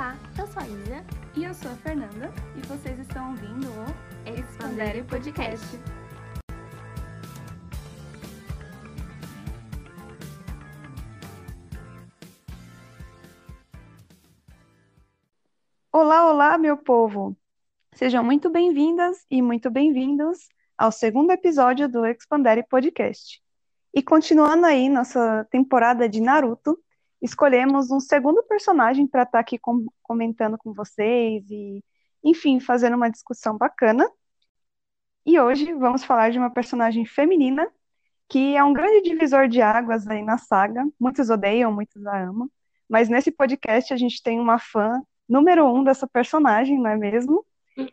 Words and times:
Olá, 0.00 0.16
eu 0.38 0.46
sou 0.46 0.62
a 0.62 0.66
Isa. 0.66 1.04
E 1.36 1.44
eu 1.44 1.52
sou 1.52 1.70
a 1.70 1.74
Fernanda. 1.74 2.32
E 2.56 2.66
vocês 2.66 2.98
estão 2.98 3.32
ouvindo 3.32 3.66
o 3.68 4.30
Expandere 4.30 5.02
Podcast. 5.02 5.78
Olá, 15.92 16.30
olá, 16.30 16.56
meu 16.56 16.78
povo! 16.78 17.36
Sejam 17.92 18.24
muito 18.24 18.48
bem-vindas 18.48 19.26
e 19.30 19.42
muito 19.42 19.70
bem-vindos 19.70 20.48
ao 20.78 20.90
segundo 20.90 21.30
episódio 21.30 21.86
do 21.86 22.06
Expandere 22.06 22.66
Podcast. 22.66 23.42
E 23.92 24.02
continuando 24.02 24.64
aí 24.64 24.88
nossa 24.88 25.46
temporada 25.50 26.08
de 26.08 26.22
Naruto, 26.22 26.82
escolhemos 27.20 27.90
um 27.90 28.00
segundo 28.00 28.42
personagem 28.44 29.06
para 29.06 29.22
estar 29.22 29.32
tá 29.32 29.40
aqui 29.40 29.58
com, 29.58 29.86
comentando 30.02 30.56
com 30.58 30.72
vocês 30.72 31.44
e, 31.50 31.84
enfim, 32.24 32.60
fazendo 32.60 32.96
uma 32.96 33.10
discussão 33.10 33.56
bacana. 33.56 34.08
E 35.24 35.38
hoje 35.38 35.72
vamos 35.74 36.04
falar 36.04 36.30
de 36.30 36.38
uma 36.38 36.50
personagem 36.50 37.04
feminina 37.04 37.70
que 38.30 38.56
é 38.56 38.62
um 38.62 38.72
grande 38.72 39.02
divisor 39.02 39.48
de 39.48 39.60
águas 39.60 40.06
aí 40.06 40.22
na 40.22 40.38
saga. 40.38 40.86
Muitos 41.00 41.28
odeiam, 41.30 41.72
muitos 41.72 42.06
a 42.06 42.22
amam. 42.22 42.48
Mas 42.88 43.08
nesse 43.08 43.32
podcast 43.32 43.92
a 43.92 43.96
gente 43.96 44.22
tem 44.22 44.38
uma 44.38 44.56
fã 44.58 45.02
número 45.28 45.66
um 45.66 45.82
dessa 45.82 46.06
personagem, 46.06 46.78
não 46.78 46.90
é 46.90 46.96
mesmo? 46.96 47.44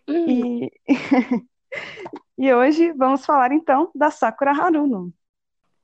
E, 0.07 0.71
e 2.37 2.53
hoje 2.53 2.91
vamos 2.93 3.25
falar 3.25 3.51
então 3.51 3.89
da 3.95 4.11
Sakura 4.11 4.51
Haruno. 4.51 5.11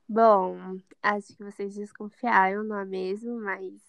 Bom, 0.08 0.78
acho 1.02 1.34
que 1.36 1.42
vocês 1.42 1.74
desconfiaram, 1.74 2.62
não 2.62 2.78
é 2.78 2.84
mesmo? 2.84 3.40
Mas 3.40 3.80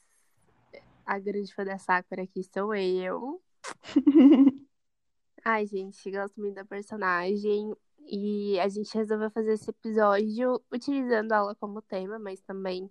a 1.06 1.20
grande 1.20 1.54
fã 1.54 1.64
da 1.64 1.78
Sakura 1.78 2.24
aqui 2.24 2.42
sou 2.44 2.74
eu. 2.74 3.42
Ai, 5.44 5.68
gente, 5.68 6.10
gosto 6.10 6.40
muito 6.40 6.56
da 6.56 6.66
personagem. 6.66 7.76
E 8.08 8.60
a 8.60 8.68
gente 8.70 8.94
resolveu 8.96 9.30
fazer 9.32 9.54
esse 9.54 9.70
episódio 9.70 10.62
utilizando 10.72 11.34
ela 11.34 11.56
como 11.56 11.82
tema, 11.82 12.18
mas 12.18 12.40
também 12.42 12.90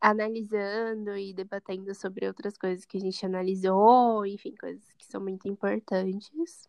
analisando 0.00 1.16
e 1.16 1.34
debatendo 1.34 1.94
sobre 1.94 2.26
outras 2.26 2.56
coisas 2.56 2.86
que 2.86 2.96
a 2.96 3.00
gente 3.00 3.24
analisou, 3.24 4.24
enfim, 4.24 4.54
coisas 4.56 4.82
que 4.94 5.04
são 5.04 5.20
muito 5.20 5.46
importantes. 5.46 6.66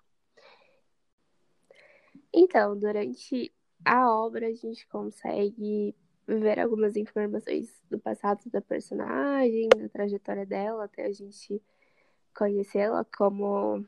Então, 2.33 2.78
durante 2.78 3.52
a 3.86 4.10
obra 4.10 4.48
a 4.48 4.54
gente 4.54 4.88
consegue 4.88 5.96
ver 6.28 6.60
algumas 6.60 6.96
informações 6.96 7.82
do 7.90 8.00
passado 8.00 8.50
da 8.50 8.62
personagem, 8.62 9.68
da 9.70 9.90
trajetória 9.90 10.46
dela, 10.46 10.86
até 10.86 11.06
a 11.06 11.12
gente 11.12 11.62
conhecê-la 12.36 13.06
como 13.06 13.86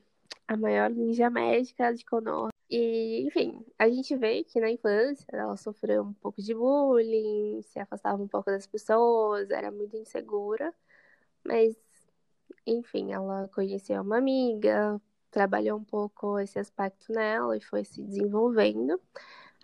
a 0.47 0.57
maior 0.57 0.89
ninja 0.89 1.29
médica 1.29 1.93
de 1.93 2.03
Konoha. 2.05 2.49
E, 2.69 3.25
enfim, 3.27 3.63
a 3.77 3.89
gente 3.89 4.15
vê 4.15 4.43
que 4.43 4.59
na 4.59 4.69
infância 4.69 5.25
ela 5.31 5.55
sofreu 5.55 6.03
um 6.03 6.13
pouco 6.13 6.41
de 6.41 6.53
bullying, 6.53 7.61
se 7.61 7.79
afastava 7.79 8.21
um 8.21 8.27
pouco 8.27 8.49
das 8.49 8.65
pessoas, 8.65 9.49
era 9.51 9.71
muito 9.71 9.95
insegura, 9.95 10.73
mas, 11.45 11.75
enfim, 12.65 13.13
ela 13.13 13.47
conheceu 13.53 14.01
uma 14.01 14.17
amiga, 14.17 14.99
trabalhou 15.29 15.77
um 15.77 15.83
pouco 15.83 16.39
esse 16.39 16.57
aspecto 16.59 17.11
nela 17.13 17.55
e 17.57 17.61
foi 17.61 17.83
se 17.83 18.01
desenvolvendo. 18.01 18.99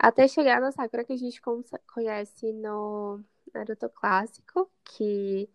Até 0.02 0.30
chegar 0.30 0.62
na 0.62 0.72
Sakura 0.72 1.04
que 1.04 1.12
a 1.12 1.18
gente 1.18 1.42
conhece 1.86 2.54
no 2.54 3.22
Naruto 3.54 3.90
clássico, 3.90 4.72
que, 4.86 5.50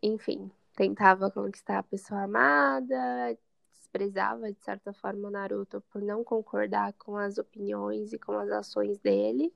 enfim, 0.00 0.48
tentava 0.76 1.28
conquistar 1.28 1.78
a 1.80 1.82
pessoa 1.82 2.22
amada, 2.22 3.36
desprezava, 3.74 4.52
de 4.52 4.60
certa 4.60 4.92
forma, 4.92 5.26
o 5.26 5.30
Naruto 5.32 5.80
por 5.90 6.00
não 6.00 6.22
concordar 6.22 6.92
com 6.92 7.16
as 7.16 7.36
opiniões 7.36 8.12
e 8.12 8.18
com 8.18 8.32
as 8.38 8.48
ações 8.48 8.96
dele, 9.00 9.52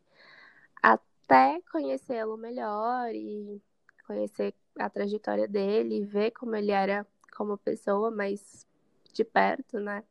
até 0.82 1.60
conhecê-lo 1.70 2.36
melhor 2.36 3.14
e 3.14 3.62
conhecer 4.04 4.52
a 4.80 4.90
trajetória 4.90 5.46
dele, 5.46 6.04
ver 6.04 6.32
como 6.32 6.56
ele 6.56 6.72
era 6.72 7.06
como 7.36 7.56
pessoa, 7.56 8.10
mas 8.10 8.66
de 9.12 9.22
perto, 9.22 9.78
né? 9.78 10.02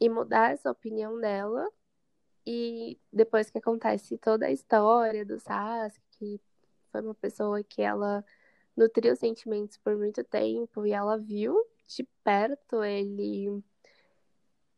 E 0.00 0.08
mudar 0.08 0.52
essa 0.52 0.70
opinião 0.70 1.18
dela 1.18 1.68
e 2.50 2.98
depois 3.12 3.50
que 3.50 3.58
acontece 3.58 4.16
toda 4.16 4.46
a 4.46 4.50
história 4.50 5.22
do 5.22 5.38
Sasuke, 5.38 6.00
que 6.12 6.40
foi 6.90 7.02
uma 7.02 7.14
pessoa 7.14 7.62
que 7.62 7.82
ela 7.82 8.24
nutriu 8.74 9.14
sentimentos 9.14 9.76
por 9.76 9.94
muito 9.98 10.24
tempo 10.24 10.86
e 10.86 10.92
ela 10.92 11.18
viu 11.18 11.54
de 11.86 12.08
perto 12.24 12.82
ele 12.82 13.62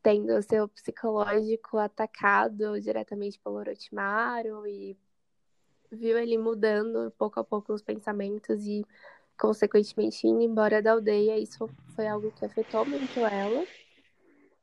tendo 0.03 0.37
o 0.37 0.43
seu 0.43 0.67
psicológico 0.67 1.79
atacado 1.79 2.81
diretamente 2.81 3.39
pelo 3.39 3.59
Orochimaru 3.59 4.67
e 4.67 4.97
viu 5.93 6.19
ele 6.19 6.39
mudando 6.39 7.13
pouco 7.17 7.39
a 7.39 7.45
pouco 7.45 7.73
os 7.73 7.83
pensamentos 7.83 8.65
e 8.67 8.85
consequentemente 9.39 10.27
indo 10.27 10.41
embora 10.43 10.83
da 10.83 10.91
aldeia. 10.91 11.39
Isso 11.39 11.71
foi 11.95 12.09
algo 12.09 12.33
que 12.33 12.45
afetou 12.45 12.85
muito 12.85 13.21
ela. 13.21 13.65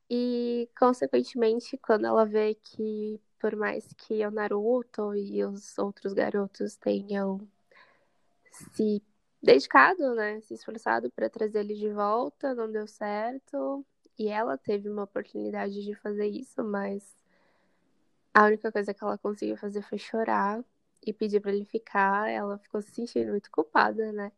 E, 0.10 0.70
consequentemente, 0.78 1.78
quando 1.78 2.06
ela 2.06 2.26
vê 2.26 2.56
que, 2.56 3.20
por 3.40 3.56
mais 3.56 3.94
que 3.94 4.26
o 4.26 4.32
Naruto 4.32 5.14
e 5.16 5.44
os 5.44 5.78
outros 5.78 6.14
garotos 6.14 6.76
tenham 6.78 7.46
se 8.52 9.04
dedicado, 9.42 10.16
né, 10.16 10.40
se 10.42 10.54
esforçado 10.54 11.12
para 11.12 11.30
trazer 11.30 11.60
ele 11.60 11.76
de 11.76 11.90
volta, 11.90 12.56
não 12.56 12.72
deu 12.72 12.88
certo. 12.88 13.86
E 14.18 14.30
ela 14.30 14.58
teve 14.58 14.90
uma 14.90 15.04
oportunidade 15.04 15.84
de 15.84 15.94
fazer 15.96 16.28
isso, 16.28 16.64
mas 16.64 17.16
a 18.34 18.46
única 18.46 18.72
coisa 18.72 18.94
que 18.94 19.04
ela 19.04 19.18
conseguiu 19.18 19.58
fazer 19.58 19.82
foi 19.82 19.98
chorar 19.98 20.64
e 21.06 21.14
pedir 21.14 21.40
para 21.40 21.52
ele 21.52 21.66
ficar. 21.66 22.30
Ela 22.30 22.58
ficou 22.58 22.82
se 22.82 22.92
sentindo 22.92 23.32
muito 23.32 23.52
culpada, 23.52 24.12
né? 24.12 24.32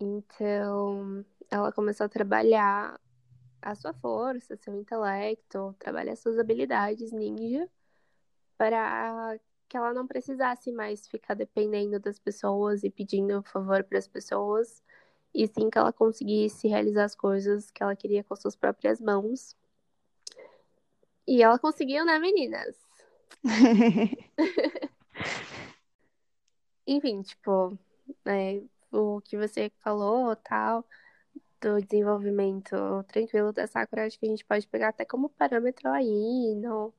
Então, 0.00 1.24
ela 1.50 1.72
começou 1.72 2.06
a 2.06 2.08
trabalhar 2.08 3.00
a 3.60 3.74
sua 3.74 3.92
força, 3.94 4.56
seu 4.56 4.74
intelecto, 4.74 5.74
trabalhar 5.78 6.16
suas 6.16 6.38
habilidades 6.38 7.12
ninja 7.12 7.68
para 8.56 9.38
que 9.68 9.76
ela 9.76 9.92
não 9.92 10.06
precisasse 10.06 10.72
mais 10.72 11.06
ficar 11.06 11.34
dependendo 11.34 12.00
das 12.00 12.18
pessoas 12.18 12.82
e 12.82 12.90
pedindo 12.90 13.42
favor 13.42 13.84
para 13.84 13.98
as 13.98 14.08
pessoas, 14.08 14.82
e 15.34 15.46
sim 15.46 15.68
que 15.70 15.78
ela 15.78 15.92
conseguisse 15.92 16.66
realizar 16.68 17.04
as 17.04 17.14
coisas 17.14 17.70
que 17.70 17.82
ela 17.82 17.94
queria 17.94 18.24
com 18.24 18.34
suas 18.34 18.56
próprias 18.56 19.00
mãos. 19.00 19.54
E 21.26 21.42
ela 21.42 21.58
conseguiu, 21.58 22.04
né, 22.04 22.18
meninas? 22.18 22.76
Enfim, 26.86 27.20
tipo, 27.20 27.78
é, 28.24 28.62
o 28.90 29.20
que 29.20 29.36
você 29.36 29.70
falou, 29.80 30.34
tal, 30.36 30.84
do 31.60 31.80
desenvolvimento 31.80 32.76
tranquilo 33.08 33.52
da 33.52 33.66
Sakura, 33.66 34.06
acho 34.06 34.18
que 34.18 34.26
a 34.26 34.28
gente 34.28 34.44
pode 34.44 34.66
pegar 34.68 34.88
até 34.88 35.04
como 35.04 35.28
parâmetro 35.30 35.88
aí, 35.90 36.54
no, 36.54 36.92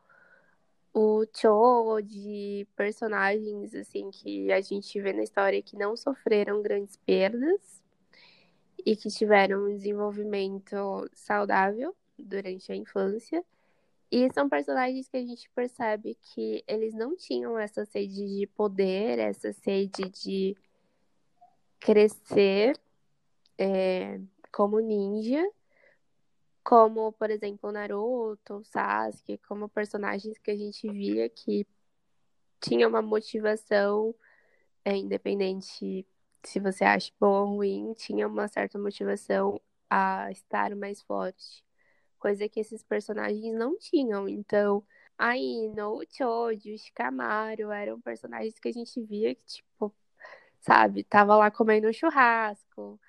o 0.94 1.26
Cho 1.34 2.02
de 2.02 2.68
personagens 2.76 3.74
assim 3.74 4.10
que 4.12 4.52
a 4.52 4.62
gente 4.62 5.00
vê 5.02 5.14
na 5.14 5.24
história 5.24 5.62
que 5.62 5.78
não 5.78 5.96
sofreram 5.96 6.62
grandes 6.62 6.98
perdas 6.98 7.82
e 8.86 8.96
que 8.96 9.10
tiveram 9.10 9.66
um 9.66 9.76
desenvolvimento 9.76 10.76
saudável 11.14 11.96
durante 12.18 12.72
a 12.72 12.76
infância. 12.76 13.44
E 14.12 14.32
são 14.34 14.50
personagens 14.50 15.08
que 15.08 15.18
a 15.18 15.26
gente 15.26 15.50
percebe 15.52 16.18
que 16.20 16.64
eles 16.68 16.96
não 16.96 17.16
tinham 17.16 17.60
essa 17.60 17.86
sede 17.86 18.40
de 18.40 18.48
poder, 18.48 19.20
essa 19.20 19.54
sede 19.54 20.10
de 20.10 20.58
crescer 21.80 22.76
é, 23.58 24.20
como 24.52 24.80
ninja, 24.80 25.44
como, 26.64 27.12
por 27.14 27.30
exemplo, 27.32 27.72
Naruto, 27.72 28.64
Sasuke, 28.64 29.38
como 29.48 29.70
personagens 29.70 30.38
que 30.38 30.52
a 30.52 30.56
gente 30.56 30.90
via 30.90 31.30
que 31.30 31.66
tinha 32.60 32.88
uma 32.88 33.02
motivação 33.02 34.14
é, 34.86 34.96
independente 34.96 36.06
se 36.44 36.60
você 36.60 36.84
acha 36.84 37.12
bom 37.20 37.42
ou 37.42 37.56
ruim, 37.58 37.94
tinha 37.94 38.28
uma 38.28 38.48
certa 38.48 38.80
motivação 38.80 39.60
a 39.90 40.32
estar 40.32 40.76
mais 40.76 41.02
forte. 41.02 41.64
Coisa 42.18 42.48
que 42.50 42.60
esses 42.60 42.84
personagens 42.84 43.54
não 43.56 43.78
tinham. 43.78 44.28
Então, 44.28 44.84
aí 45.18 45.70
no 45.76 46.02
Choji, 46.10 46.74
o 46.74 46.78
Shikamaru 46.78 47.72
eram 47.72 48.00
personagens 48.02 48.60
que 48.60 48.70
a 48.70 48.72
gente 48.74 49.02
via 49.02 49.36
que, 49.36 49.46
tipo, 49.46 49.94
sabe, 50.62 51.04
tava 51.04 51.36
lá 51.36 51.52
comendo 51.52 51.88
um 51.88 51.94
churrasco, 51.94 53.00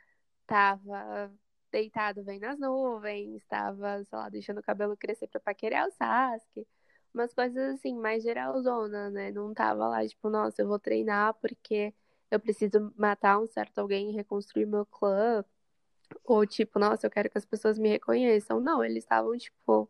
tava 0.51 1.33
deitado 1.71 2.25
bem 2.25 2.41
nas 2.41 2.59
nuvens, 2.59 3.37
estava, 3.37 4.03
sei 4.05 4.19
lá, 4.19 4.29
deixando 4.29 4.59
o 4.59 4.63
cabelo 4.63 4.97
crescer 4.97 5.29
pra 5.29 5.39
paquerar 5.39 5.87
o 5.87 5.93
Sasuke. 5.93 6.67
Umas 7.15 7.33
coisas 7.33 7.75
assim, 7.75 7.95
mais 7.95 8.23
geralzona, 8.25 9.11
né? 9.11 9.31
Não 9.31 9.55
tava 9.55 9.87
lá, 9.89 10.07
tipo, 10.07 10.29
nossa, 10.29 10.61
eu 10.63 10.67
vou 10.69 10.79
treinar 10.79 11.35
porque 11.35 11.95
eu 12.31 12.41
preciso 12.41 12.93
matar 12.97 13.39
um 13.39 13.47
certo 13.47 13.79
alguém 13.79 14.11
e 14.11 14.13
reconstruir 14.13 14.67
meu 14.67 14.85
clã. 14.87 15.45
Ou 16.25 16.45
tipo, 16.47 16.79
nossa, 16.81 17.07
eu 17.07 17.11
quero 17.11 17.31
que 17.31 17.39
as 17.39 17.47
pessoas 17.47 17.79
me 17.79 17.89
reconheçam. 17.89 18.61
Não, 18.61 18.85
eles 18.85 19.05
estavam, 19.05 19.37
tipo, 19.39 19.89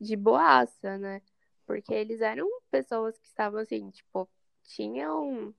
de 0.00 0.16
boaça, 0.16 0.98
né? 0.98 1.22
Porque 1.66 1.94
eles 1.94 2.20
eram 2.20 2.46
pessoas 2.70 3.18
que 3.18 3.26
estavam 3.26 3.60
assim, 3.60 3.90
tipo, 3.90 4.28
tinham, 4.64 5.54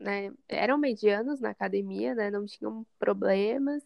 né? 0.00 0.32
Eram 0.48 0.78
medianos 0.78 1.40
na 1.40 1.50
academia, 1.50 2.14
né? 2.14 2.30
Não 2.30 2.46
tinham 2.46 2.86
problemas. 2.98 3.82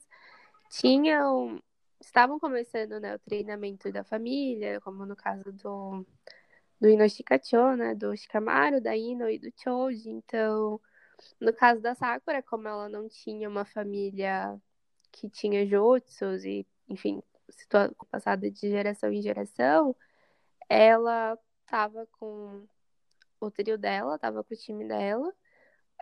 Tinham. 0.70 1.62
Estavam 2.00 2.38
começando, 2.40 2.98
né, 3.00 3.14
o 3.14 3.18
treinamento 3.20 3.92
da 3.92 4.02
família, 4.02 4.80
como 4.80 5.06
no 5.06 5.14
caso 5.14 5.52
do, 5.52 6.04
do 6.80 6.88
Inoshikacho, 6.88 7.76
né? 7.76 7.94
Do 7.94 8.16
Shikamaru, 8.16 8.80
da 8.80 8.96
Ino 8.96 9.28
e 9.30 9.38
do 9.38 9.52
Choji. 9.56 10.10
Então, 10.10 10.80
no 11.40 11.52
caso 11.52 11.80
da 11.80 11.94
Sakura, 11.94 12.42
como 12.42 12.68
ela 12.68 12.88
não 12.88 13.08
tinha 13.08 13.48
uma 13.48 13.64
família 13.64 14.60
que 15.12 15.28
tinha 15.28 15.66
jutsus 15.66 16.44
e, 16.44 16.66
enfim, 16.88 17.22
passada 18.10 18.50
de 18.50 18.68
geração 18.70 19.12
em 19.12 19.22
geração, 19.22 19.94
ela 20.68 21.38
tava 21.66 22.06
com 22.18 22.66
o 23.40 23.50
trio 23.50 23.78
dela, 23.78 24.18
tava 24.18 24.42
com 24.42 24.54
o 24.54 24.56
time 24.56 24.86
dela. 24.86 25.32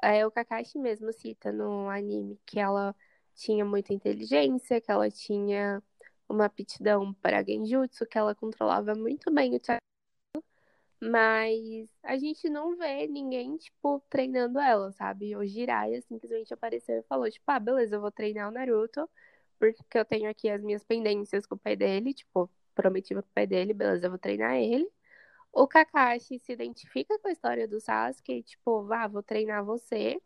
É, 0.02 0.26
o 0.26 0.30
Kakashi 0.30 0.78
mesmo 0.78 1.12
cita 1.12 1.52
no 1.52 1.88
anime 1.88 2.38
que 2.46 2.58
ela 2.58 2.94
tinha 3.34 3.64
muita 3.64 3.92
inteligência, 3.92 4.80
que 4.80 4.90
ela 4.90 5.10
tinha 5.10 5.82
uma 6.28 6.46
aptidão 6.46 7.12
para 7.14 7.42
genjutsu, 7.42 8.06
que 8.06 8.18
ela 8.18 8.34
controlava 8.34 8.94
muito 8.94 9.30
bem 9.32 9.54
o 9.56 9.60
mas 11.00 11.88
a 12.02 12.16
gente 12.18 12.48
não 12.50 12.76
vê 12.76 13.06
ninguém, 13.06 13.56
tipo, 13.56 14.00
treinando 14.10 14.58
ela, 14.58 14.92
sabe? 14.92 15.34
O 15.36 15.44
Jiraiya 15.46 16.00
simplesmente 16.02 16.52
apareceu 16.52 16.98
e 17.00 17.02
falou, 17.04 17.30
tipo, 17.30 17.44
ah, 17.50 17.58
beleza, 17.58 17.96
eu 17.96 18.00
vou 18.00 18.10
treinar 18.12 18.48
o 18.48 18.52
Naruto, 18.52 19.08
porque 19.58 19.98
eu 19.98 20.04
tenho 20.04 20.28
aqui 20.30 20.50
as 20.50 20.62
minhas 20.62 20.84
pendências 20.84 21.46
com 21.46 21.54
o 21.54 21.58
pai 21.58 21.74
dele, 21.76 22.12
tipo, 22.14 22.50
prometi 22.74 23.14
pro 23.14 23.22
pai 23.34 23.46
dele, 23.46 23.72
beleza, 23.74 24.06
eu 24.06 24.10
vou 24.10 24.18
treinar 24.18 24.56
ele. 24.56 24.90
O 25.52 25.66
Kakashi 25.66 26.38
se 26.38 26.52
identifica 26.52 27.18
com 27.18 27.28
a 27.28 27.32
história 27.32 27.66
do 27.66 27.80
Sasuke, 27.80 28.42
tipo, 28.42 28.84
vá, 28.84 29.06
vou 29.08 29.22
treinar 29.22 29.64
você. 29.64 30.20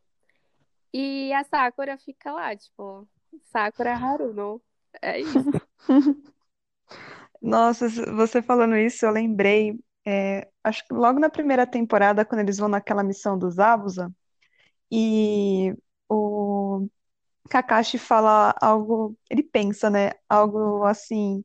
E 0.92 1.32
a 1.32 1.42
Sakura 1.44 1.96
fica 1.98 2.32
lá, 2.32 2.54
tipo, 2.54 3.08
Sakura 3.42 3.94
Haruno. 3.94 4.62
É 5.02 5.20
isso. 5.20 5.50
Nossa, 7.40 7.88
você 8.14 8.40
falando 8.40 8.76
isso, 8.76 9.04
eu 9.04 9.10
lembrei, 9.10 9.78
é, 10.06 10.48
acho 10.62 10.86
que 10.86 10.94
logo 10.94 11.18
na 11.20 11.28
primeira 11.28 11.66
temporada, 11.66 12.24
quando 12.24 12.40
eles 12.40 12.58
vão 12.58 12.68
naquela 12.68 13.02
missão 13.02 13.38
dos 13.38 13.58
Abusa, 13.58 14.10
e 14.90 15.74
o 16.08 16.88
Kakashi 17.50 17.98
fala 17.98 18.54
algo, 18.60 19.16
ele 19.30 19.42
pensa, 19.42 19.90
né? 19.90 20.12
Algo 20.28 20.84
assim, 20.84 21.44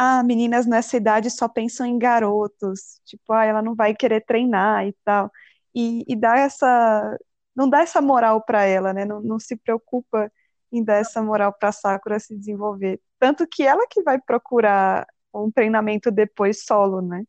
ah, 0.00 0.22
meninas 0.22 0.64
nessa 0.66 0.96
idade 0.96 1.28
só 1.30 1.48
pensam 1.48 1.84
em 1.84 1.98
garotos, 1.98 3.00
tipo, 3.04 3.32
ah, 3.32 3.44
ela 3.44 3.60
não 3.62 3.74
vai 3.74 3.94
querer 3.96 4.24
treinar 4.24 4.86
e 4.86 4.94
tal. 5.04 5.30
E, 5.74 6.04
e 6.08 6.14
dá 6.16 6.38
essa, 6.38 7.18
não 7.54 7.68
dá 7.68 7.80
essa 7.80 8.00
moral 8.00 8.40
para 8.44 8.64
ela, 8.64 8.92
né? 8.94 9.04
Não, 9.04 9.20
não 9.20 9.40
se 9.40 9.56
preocupa 9.56 10.30
em 10.72 10.84
dar 10.84 10.96
essa 10.98 11.20
moral 11.22 11.52
para 11.52 11.72
Sakura 11.72 12.20
se 12.20 12.36
desenvolver. 12.36 13.00
Tanto 13.18 13.44
que 13.48 13.64
ela 13.64 13.86
que 13.90 14.00
vai 14.02 14.20
procurar 14.20 15.04
um 15.34 15.50
treinamento 15.50 16.10
depois 16.12 16.64
solo, 16.64 17.00
né? 17.02 17.24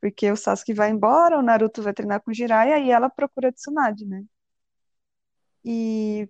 Porque 0.00 0.30
o 0.32 0.36
Sasuke 0.36 0.74
vai 0.74 0.90
embora, 0.90 1.38
o 1.38 1.42
Naruto 1.42 1.82
vai 1.82 1.92
treinar 1.94 2.22
com 2.22 2.32
Jiraiya 2.32 2.78
e 2.80 2.90
ela 2.90 3.10
procura 3.10 3.52
Tsunade, 3.52 4.06
né? 4.06 4.24
E 5.64 6.28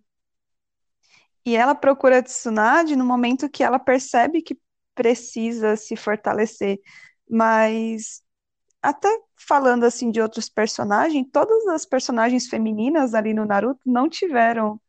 e 1.44 1.56
ela 1.56 1.74
procura 1.74 2.22
Tsunade 2.22 2.96
no 2.96 3.04
momento 3.04 3.48
que 3.48 3.62
ela 3.64 3.78
percebe 3.78 4.42
que 4.42 4.58
precisa 4.94 5.76
se 5.76 5.96
fortalecer. 5.96 6.78
Mas 7.28 8.22
até 8.82 9.08
falando 9.36 9.84
assim 9.84 10.10
de 10.10 10.20
outros 10.20 10.48
personagens, 10.48 11.26
todas 11.32 11.66
as 11.68 11.84
personagens 11.84 12.48
femininas 12.48 13.14
ali 13.14 13.34
no 13.34 13.44
Naruto 13.44 13.80
não 13.86 14.08
tiveram 14.08 14.80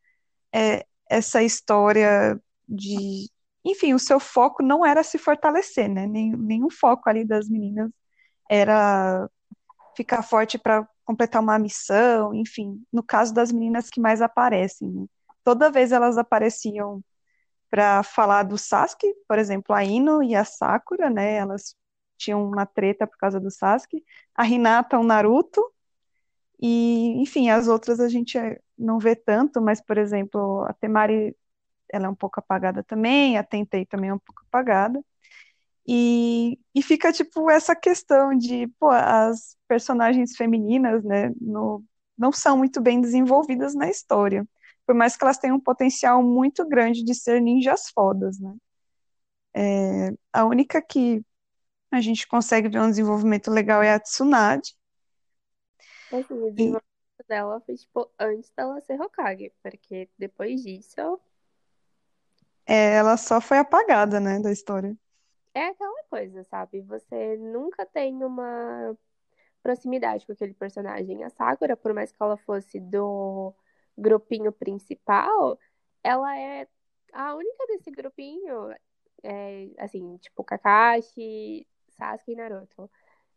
é, 0.54 0.86
essa 1.10 1.44
história 1.44 2.40
de. 2.68 3.30
Enfim, 3.66 3.94
o 3.94 4.00
seu 4.00 4.20
foco 4.20 4.64
não 4.64 4.86
era 4.86 5.04
se 5.04 5.18
fortalecer, 5.18 5.88
né? 5.90 6.08
Nem, 6.08 6.32
nenhum 6.36 6.70
foco 6.70 7.10
ali 7.10 7.26
das 7.26 7.48
meninas 7.50 7.92
era 8.50 9.30
ficar 9.96 10.24
forte 10.24 10.58
para 10.58 10.88
completar 11.06 11.42
uma 11.42 11.60
missão, 11.60 12.34
enfim, 12.34 12.82
no 12.92 13.04
caso 13.04 13.34
das 13.34 13.52
meninas 13.52 13.90
que 13.90 14.00
mais 14.00 14.22
aparecem. 14.22 14.90
Né? 14.90 15.06
Toda 15.44 15.72
vez 15.72 15.92
elas 15.92 16.18
apareciam 16.18 17.04
para 17.72 18.04
falar 18.04 18.44
do 18.44 18.58
Sasuke, 18.58 19.16
por 19.28 19.40
exemplo, 19.40 19.74
a 19.74 19.84
Ino 19.84 20.22
e 20.22 20.36
a 20.36 20.44
Sakura, 20.44 21.10
né? 21.10 21.36
Elas 21.38 21.74
tinham 22.18 22.46
uma 22.46 22.66
treta 22.66 23.08
por 23.08 23.18
causa 23.18 23.40
do 23.40 23.50
Sasuke. 23.50 24.04
A 24.36 24.46
Hinata, 24.46 25.00
o 25.00 25.04
Naruto. 25.04 25.64
E, 26.62 27.22
enfim, 27.22 27.50
as 27.50 27.68
outras 27.68 28.00
a 28.00 28.10
gente 28.10 28.38
não 28.78 29.00
vê 29.00 29.16
tanto, 29.16 29.62
mas, 29.62 29.82
por 29.82 29.98
exemplo, 29.98 30.64
a 30.66 30.74
Temari, 30.74 31.36
ela 31.92 32.08
é 32.08 32.10
um 32.10 32.16
pouco 32.16 32.40
apagada 32.40 32.84
também, 32.84 33.38
a 33.38 33.44
Tentei 33.44 33.86
também 33.86 34.10
é 34.12 34.14
um 34.14 34.20
pouco 34.20 34.44
apagada. 34.48 35.04
E, 35.88 36.60
e 36.76 36.84
fica, 36.84 37.12
tipo, 37.12 37.50
essa 37.50 37.76
questão 37.76 38.38
de, 38.38 38.68
pô, 38.80 38.90
as 38.92 39.58
personagens 39.68 40.36
femininas, 40.36 41.04
né, 41.04 41.32
no, 41.42 41.84
não 42.18 42.32
são 42.32 42.58
muito 42.58 42.82
bem 42.82 43.02
desenvolvidas 43.02 43.74
na 43.74 43.90
história 43.90 44.46
por 44.92 44.96
mais 44.96 45.16
que 45.16 45.24
elas 45.24 45.38
tenham 45.38 45.56
um 45.56 45.60
potencial 45.60 46.22
muito 46.22 46.68
grande 46.68 47.02
de 47.02 47.16
ser 47.16 47.42
ninjas 47.42 47.90
fodas, 47.92 48.38
né? 48.42 48.54
É, 49.54 50.10
a 50.34 50.44
única 50.44 50.82
que 50.82 51.24
a 51.90 52.02
gente 52.02 52.28
consegue 52.28 52.68
ver 52.68 52.82
um 52.82 52.90
desenvolvimento 52.90 53.50
legal 53.50 53.82
é 53.82 53.94
a 53.94 54.00
Tsunade. 54.02 54.76
Assim, 56.12 56.34
o 56.34 56.52
desenvolvimento 56.52 56.84
e... 57.22 57.24
dela 57.26 57.62
foi, 57.62 57.76
tipo, 57.76 58.12
antes 58.20 58.52
dela 58.52 58.82
ser 58.82 59.00
Hokage, 59.00 59.54
porque 59.64 60.10
depois 60.20 60.62
disso... 60.62 61.22
É, 62.66 62.96
ela 62.96 63.16
só 63.16 63.40
foi 63.40 63.60
apagada, 63.60 64.20
né, 64.20 64.42
da 64.42 64.52
história. 64.52 64.94
É 65.54 65.68
aquela 65.68 66.04
coisa, 66.10 66.44
sabe? 66.44 66.82
Você 66.82 67.38
nunca 67.38 67.86
tem 67.86 68.26
uma 68.26 68.94
proximidade 69.64 70.26
com 70.26 70.34
aquele 70.34 70.54
personagem. 70.54 71.24
A 71.24 71.30
Sakura, 71.30 71.78
por 71.78 71.94
mais 71.94 72.12
que 72.12 72.22
ela 72.22 72.36
fosse 72.36 72.78
do 72.78 73.56
grupinho 73.98 74.52
principal, 74.52 75.60
ela 76.04 76.38
é 76.38 76.68
a 77.14 77.36
única 77.36 77.68
desse 77.68 77.92
grupinho, 77.92 78.74
é, 79.24 79.70
assim, 79.78 80.18
tipo 80.18 80.44
Kakashi, 80.44 81.68
Sasuke 81.90 82.32
e 82.32 82.36
Naruto. 82.36 82.90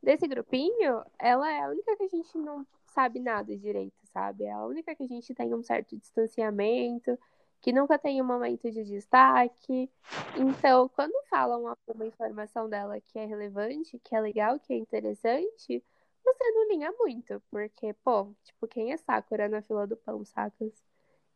Desse 0.02 0.26
grupinho, 0.28 1.02
ela 1.19 1.50
é 1.50 1.62
a 1.62 1.69
única 1.69 1.97
que 1.97 2.05
a 2.05 2.09
gente 2.09 2.37
não 2.37 2.67
sabe 2.87 3.19
nada 3.19 3.57
direito, 3.57 3.97
sabe? 4.12 4.45
É 4.45 4.52
a 4.52 4.64
única 4.64 4.95
que 4.95 5.02
a 5.02 5.07
gente 5.09 5.35
tem 5.35 5.55
um 5.55 5.62
certo 5.62 5.97
distanciamento, 5.97 7.19
que 7.61 7.73
nunca 7.73 7.99
tem 7.99 8.21
um 8.21 8.26
momento 8.26 8.71
de 8.71 8.85
destaque. 8.85 9.90
Então, 10.37 10.88
quando 10.90 11.14
falam 11.28 11.67
alguma 11.67 12.07
informação 12.07 12.69
dela 12.69 13.00
que 13.00 13.19
é 13.19 13.25
relevante, 13.25 13.99
que 14.05 14.14
é 14.14 14.21
legal, 14.21 14.61
que 14.61 14.75
é 14.75 14.76
interessante, 14.76 15.83
você 16.25 16.50
não 16.52 16.69
liga 16.69 16.93
muito, 16.99 17.40
porque, 17.50 17.93
pô, 18.04 18.35
tipo, 18.45 18.66
quem 18.69 18.93
é 18.93 18.97
Sakura 18.97 19.49
na 19.49 19.62
fila 19.62 19.87
do 19.87 19.97
pão, 19.97 20.25
sacas? 20.25 20.73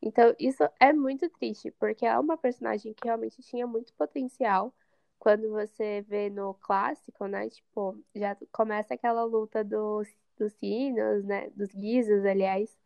Então, 0.03 0.35
isso 0.39 0.63
é 0.81 0.93
muito 0.93 1.29
triste, 1.31 1.71
porque 1.73 2.07
é 2.07 2.19
uma 2.19 2.37
personagem 2.39 2.95
que 2.95 3.05
realmente 3.07 3.43
tinha 3.43 3.67
muito 3.67 3.93
potencial. 3.95 4.75
Quando 5.19 5.51
você 5.51 6.03
vê 6.09 6.31
no 6.31 6.55
clássico, 6.55 7.27
né? 7.27 7.49
Tipo, 7.51 7.99
já 8.15 8.37
começa 8.53 8.95
aquela 8.95 9.25
luta 9.25 9.65
dos, 9.65 10.09
dos 10.39 10.53
sinos, 10.55 11.25
né? 11.25 11.51
Dos 11.51 11.75
guizos, 11.75 12.25
aliás, 12.25 12.79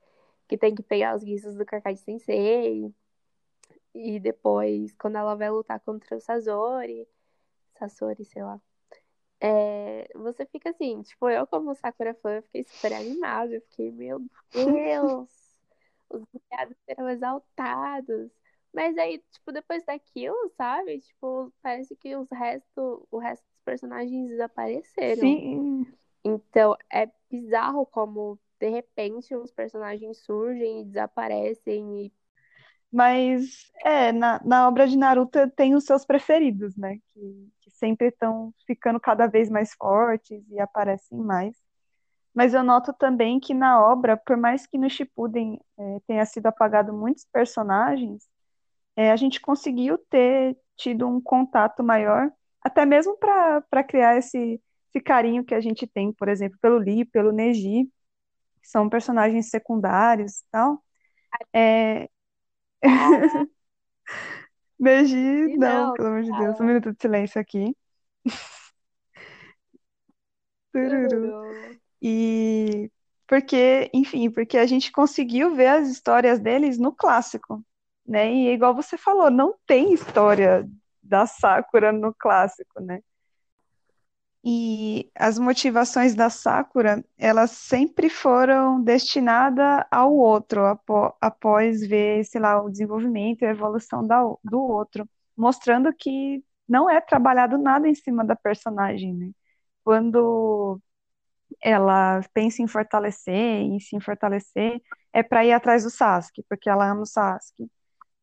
que 0.49 0.59
tem 0.59 0.75
que 0.75 0.83
pegar 0.83 1.17
os 1.17 1.25
guizos 1.25 1.57
do 1.57 1.67
Kakashi 1.67 2.03
Sensei. 2.03 2.95
E 3.95 4.19
depois, 4.21 4.95
quando 4.97 5.17
ela 5.19 5.35
vai 5.35 5.51
lutar 5.51 5.81
contra 5.81 6.17
o 6.17 6.21
Sasori, 6.21 7.07
Sasori, 7.79 8.25
sei 8.25 8.43
lá 8.43 8.61
é, 9.45 10.09
você 10.15 10.47
fica 10.47 10.71
assim, 10.71 11.03
tipo, 11.03 11.29
eu 11.29 11.45
como 11.49 11.75
Sakura 11.75 12.15
fã, 12.15 12.37
eu 12.37 12.43
fiquei 12.45 12.63
super 12.63 12.93
animada, 12.93 13.53
eu 13.53 13.61
fiquei, 13.63 13.91
meu 13.91 14.21
Deus, 14.55 15.29
os 16.09 16.23
viados 16.49 16.77
serão 16.87 17.09
exaltados. 17.11 18.31
Mas 18.73 18.97
aí, 18.97 19.19
tipo, 19.33 19.51
depois 19.51 19.85
daquilo, 19.85 20.49
sabe? 20.57 21.01
Tipo, 21.01 21.53
parece 21.61 21.97
que 21.97 22.15
os 22.15 22.31
resto, 22.31 23.07
o 23.11 23.19
resto 23.19 23.45
dos 23.45 23.61
personagens 23.65 24.29
desapareceram. 24.29 25.21
Sim. 25.21 25.87
Então, 26.25 26.77
é 26.91 27.11
bizarro 27.29 27.85
como, 27.85 28.39
de 28.61 28.69
repente, 28.69 29.35
uns 29.35 29.51
personagens 29.51 30.19
surgem 30.19 30.83
e 30.83 30.85
desaparecem 30.85 32.07
e 32.07 32.13
mas 32.95 33.73
é, 33.83 34.13
na, 34.13 34.39
na 34.45 34.69
obra 34.69 34.87
de 34.87 34.99
Naruto 34.99 35.51
tem 35.57 35.75
os 35.75 35.85
seus 35.85 36.05
preferidos, 36.05 36.77
né? 36.77 36.99
Que 37.15 37.62
sempre 37.83 38.09
estão 38.09 38.55
ficando 38.65 39.01
cada 39.01 39.27
vez 39.27 39.51
mais 39.51 39.75
fortes 39.75 40.41
e 40.51 40.61
aparecem 40.61 41.19
mais. 41.19 41.57
Mas 42.35 42.55
eu 42.55 42.63
noto 42.63 42.93
também 42.95 43.41
que 43.41 43.53
na 43.55 43.81
obra, 43.81 44.17
por 44.17 44.37
mais 44.37 44.67
que 44.67 44.79
no 44.79 44.89
Shippuden 44.89 45.61
é, 45.79 46.01
tenha 46.07 46.25
sido 46.25 46.47
apagado 46.47 46.93
muitos 46.93 47.27
personagens, 47.33 48.29
é, 48.97 49.11
a 49.11 49.17
gente 49.17 49.41
conseguiu 49.41 49.99
ter 50.11 50.57
tido 50.77 51.09
um 51.09 51.21
contato 51.21 51.83
maior, 51.85 52.31
até 52.63 52.87
mesmo 52.87 53.17
para 53.19 53.63
para 53.63 53.85
criar 53.85 54.17
esse, 54.19 54.61
esse 54.91 55.03
carinho 55.03 55.45
que 55.45 55.55
a 55.55 55.61
gente 55.61 55.87
tem, 55.87 56.13
por 56.13 56.29
exemplo, 56.29 56.59
pelo 56.61 56.79
Lee, 56.79 57.05
pelo 57.05 57.33
Neji, 57.33 57.87
que 58.63 58.69
são 58.69 58.89
personagens 58.89 59.51
secundários 59.51 60.41
e 60.41 60.45
tal. 60.51 60.85
É... 61.55 62.09
Neji, 64.83 65.57
não, 65.57 65.87
Não, 65.87 65.95
pelo 65.95 66.09
amor 66.09 66.23
de 66.25 66.33
Deus, 66.33 66.61
um 66.61 66.65
minuto 66.65 66.93
de 66.93 67.01
silêncio 67.01 67.41
aqui. 67.41 67.77
Tururu. 70.73 71.09
Tururu. 71.09 71.81
E 72.03 72.91
porque, 73.29 73.89
enfim, 73.95 74.29
porque 74.29 74.59
a 74.59 74.67
gente 74.67 74.91
conseguiu 74.91 75.55
ver 75.55 75.69
as 75.69 75.89
histórias 75.89 76.41
deles 76.41 76.79
no 76.79 76.93
clássico, 76.93 77.65
né? 78.05 78.31
E 78.33 78.49
igual 78.53 78.75
você 78.75 78.99
falou, 78.99 79.31
não 79.31 79.55
tem 79.67 79.95
história 79.95 80.69
da 81.01 81.27
Sakura 81.27 81.93
no 81.93 82.13
clássico, 82.13 82.81
né? 82.83 83.01
E 84.45 85.11
as 85.15 85.39
motivações 85.39 86.15
da 86.17 86.29
Sakura, 86.29 87.05
elas 87.17 87.53
sempre 87.53 88.11
foram 88.11 88.83
destinadas 88.83 89.85
ao 89.91 90.13
outro, 90.15 90.61
após 91.21 91.81
ver, 91.87 92.25
sei 92.25 92.41
lá, 92.41 92.61
o 92.63 92.69
desenvolvimento 92.71 93.43
e 93.43 93.47
a 93.47 93.51
evolução 93.51 94.05
da- 94.07 94.23
do 94.43 94.61
outro, 94.61 95.09
mostrando 95.37 95.93
que 95.95 96.43
não 96.69 96.91
é 96.91 97.01
trabalhado 97.01 97.57
nada 97.57 97.89
em 97.89 97.95
cima 97.95 98.25
da 98.25 98.35
personagem, 98.37 99.15
né? 99.15 99.31
Quando 99.85 100.81
ela 101.63 102.21
pensa 102.35 102.63
em 102.63 102.69
fortalecer, 102.69 103.35
em 103.35 103.81
se 103.81 104.01
fortalecer, 104.01 104.81
é 105.13 105.23
para 105.23 105.45
ir 105.45 105.53
atrás 105.53 105.85
do 105.85 105.91
Sasuke, 105.91 106.45
porque 106.49 106.69
ela 106.71 106.91
ama 106.91 107.03
o 107.03 107.07
Sasuke. 107.07 107.71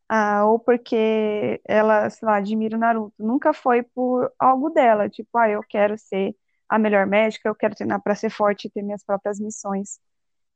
Ah, 0.10 0.46
ou 0.46 0.60
porque 0.60 1.62
ela, 1.66 2.10
sei 2.10 2.28
lá, 2.28 2.38
admira 2.38 2.76
o 2.78 2.80
Naruto. 2.80 3.14
Nunca 3.20 3.54
foi 3.54 3.84
por 3.84 4.32
algo 4.40 4.70
dela, 4.72 5.10
tipo, 5.10 5.38
ah, 5.38 5.50
eu 5.50 5.62
quero 5.70 5.98
ser 6.00 6.36
a 6.70 6.80
melhor 6.80 7.06
médica, 7.08 7.48
eu 7.50 7.56
quero 7.56 7.76
treinar 7.76 8.02
para 8.02 8.16
ser 8.16 8.30
forte 8.32 8.68
e 8.68 8.72
ter 8.72 8.82
minhas 8.84 9.04
próprias 9.04 9.40
missões. 9.40 10.00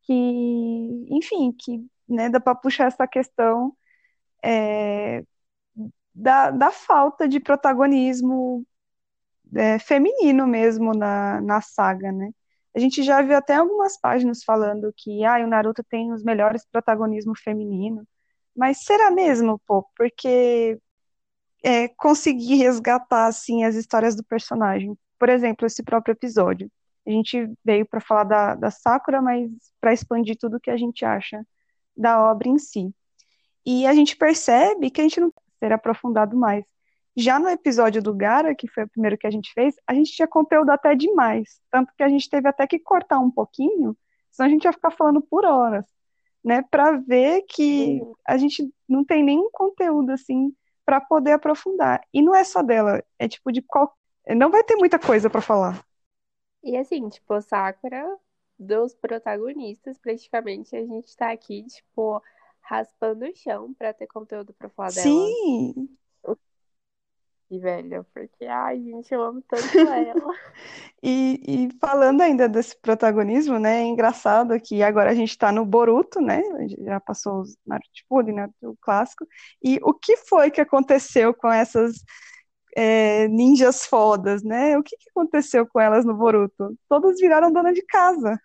Que, 0.04 0.14
enfim, 1.10 1.52
que, 1.54 1.86
né, 2.10 2.30
dá 2.30 2.40
para 2.40 2.56
puxar 2.56 2.88
essa 2.88 3.08
questão 3.08 3.76
é, 4.44 5.24
da, 6.16 6.52
da 6.52 6.72
falta 6.72 7.28
de 7.28 7.40
protagonismo 7.40 8.66
é, 9.56 9.80
feminino 9.80 10.48
mesmo 10.48 10.94
na, 10.94 11.42
na 11.42 11.62
saga, 11.62 12.12
né? 12.12 12.32
A 12.76 12.80
gente 12.80 13.04
já 13.04 13.22
viu 13.22 13.38
até 13.38 13.56
algumas 13.56 14.00
páginas 14.00 14.44
falando 14.44 14.94
que 14.98 15.24
ah, 15.26 15.38
o 15.44 15.48
Naruto 15.48 15.84
tem 15.84 16.12
os 16.14 16.24
melhores 16.24 16.66
protagonismo 16.72 17.34
feminino. 17.38 18.08
Mas 18.56 18.84
será 18.84 19.12
mesmo, 19.12 19.60
pô? 19.68 19.84
Porque 19.96 20.80
é, 21.64 21.88
conseguir 21.90 22.56
resgatar 22.56 23.28
assim 23.28 23.64
as 23.64 23.76
histórias 23.76 24.16
do 24.16 24.24
personagem. 24.24 24.98
Por 25.20 25.30
exemplo, 25.30 25.66
esse 25.66 25.84
próprio 25.84 26.14
episódio. 26.14 26.70
A 27.06 27.12
gente 27.12 27.52
veio 27.64 27.86
para 27.86 28.00
falar 28.00 28.24
da, 28.24 28.56
da 28.56 28.72
Sakura, 28.72 29.22
mas 29.22 29.50
para 29.82 29.94
expandir 29.94 30.38
tudo 30.38 30.60
que 30.60 30.70
a 30.70 30.78
gente 30.78 31.04
acha 31.06 31.46
da 31.96 32.22
obra 32.24 32.48
em 32.50 32.58
si. 32.58 32.94
E 33.66 33.88
a 33.88 33.94
gente 33.94 34.16
percebe 34.16 34.90
que 34.90 35.02
a 35.02 35.04
gente 35.04 35.20
não 35.20 35.34
ser 35.60 35.72
aprofundado 35.72 36.36
mais. 36.36 36.66
Já 37.16 37.40
no 37.40 37.48
episódio 37.48 38.02
do 38.02 38.14
Gara, 38.14 38.56
que 38.56 38.68
foi 38.68 38.84
o 38.84 38.90
primeiro 38.90 39.18
que 39.18 39.28
a 39.28 39.32
gente 39.32 39.54
fez, 39.54 39.76
a 39.88 39.94
gente 39.94 40.12
tinha 40.12 40.28
conteúdo 40.28 40.72
até 40.72 40.96
demais. 40.96 41.62
Tanto 41.70 41.94
que 41.96 42.04
a 42.04 42.10
gente 42.10 42.30
teve 42.30 42.48
até 42.50 42.66
que 42.68 42.80
cortar 42.80 43.20
um 43.20 43.30
pouquinho, 43.32 43.96
senão 44.32 44.48
a 44.48 44.52
gente 44.52 44.66
ia 44.66 44.74
ficar 44.74 44.92
falando 44.92 45.22
por 45.22 45.46
horas, 45.46 45.86
né? 46.44 46.62
Para 46.64 46.98
ver 46.98 47.44
que 47.44 48.02
a 48.28 48.38
gente 48.38 48.72
não 48.88 49.04
tem 49.04 49.24
nenhum 49.24 49.50
conteúdo 49.52 50.12
assim 50.12 50.54
para 50.86 51.00
poder 51.02 51.32
aprofundar. 51.32 52.02
E 52.14 52.22
não 52.22 52.36
é 52.36 52.44
só 52.44 52.62
dela, 52.62 53.04
é 53.18 53.28
tipo 53.28 53.52
de 53.52 53.62
qual. 53.62 53.96
Não 54.28 54.50
vai 54.50 54.64
ter 54.64 54.76
muita 54.76 55.00
coisa 55.00 55.30
para 55.30 55.42
falar. 55.42 55.84
E 56.64 56.78
assim, 56.78 57.10
tipo, 57.10 57.40
Sakura, 57.42 58.18
dos 58.58 58.94
protagonistas, 58.96 59.98
praticamente, 59.98 60.76
a 60.76 60.86
gente 60.86 61.16
tá 61.16 61.32
aqui, 61.32 61.64
tipo, 61.64 62.22
raspando 62.62 63.26
o 63.26 63.36
chão 63.36 63.74
pra 63.74 63.94
ter 63.94 64.08
conteúdo 64.08 64.54
pra 64.54 64.70
falar 64.70 64.92
dela. 64.92 65.10
Sim, 65.10 65.90
velho, 67.60 68.06
porque, 68.14 68.46
ai, 68.46 68.82
gente, 68.82 69.14
eu 69.14 69.22
amo 69.22 69.42
tanto 69.42 69.62
ela. 69.90 70.34
E, 71.02 71.42
e 71.46 71.70
falando 71.80 72.22
ainda 72.22 72.48
desse 72.48 72.76
protagonismo, 72.80 73.60
né, 73.60 73.82
é 73.82 73.86
engraçado 73.86 74.60
que 74.60 74.82
agora 74.82 75.12
a 75.12 75.14
gente 75.14 75.32
está 75.32 75.52
no 75.52 75.66
Boruto, 75.66 76.22
né, 76.22 76.42
já 76.80 77.00
passou 77.00 77.42
os 77.42 77.58
Naruto 77.66 78.32
né, 78.34 78.50
o 78.62 78.76
clássico, 78.80 79.28
e 79.62 79.80
o 79.84 79.94
que 79.94 80.18
foi 80.18 80.50
que 80.50 80.62
aconteceu 80.62 81.34
com 81.34 81.52
essas 81.52 82.04
é, 82.76 83.28
ninjas 83.28 83.86
fodas, 83.86 84.44
né, 84.44 84.78
o 84.78 84.84
que 84.84 84.96
que 84.98 85.10
aconteceu 85.10 85.68
com 85.68 85.80
elas 85.80 86.06
no 86.06 86.16
Boruto? 86.16 86.78
Todas 86.88 87.20
viraram 87.20 87.52
dona 87.52 87.74
de 87.74 87.84
casa. 87.84 88.40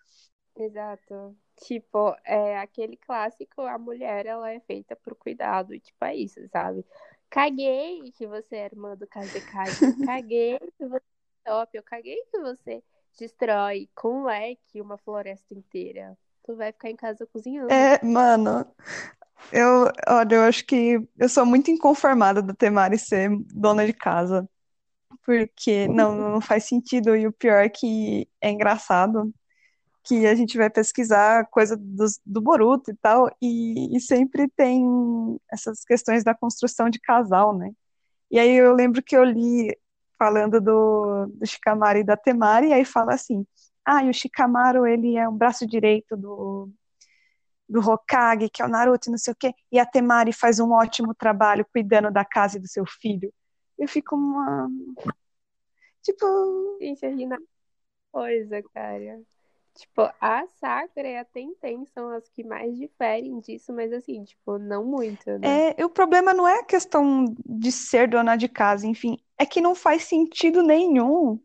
Exato. 0.55 1.35
Tipo, 1.61 2.15
é 2.25 2.57
aquele 2.57 2.95
clássico, 2.95 3.61
a 3.61 3.77
mulher, 3.77 4.25
ela 4.25 4.49
é 4.51 4.59
feita 4.61 4.95
pro 4.95 5.15
cuidado, 5.15 5.73
e, 5.73 5.79
tipo, 5.79 6.05
é 6.05 6.15
isso, 6.15 6.39
sabe? 6.49 6.85
Caguei 7.29 8.11
que 8.11 8.25
você 8.25 8.55
é 8.55 8.65
irmã 8.65 8.95
do 8.95 9.05
Kazekage, 9.07 10.05
caguei 10.05 10.59
que 10.59 10.85
você 10.85 11.03
é 11.45 11.49
top, 11.49 11.77
eu 11.77 11.83
caguei 11.83 12.17
que 12.31 12.39
você 12.39 12.83
destrói 13.17 13.89
com 13.95 14.21
um 14.21 14.23
leque 14.25 14.81
uma 14.81 14.97
floresta 14.97 15.53
inteira. 15.53 16.17
Tu 16.43 16.55
vai 16.55 16.71
ficar 16.71 16.89
em 16.89 16.95
casa 16.95 17.27
cozinhando. 17.27 17.71
É, 17.71 18.03
mano, 18.03 18.65
eu, 19.51 19.85
olha, 20.07 20.35
eu 20.35 20.41
acho 20.43 20.65
que 20.65 20.99
eu 21.17 21.29
sou 21.29 21.45
muito 21.45 21.69
inconformada 21.69 22.41
da 22.41 22.53
Temari 22.53 22.97
ser 22.97 23.29
dona 23.53 23.85
de 23.85 23.93
casa, 23.93 24.49
porque 25.23 25.87
não, 25.87 26.15
não 26.15 26.41
faz 26.41 26.65
sentido, 26.65 27.15
e 27.15 27.27
o 27.27 27.31
pior 27.31 27.63
é 27.63 27.69
que 27.69 28.27
é 28.41 28.49
engraçado, 28.49 29.31
que 30.03 30.25
a 30.25 30.35
gente 30.35 30.57
vai 30.57 30.69
pesquisar 30.69 31.45
coisa 31.47 31.75
dos- 31.77 32.19
do, 32.25 32.41
Boruto 32.41 32.91
e 32.91 32.95
tal, 32.97 33.29
e, 33.41 33.95
e 33.95 33.99
sempre 34.01 34.49
tem 34.49 34.83
essas 35.51 35.83
questões 35.83 36.23
da 36.23 36.33
construção 36.35 36.89
de 36.89 36.99
casal, 36.99 37.57
né? 37.57 37.71
E 38.31 38.39
aí 38.39 38.51
eu 38.55 38.73
lembro 38.73 39.03
que 39.03 39.15
eu 39.15 39.23
li 39.23 39.75
falando 40.17 40.59
do, 40.61 41.27
do 41.27 41.45
Shikamaru 41.45 41.99
e 41.99 42.03
da 42.03 42.17
Temari, 42.17 42.69
e 42.69 42.73
aí 42.73 42.85
fala 42.85 43.13
assim, 43.13 43.45
ah, 43.85 44.03
e 44.03 44.09
o 44.09 44.13
Shikamaru, 44.13 44.85
ele 44.85 45.15
é 45.17 45.27
um 45.27 45.35
braço 45.35 45.65
direito 45.67 46.15
do, 46.17 46.69
do 47.67 47.79
Hokage, 47.79 48.49
que 48.49 48.61
é 48.61 48.65
o 48.65 48.69
Naruto, 48.69 49.11
não 49.11 49.17
sei 49.17 49.33
o 49.33 49.35
quê, 49.35 49.53
e 49.71 49.79
a 49.79 49.85
Temari 49.85 50.33
faz 50.33 50.59
um 50.59 50.71
ótimo 50.71 51.13
trabalho 51.15 51.65
cuidando 51.71 52.11
da 52.11 52.25
casa 52.25 52.57
e 52.57 52.61
do 52.61 52.67
seu 52.67 52.85
filho. 52.85 53.33
Eu 53.77 53.87
fico 53.87 54.15
uma... 54.15 54.69
Tipo, 56.01 56.77
Gente, 56.81 57.05
a 57.05 57.09
Rina 57.09 57.37
coisa, 58.11 58.61
cara. 58.73 59.21
Tipo, 59.79 60.11
a 60.19 60.45
Sakura 60.59 61.07
e 61.07 61.17
a 61.17 61.23
Tenten 61.23 61.85
são 61.85 62.09
as 62.09 62.27
que 62.27 62.43
mais 62.43 62.77
diferem 62.77 63.39
disso, 63.39 63.71
mas 63.71 63.93
assim, 63.93 64.25
tipo, 64.25 64.57
não 64.57 64.83
muito, 64.83 65.25
né? 65.39 65.69
É, 65.77 65.85
o 65.85 65.89
problema 65.89 66.33
não 66.33 66.45
é 66.45 66.59
a 66.59 66.65
questão 66.65 67.33
de 67.45 67.71
ser 67.71 68.09
dona 68.09 68.35
de 68.35 68.49
casa, 68.49 68.85
enfim, 68.85 69.17
é 69.37 69.45
que 69.45 69.61
não 69.61 69.73
faz 69.73 70.03
sentido 70.03 70.61
nenhum. 70.61 71.39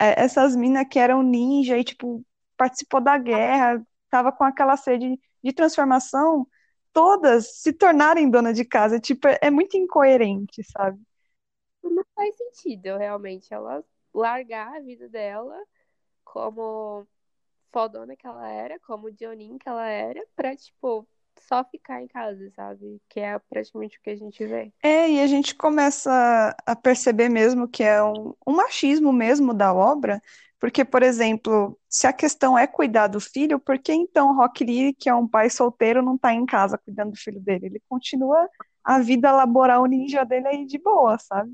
É, 0.00 0.22
essas 0.22 0.56
minas 0.56 0.86
que 0.90 0.98
eram 0.98 1.22
ninja 1.22 1.76
e, 1.76 1.84
tipo, 1.84 2.24
participou 2.56 3.02
da 3.02 3.18
guerra, 3.18 3.84
tava 4.08 4.32
com 4.32 4.44
aquela 4.44 4.78
sede 4.78 5.20
de 5.42 5.52
transformação, 5.52 6.46
todas 6.90 7.60
se 7.60 7.70
tornarem 7.70 8.30
dona 8.30 8.54
de 8.54 8.64
casa. 8.64 8.98
Tipo, 8.98 9.28
é, 9.28 9.38
é 9.42 9.50
muito 9.50 9.76
incoerente, 9.76 10.64
sabe? 10.64 10.98
Não 11.82 12.02
faz 12.14 12.34
sentido, 12.34 12.96
realmente, 12.96 13.52
ela 13.52 13.84
largar 14.14 14.76
a 14.76 14.80
vida 14.80 15.06
dela 15.06 15.60
como 16.24 17.06
fodona 17.74 18.14
que 18.14 18.24
ela 18.24 18.48
era, 18.48 18.78
como 18.86 19.10
Dionin 19.10 19.58
que 19.58 19.68
ela 19.68 19.88
era, 19.88 20.24
pra, 20.36 20.54
tipo, 20.54 21.04
só 21.40 21.64
ficar 21.64 22.00
em 22.00 22.06
casa, 22.06 22.48
sabe? 22.54 23.02
Que 23.08 23.18
é 23.18 23.36
praticamente 23.50 23.98
o 23.98 24.00
que 24.00 24.10
a 24.10 24.16
gente 24.16 24.46
vê. 24.46 24.72
É, 24.80 25.10
e 25.10 25.20
a 25.20 25.26
gente 25.26 25.56
começa 25.56 26.56
a 26.64 26.76
perceber 26.76 27.28
mesmo 27.28 27.66
que 27.66 27.82
é 27.82 28.00
um, 28.00 28.32
um 28.46 28.52
machismo 28.52 29.12
mesmo 29.12 29.52
da 29.52 29.74
obra, 29.74 30.22
porque, 30.60 30.84
por 30.84 31.02
exemplo, 31.02 31.76
se 31.88 32.06
a 32.06 32.12
questão 32.12 32.56
é 32.56 32.66
cuidar 32.66 33.08
do 33.08 33.20
filho, 33.20 33.58
por 33.58 33.76
que 33.78 33.92
então 33.92 34.36
Rock 34.36 34.64
Lee, 34.64 34.94
que 34.94 35.08
é 35.08 35.14
um 35.14 35.26
pai 35.26 35.50
solteiro, 35.50 36.00
não 36.00 36.14
está 36.14 36.32
em 36.32 36.46
casa 36.46 36.78
cuidando 36.78 37.10
do 37.10 37.18
filho 37.18 37.40
dele? 37.40 37.66
Ele 37.66 37.82
continua 37.88 38.48
a 38.84 39.00
vida 39.00 39.32
laboral 39.32 39.84
ninja 39.86 40.24
dele 40.24 40.46
aí 40.46 40.64
de 40.64 40.78
boa, 40.78 41.18
sabe? 41.18 41.50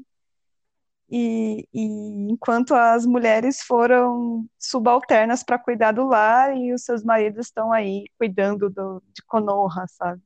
E, 1.11 1.67
e 1.75 1.83
enquanto 2.31 2.75
as 2.75 3.05
mulheres 3.05 3.63
foram 3.63 4.47
subalternas 4.59 5.43
para 5.43 5.59
cuidar 5.59 5.93
do 5.93 6.07
lar 6.07 6.57
e 6.57 6.73
os 6.73 6.85
seus 6.85 7.03
maridos 7.03 7.47
estão 7.47 7.73
aí 7.73 8.05
cuidando 8.19 8.71
do, 8.71 9.03
de 9.13 9.23
Konoha, 9.27 9.87
sabe? 9.89 10.23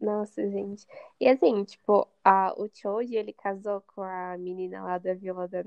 Nossa, 0.00 0.48
gente. 0.50 0.86
E 1.20 1.28
assim, 1.28 1.64
tipo, 1.64 2.08
a, 2.24 2.52
o 2.60 2.68
Choji, 2.72 3.16
ele 3.16 3.32
casou 3.32 3.80
com 3.82 4.02
a 4.02 4.36
menina 4.38 4.82
lá 4.82 4.98
da 4.98 5.14
vila 5.14 5.48
da. 5.48 5.62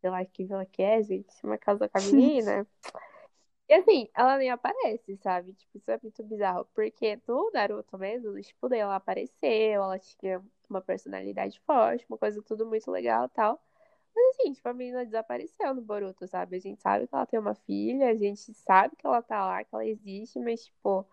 Sei 0.00 0.10
lá 0.10 0.24
que 0.24 0.44
vila 0.44 0.66
que 0.66 0.82
é, 0.82 1.02
gente. 1.02 1.34
Mas 1.42 1.60
casou 1.60 1.88
com 1.88 1.98
a 1.98 2.02
menina. 2.02 2.66
E 3.68 3.74
assim, 3.74 4.08
ela 4.14 4.36
nem 4.38 4.50
aparece, 4.50 5.16
sabe? 5.22 5.54
Tipo, 5.54 5.78
isso 5.78 5.90
é 5.90 5.98
muito 6.02 6.22
bizarro. 6.22 6.66
Porque 6.74 7.18
no 7.26 7.50
Naruto 7.52 7.96
mesmo, 7.98 8.38
tipo, 8.40 8.68
daí 8.68 8.80
ela 8.80 8.96
apareceu, 8.96 9.82
ela 9.82 9.98
tinha 9.98 10.42
uma 10.74 10.80
personalidade 10.82 11.60
forte, 11.60 12.06
uma 12.08 12.18
coisa 12.18 12.42
tudo 12.42 12.66
muito 12.66 12.90
legal 12.90 13.28
tal. 13.28 13.62
Mas 14.14 14.36
assim, 14.36 14.52
tipo, 14.52 14.68
a 14.68 14.74
menina 14.74 15.04
desapareceu 15.04 15.74
no 15.74 15.82
Boruto, 15.82 16.26
sabe? 16.28 16.56
A 16.56 16.60
gente 16.60 16.80
sabe 16.80 17.06
que 17.06 17.14
ela 17.14 17.26
tem 17.26 17.38
uma 17.38 17.54
filha, 17.54 18.10
a 18.10 18.14
gente 18.14 18.54
sabe 18.54 18.96
que 18.96 19.06
ela 19.06 19.22
tá 19.22 19.44
lá, 19.44 19.64
que 19.64 19.74
ela 19.74 19.86
existe, 19.86 20.38
mas, 20.38 20.66
tipo, 20.66 21.06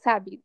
sabe, 0.00 0.42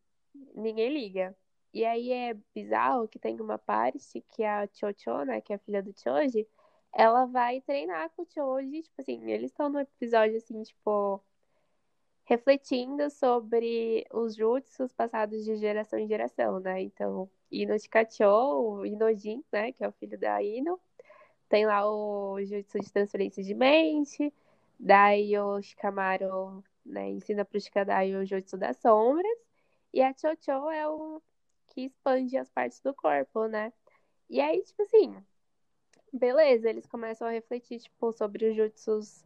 ninguém 0.56 0.92
liga. 0.92 1.36
E 1.74 1.86
aí 1.86 2.12
é 2.12 2.34
bizarro 2.54 3.08
que 3.08 3.20
tem 3.20 3.40
uma 3.40 3.58
parte 3.58 4.22
que 4.30 4.44
a 4.44 4.68
Chocho, 4.74 5.24
né, 5.26 5.42
que 5.42 5.54
é 5.54 5.56
a 5.58 5.60
filha 5.60 5.84
do 5.84 5.94
Choji, 5.98 6.48
ela 6.94 7.26
vai 7.26 7.62
treinar 7.62 8.10
com 8.12 8.24
o 8.24 8.26
Choji, 8.26 8.84
tipo 8.84 9.02
assim, 9.02 9.32
eles 9.32 9.52
estão 9.52 9.70
no 9.70 9.80
episódio 9.80 10.38
assim, 10.38 10.62
tipo, 10.64 11.24
refletindo 12.26 13.10
sobre 13.10 14.06
os 14.12 14.36
jutsus 14.36 14.94
passados 14.94 15.44
de 15.46 15.56
geração 15.58 16.00
em 16.00 16.08
geração, 16.08 16.60
né? 16.60 16.82
Então, 16.82 17.30
Ino 17.52 17.78
Chikacho, 17.80 18.26
o 18.26 18.86
Inojin, 18.86 19.44
né, 19.52 19.72
que 19.72 19.84
é 19.84 19.88
o 19.88 19.92
filho 19.94 20.18
da 20.18 20.42
Ino, 20.42 20.80
tem 21.48 21.66
lá 21.66 21.90
o 21.90 22.40
jutsu 22.44 22.80
de 22.80 22.92
transferência 22.92 23.44
de 23.44 23.54
mente, 23.54 24.34
daí 24.80 25.38
o 25.38 25.62
Shikamaru, 25.62 26.64
né, 26.86 27.10
ensina 27.10 27.44
pro 27.44 27.60
Shikadai 27.60 28.16
o 28.16 28.26
jutsu 28.26 28.58
das 28.58 28.78
sombras, 28.78 29.38
e 29.94 30.02
a 30.02 30.14
Chocho 30.14 30.70
é 30.70 30.88
o 30.88 31.22
que 31.68 31.86
expande 31.86 32.38
as 32.38 32.50
partes 32.50 32.80
do 32.80 32.94
corpo, 32.94 33.48
né? 33.48 33.74
E 34.30 34.40
aí, 34.40 34.62
tipo 34.62 34.84
assim, 34.84 35.16
beleza, 36.14 36.70
eles 36.70 36.86
começam 36.86 37.28
a 37.28 37.32
refletir, 37.32 37.80
tipo, 37.80 38.12
sobre 38.12 38.50
os 38.50 38.56
jutsus 38.56 39.26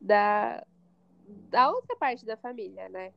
da, 0.00 0.66
da 1.48 1.70
outra 1.70 1.96
parte 1.96 2.26
da 2.26 2.36
família, 2.36 2.88
né? 2.88 3.12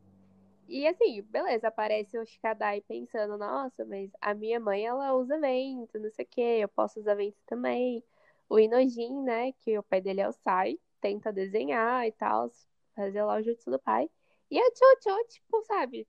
E 0.68 0.88
assim, 0.88 1.22
beleza, 1.22 1.68
aparece 1.68 2.18
o 2.18 2.26
Shikadai 2.26 2.82
pensando, 2.82 3.38
nossa, 3.38 3.86
mas 3.86 4.10
a 4.20 4.34
minha 4.34 4.60
mãe, 4.60 4.86
ela 4.86 5.14
usa 5.14 5.40
vento, 5.40 6.00
não 6.00 6.10
sei 6.10 6.26
o 6.26 6.28
que, 6.28 6.42
eu 6.42 6.68
posso 6.68 7.00
usar 7.00 7.16
vento 7.16 7.38
também. 7.46 8.04
O 8.50 8.60
Inojin, 8.60 9.24
né, 9.24 9.52
que 9.54 9.78
o 9.78 9.84
pai 9.84 10.02
dele 10.02 10.22
é 10.22 10.28
o 10.28 10.32
Sai, 10.32 10.80
tenta 11.00 11.32
desenhar 11.32 12.08
e 12.08 12.12
tal, 12.12 12.50
fazer 12.96 13.24
lá 13.24 13.38
o 13.38 13.44
jutsu 13.44 13.70
do 13.70 13.80
pai. 13.80 14.10
E 14.50 14.60
a 14.60 14.64
Chocho, 14.64 15.28
tipo, 15.28 15.62
sabe, 15.64 16.08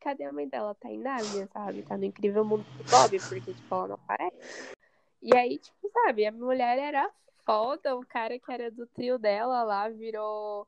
cadê 0.00 0.24
a 0.24 0.32
mãe 0.32 0.48
dela? 0.48 0.74
Tá 0.74 0.90
em 0.90 0.98
Nárnia, 0.98 1.46
sabe? 1.52 1.82
Tá 1.82 1.96
no 1.96 2.04
incrível 2.04 2.44
mundo 2.44 2.64
do 2.64 2.90
Bob, 2.90 3.18
porque, 3.28 3.52
tipo, 3.52 3.74
ela 3.74 3.88
não 3.88 3.94
aparece. 3.94 4.74
E 5.22 5.36
aí, 5.36 5.58
tipo, 5.58 5.90
sabe, 5.90 6.26
a 6.26 6.32
mulher 6.32 6.78
era 6.78 7.10
foda, 7.44 7.96
o 7.96 8.04
cara 8.06 8.38
que 8.38 8.52
era 8.52 8.70
do 8.70 8.86
trio 8.86 9.18
dela 9.18 9.62
lá 9.62 9.88
virou 9.88 10.66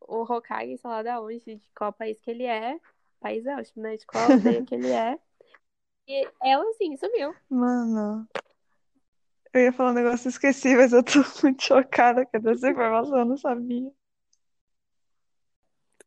o 0.00 0.22
Hokage, 0.22 0.78
sei 0.78 0.90
lá 0.90 1.02
da 1.02 1.20
onde, 1.20 1.38
de 1.56 1.62
qual 1.76 1.92
país 1.92 2.20
que 2.20 2.30
ele 2.30 2.44
é. 2.44 2.78
País 3.20 3.44
é 3.46 3.56
ótimo, 3.56 3.82
né? 3.82 3.96
De 3.96 4.06
qual 4.06 4.24
aldeia 4.32 4.64
que 4.64 4.74
ele 4.74 4.90
é. 4.90 5.18
E 6.08 6.28
ela, 6.42 6.68
assim, 6.70 6.96
sumiu. 6.96 7.34
Mano, 7.48 8.26
eu 9.52 9.62
ia 9.62 9.72
falar 9.72 9.90
um 9.90 9.94
negócio 9.94 10.28
esqueci, 10.28 10.76
mas 10.76 10.92
eu 10.92 11.02
tô 11.02 11.18
muito 11.42 11.62
chocada 11.62 12.24
com 12.24 12.50
essa 12.50 12.70
informação, 12.70 13.18
eu 13.18 13.24
não 13.24 13.36
sabia. 13.36 13.92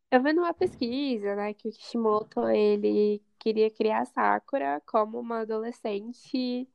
Eu 0.10 0.22
vi 0.22 0.32
numa 0.32 0.54
pesquisa, 0.54 1.36
né, 1.36 1.54
que 1.54 1.68
o 1.68 1.72
Kishimoto, 1.72 2.48
ele 2.50 3.22
queria 3.40 3.70
criar 3.72 4.02
a 4.02 4.06
Sakura 4.06 4.82
como 4.86 5.20
uma 5.20 5.42
adolescente 5.42 6.68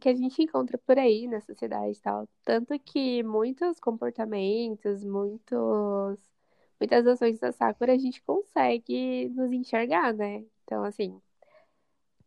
que 0.00 0.08
a 0.08 0.14
gente 0.14 0.42
encontra 0.42 0.78
por 0.78 0.98
aí 0.98 1.26
na 1.26 1.40
sociedade 1.40 1.98
e 1.98 2.00
tal. 2.00 2.28
Tanto 2.44 2.78
que 2.80 3.22
muitos 3.22 3.78
comportamentos, 3.80 5.04
muitos, 5.04 6.18
muitas 6.80 7.06
ações 7.06 7.38
da 7.38 7.52
Sakura 7.52 7.92
a 7.94 7.98
gente 7.98 8.22
consegue 8.22 9.28
nos 9.30 9.52
enxergar, 9.52 10.12
né? 10.14 10.44
Então, 10.64 10.84
assim, 10.84 11.20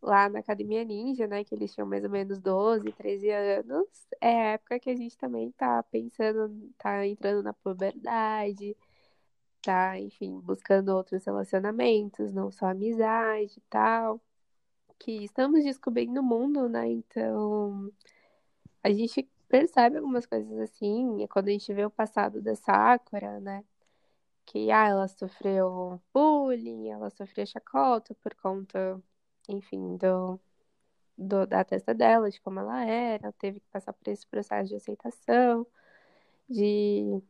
lá 0.02 0.28
na 0.28 0.40
Academia 0.40 0.84
Ninja, 0.84 1.26
né, 1.26 1.44
que 1.44 1.54
eles 1.54 1.74
tinham 1.74 1.86
mais 1.86 2.04
ou 2.04 2.10
menos 2.10 2.38
12, 2.40 2.92
13 2.92 3.30
anos, 3.30 3.88
é 4.20 4.28
a 4.28 4.52
época 4.54 4.80
que 4.80 4.90
a 4.90 4.96
gente 4.96 5.16
também 5.18 5.50
tá 5.52 5.82
pensando, 5.84 6.72
tá 6.78 7.06
entrando 7.06 7.42
na 7.42 7.52
puberdade, 7.52 8.76
tá, 9.62 9.98
enfim, 10.00 10.40
buscando 10.40 10.90
outros 10.90 11.24
relacionamentos, 11.24 12.32
não 12.32 12.50
só 12.52 12.66
amizade 12.66 13.58
e 13.58 13.62
tal 13.70 14.20
que 15.00 15.24
estamos 15.24 15.64
descobrindo 15.64 16.20
o 16.20 16.22
mundo, 16.22 16.68
né? 16.68 16.86
Então, 16.88 17.90
a 18.82 18.90
gente 18.92 19.28
percebe 19.48 19.98
algumas 19.98 20.26
coisas 20.26 20.58
assim, 20.60 21.22
é 21.22 21.28
quando 21.28 21.48
a 21.48 21.52
gente 21.52 21.72
vê 21.74 21.84
o 21.84 21.90
passado 21.90 22.40
da 22.42 22.54
Sakura, 22.56 23.40
né? 23.40 23.64
Que 24.46 24.70
ah, 24.70 24.88
ela 24.88 25.08
sofreu 25.08 26.00
bullying, 26.14 26.90
ela 26.90 27.10
sofreu 27.10 27.46
chacota 27.46 28.14
por 28.16 28.34
conta, 28.36 29.02
enfim, 29.48 29.96
do, 29.96 30.40
do, 31.18 31.46
da 31.46 31.64
testa 31.64 31.94
dela, 31.94 32.30
de 32.30 32.40
como 32.40 32.60
ela 32.60 32.84
era, 32.84 33.32
teve 33.32 33.60
que 33.60 33.68
passar 33.70 33.92
por 33.94 34.08
esse 34.10 34.26
processo 34.26 34.70
de 34.70 34.76
aceitação, 34.76 35.66
de, 36.48 37.22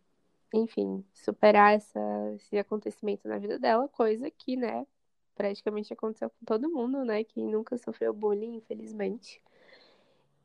enfim, 0.54 1.04
superar 1.14 1.74
essa, 1.74 2.00
esse 2.36 2.58
acontecimento 2.58 3.28
na 3.28 3.38
vida 3.38 3.58
dela, 3.58 3.88
coisa 3.88 4.30
que, 4.30 4.56
né, 4.56 4.86
praticamente 5.34 5.92
aconteceu 5.92 6.30
com 6.30 6.44
todo 6.44 6.70
mundo, 6.70 7.04
né? 7.04 7.24
Quem 7.24 7.46
nunca 7.46 7.76
sofreu 7.78 8.12
bullying, 8.12 8.56
infelizmente. 8.56 9.42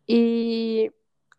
E 0.08 0.92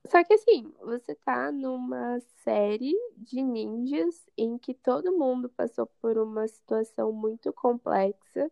só 0.06 0.22
que 0.22 0.35
assim, 0.35 0.72
você 0.80 1.14
tá 1.16 1.50
numa 1.50 2.20
série 2.44 2.94
de 3.16 3.42
ninjas 3.42 4.28
em 4.37 4.56
que 4.59 4.74
todo 4.74 5.16
mundo 5.16 5.48
passou 5.48 5.87
por 6.00 6.16
uma 6.18 6.46
situação 6.46 7.12
muito 7.12 7.52
complexa 7.52 8.50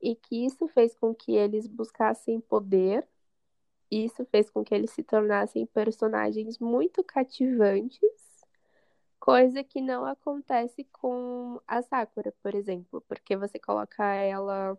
e 0.00 0.14
que 0.14 0.44
isso 0.44 0.66
fez 0.68 0.94
com 0.96 1.14
que 1.14 1.32
eles 1.32 1.66
buscassem 1.66 2.40
poder, 2.40 3.06
isso 3.90 4.24
fez 4.26 4.50
com 4.50 4.64
que 4.64 4.74
eles 4.74 4.90
se 4.90 5.02
tornassem 5.02 5.66
personagens 5.66 6.58
muito 6.58 7.02
cativantes 7.04 8.27
Coisa 9.20 9.64
que 9.64 9.80
não 9.80 10.04
acontece 10.06 10.84
com 10.92 11.60
a 11.66 11.82
Sakura, 11.82 12.32
por 12.42 12.54
exemplo, 12.54 13.00
porque 13.08 13.36
você 13.36 13.58
coloca 13.58 14.04
ela 14.14 14.78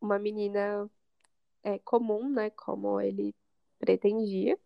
uma 0.00 0.18
menina 0.18 0.90
é, 1.64 1.78
comum, 1.80 2.30
né, 2.30 2.50
como 2.50 3.00
ele 3.00 3.34
pretendia, 3.78 4.58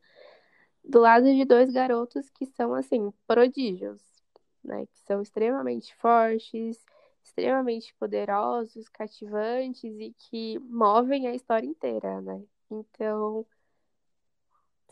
do 0.84 1.00
lado 1.00 1.26
de 1.26 1.44
dois 1.44 1.70
garotos 1.72 2.30
que 2.30 2.46
são 2.46 2.74
assim 2.74 3.12
prodígios, 3.26 4.02
né, 4.64 4.86
que 4.86 5.00
são 5.00 5.22
extremamente 5.22 5.94
fortes, 5.96 6.84
extremamente 7.24 7.94
poderosos, 7.96 8.88
cativantes 8.88 9.84
e 10.00 10.14
que 10.18 10.58
movem 10.60 11.28
a 11.28 11.34
história 11.34 11.66
inteira, 11.66 12.20
né? 12.20 12.42
Então, 12.70 13.46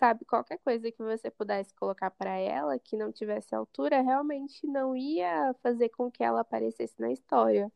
sabe, 0.00 0.24
qualquer 0.24 0.58
coisa 0.58 0.90
que 0.90 1.02
você 1.02 1.30
pudesse 1.30 1.74
colocar 1.74 2.10
para 2.10 2.30
ela 2.38 2.78
que 2.78 2.96
não 2.96 3.12
tivesse 3.12 3.54
altura, 3.54 4.00
realmente 4.00 4.66
não 4.66 4.96
ia 4.96 5.54
fazer 5.62 5.90
com 5.90 6.10
que 6.10 6.24
ela 6.24 6.40
aparecesse 6.40 6.98
na 6.98 7.12
história. 7.12 7.70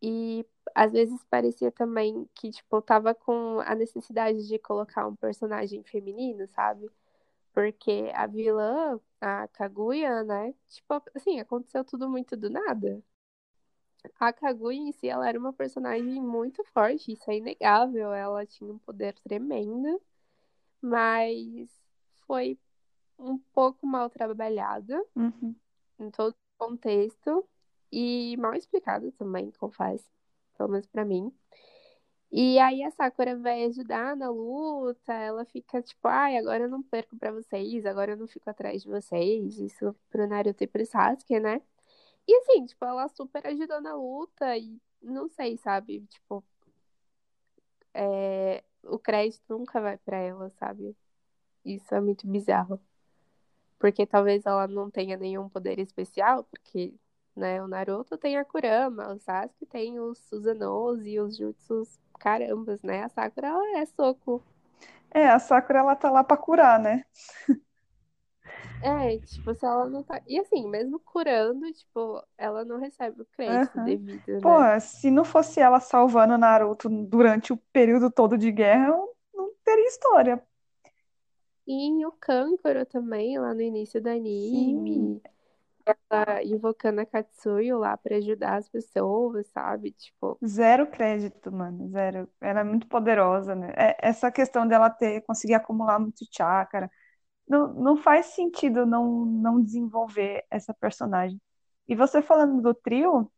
E 0.00 0.46
às 0.74 0.92
vezes 0.92 1.24
parecia 1.24 1.72
também 1.72 2.28
que, 2.34 2.50
tipo, 2.52 2.80
tava 2.80 3.14
com 3.14 3.60
a 3.66 3.74
necessidade 3.74 4.46
de 4.46 4.58
colocar 4.60 5.08
um 5.08 5.16
personagem 5.16 5.82
feminino, 5.82 6.46
sabe? 6.48 6.88
Porque 7.52 8.12
a 8.14 8.26
vilã, 8.26 9.00
a 9.20 9.48
Kaguya, 9.48 10.22
né? 10.24 10.54
Tipo, 10.68 11.02
assim, 11.14 11.40
aconteceu 11.40 11.84
tudo 11.84 12.08
muito 12.08 12.36
do 12.36 12.48
nada. 12.50 13.02
A 14.20 14.32
Kaguya 14.32 14.78
em 14.78 14.92
si, 14.92 15.08
ela 15.08 15.28
era 15.28 15.38
uma 15.38 15.52
personagem 15.52 16.22
muito 16.22 16.62
forte, 16.66 17.12
isso 17.12 17.28
é 17.30 17.38
inegável. 17.38 18.12
Ela 18.12 18.46
tinha 18.46 18.72
um 18.72 18.78
poder 18.78 19.14
tremendo 19.20 20.00
mas 20.80 21.68
foi 22.26 22.58
um 23.18 23.38
pouco 23.38 23.86
mal 23.86 24.08
trabalhada 24.10 25.02
Uhum. 25.16 25.54
em 25.98 26.10
todo 26.10 26.32
o 26.32 26.66
contexto 26.68 27.48
e 27.90 28.36
mal 28.36 28.54
explicada 28.54 29.10
também, 29.12 29.50
confesso, 29.52 30.08
pelo 30.56 30.70
menos 30.70 30.86
pra 30.86 31.04
mim. 31.04 31.32
E 32.30 32.58
aí 32.58 32.82
a 32.84 32.90
Sakura 32.90 33.36
vai 33.38 33.64
ajudar 33.64 34.14
na 34.14 34.28
luta, 34.30 35.12
ela 35.14 35.44
fica 35.46 35.80
tipo, 35.82 36.06
ai, 36.08 36.36
agora 36.36 36.64
eu 36.64 36.68
não 36.68 36.82
perco 36.82 37.16
pra 37.16 37.32
vocês, 37.32 37.86
agora 37.86 38.12
eu 38.12 38.16
não 38.18 38.26
fico 38.28 38.48
atrás 38.50 38.82
de 38.82 38.88
vocês, 38.88 39.58
isso 39.58 39.96
pro 40.10 40.26
Naruto 40.28 40.62
e 40.62 40.66
pro 40.66 40.84
Sasuke, 40.84 41.40
né? 41.40 41.62
E 42.26 42.36
assim, 42.40 42.66
tipo, 42.66 42.84
ela 42.84 43.08
super 43.08 43.46
ajudou 43.46 43.80
na 43.80 43.94
luta 43.96 44.56
e 44.58 44.78
não 45.02 45.28
sei, 45.30 45.56
sabe? 45.56 46.06
Tipo, 46.08 46.44
é, 47.94 48.62
o 48.84 48.98
crédito 48.98 49.42
nunca 49.48 49.80
vai 49.80 49.96
pra 49.98 50.16
ela, 50.18 50.50
sabe? 50.58 50.96
Isso 51.64 51.94
é 51.94 52.00
muito 52.00 52.26
bizarro. 52.26 52.80
Porque 53.78 54.06
talvez 54.06 54.44
ela 54.44 54.66
não 54.66 54.90
tenha 54.90 55.16
nenhum 55.16 55.48
poder 55.48 55.78
especial, 55.78 56.44
porque, 56.44 56.94
né, 57.36 57.62
o 57.62 57.68
Naruto 57.68 58.16
tem 58.16 58.36
a 58.36 58.44
Kurama, 58.44 59.12
o 59.12 59.18
Sasuke 59.18 59.66
tem 59.66 60.00
os 60.00 60.18
Susanos 60.18 61.06
e 61.06 61.20
os 61.20 61.36
Jutsus 61.36 61.98
carambas, 62.18 62.82
né? 62.82 63.04
A 63.04 63.08
Sakura, 63.08 63.48
ela 63.48 63.78
é 63.78 63.86
soco. 63.86 64.42
É, 65.10 65.28
a 65.28 65.38
Sakura 65.38 65.78
ela 65.78 65.96
tá 65.96 66.10
lá 66.10 66.24
pra 66.24 66.36
curar, 66.36 66.78
né? 66.80 67.04
É, 68.80 69.18
tipo, 69.20 69.54
se 69.54 69.66
ela 69.66 69.88
não 69.88 70.02
tá. 70.04 70.22
E 70.26 70.38
assim, 70.38 70.68
mesmo 70.68 71.00
curando, 71.00 71.70
tipo, 71.72 72.22
ela 72.36 72.64
não 72.64 72.78
recebe 72.78 73.22
o 73.22 73.26
crédito 73.26 73.78
Aham. 73.78 73.80
devido, 73.80 74.40
Pô, 74.40 74.50
né? 74.56 74.70
se 74.80 75.10
não 75.10 75.24
fosse 75.24 75.60
ela 75.60 75.80
salvando 75.80 76.36
Naruto 76.38 76.88
durante 76.88 77.52
o 77.52 77.56
período 77.72 78.10
todo 78.10 78.36
de 78.38 78.52
guerra, 78.52 78.88
eu 78.88 79.16
não 79.34 79.52
teria 79.64 79.86
história. 79.88 80.42
E 81.68 82.04
o 82.04 82.10
Kankuro 82.12 82.84
também, 82.86 83.38
lá 83.38 83.54
no 83.54 83.60
início 83.62 84.02
do 84.02 84.08
Sim, 84.36 84.82
anime, 84.88 85.22
ela 86.10 86.42
invocando 86.44 87.00
a 87.00 87.06
Katsuyo 87.06 87.78
lá 87.78 87.96
pra 87.96 88.16
ajudar 88.16 88.56
as 88.58 88.68
pessoas, 88.68 89.46
sabe? 89.48 89.92
Tipo, 89.92 90.40
zero 90.46 90.86
crédito, 90.90 91.50
mano, 91.52 91.88
zero. 91.90 92.28
Ela 92.40 92.60
é 92.60 92.64
muito 92.64 92.86
poderosa, 92.88 93.54
né? 93.54 93.72
É- 93.76 93.96
essa 94.00 94.30
questão 94.30 94.66
dela 94.66 94.88
ter, 94.90 95.22
conseguir 95.22 95.54
acumular 95.54 95.98
muito 95.98 96.24
chakra, 96.30 96.90
não, 97.48 97.72
não 97.74 97.96
faz 97.96 98.26
sentido 98.26 98.86
não, 98.86 99.24
não 99.26 99.62
desenvolver 99.62 100.44
essa 100.50 100.74
personagem. 100.74 101.40
E 101.88 101.94
você 101.96 102.22
falando 102.22 102.60
do 102.62 102.74
trio, 102.74 103.30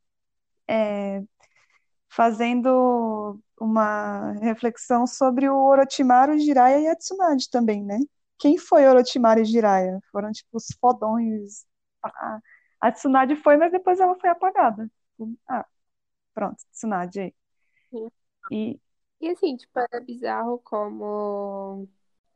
fazendo 2.09 3.39
uma 3.61 4.33
reflexão 4.41 5.07
sobre 5.07 5.49
o 5.49 5.57
Orochimaru, 5.57 6.39
Jiraiya 6.39 6.81
e 6.81 6.89
a 6.89 6.97
Tsunade 6.97 7.49
também, 7.51 7.85
né? 7.85 7.99
Quem 8.39 8.57
foi 8.59 8.87
Orochimaru 8.87 9.41
e 9.41 9.45
Jiraiya? 9.45 10.01
Foram, 10.11 10.33
tipo, 10.33 10.49
os 10.57 10.67
fodões. 10.81 11.65
Ah, 12.03 12.41
A 12.81 12.93
Tsunade 12.93 13.37
foi, 13.37 13.57
mas 13.57 13.71
depois 13.73 14.01
ela 14.01 14.19
foi 14.19 14.31
apagada. 14.31 14.91
Ah, 15.49 15.67
pronto, 16.35 16.59
Tsunade 16.73 17.21
aí. 17.21 17.35
E 18.51 18.81
E 19.21 19.29
assim, 19.31 19.57
tipo, 19.57 19.79
era 19.79 20.01
bizarro 20.05 20.59
como 20.61 21.89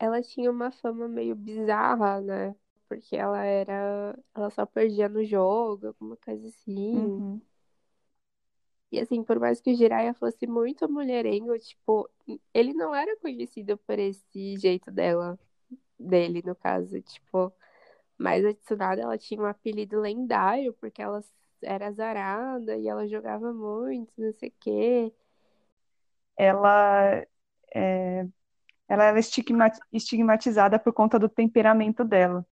ela 0.05 0.23
tinha 0.23 0.51
uma 0.51 0.71
fama 0.73 1.09
meio 1.09 1.35
bizarra, 1.37 2.21
né? 2.21 2.55
Porque 2.89 3.17
ela 3.17 3.45
era. 3.45 4.19
Ela 4.35 4.51
só 4.51 4.67
perdia 4.67 5.09
no 5.09 5.25
jogo, 5.25 5.89
alguma 5.89 6.17
coisa 6.19 6.49
assim. 6.49 7.23
uhum, 7.23 7.43
E 8.91 9.01
assim, 9.01 9.25
por 9.25 9.41
mais 9.41 9.61
que 9.61 9.73
o 9.73 9.77
Jiraiya 9.77 10.15
fosse 10.15 10.47
muito 10.47 10.89
mulherengo, 10.91 11.59
tipo, 11.59 12.09
ele 12.53 12.73
não 12.75 12.95
era 12.95 13.17
conhecido 13.19 13.77
por 13.79 13.99
esse 13.99 14.57
jeito 14.57 14.91
dela, 14.91 15.39
dele, 15.99 16.43
no 16.47 16.55
caso, 16.57 17.01
tipo. 17.03 17.53
Mas 18.19 18.45
a 18.45 18.55
Tsunade, 18.55 19.03
ela 19.03 19.19
tinha 19.19 19.41
um 19.43 19.47
apelido 19.47 20.01
lendário, 20.01 20.75
porque 20.75 21.03
ela 21.03 21.23
era 21.63 21.89
azarada 21.89 22.79
e 22.79 22.89
ela 22.89 23.07
jogava 23.09 23.53
muito, 23.55 24.13
não 24.19 24.33
sei 24.35 24.51
o 24.51 24.55
quê. 24.61 25.15
ela, 26.37 27.25
ela 28.95 29.05
era 29.05 29.19
estigma- 29.19 29.71
estigmatizada 29.93 30.79
por 30.79 30.93
conta 30.93 31.19
do 31.19 31.29
temperamento 31.29 32.05
dela. 32.05 32.47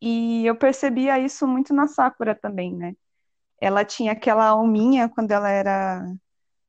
E 0.00 0.46
eu 0.46 0.56
percebia 0.56 1.18
isso 1.18 1.46
muito 1.46 1.74
na 1.74 1.86
Sakura 1.88 2.34
também, 2.34 2.74
né? 2.74 2.94
Ela 3.60 3.84
tinha 3.84 4.12
aquela 4.12 4.46
alminha 4.48 5.08
quando 5.08 5.32
ela 5.32 5.50
era 5.50 6.04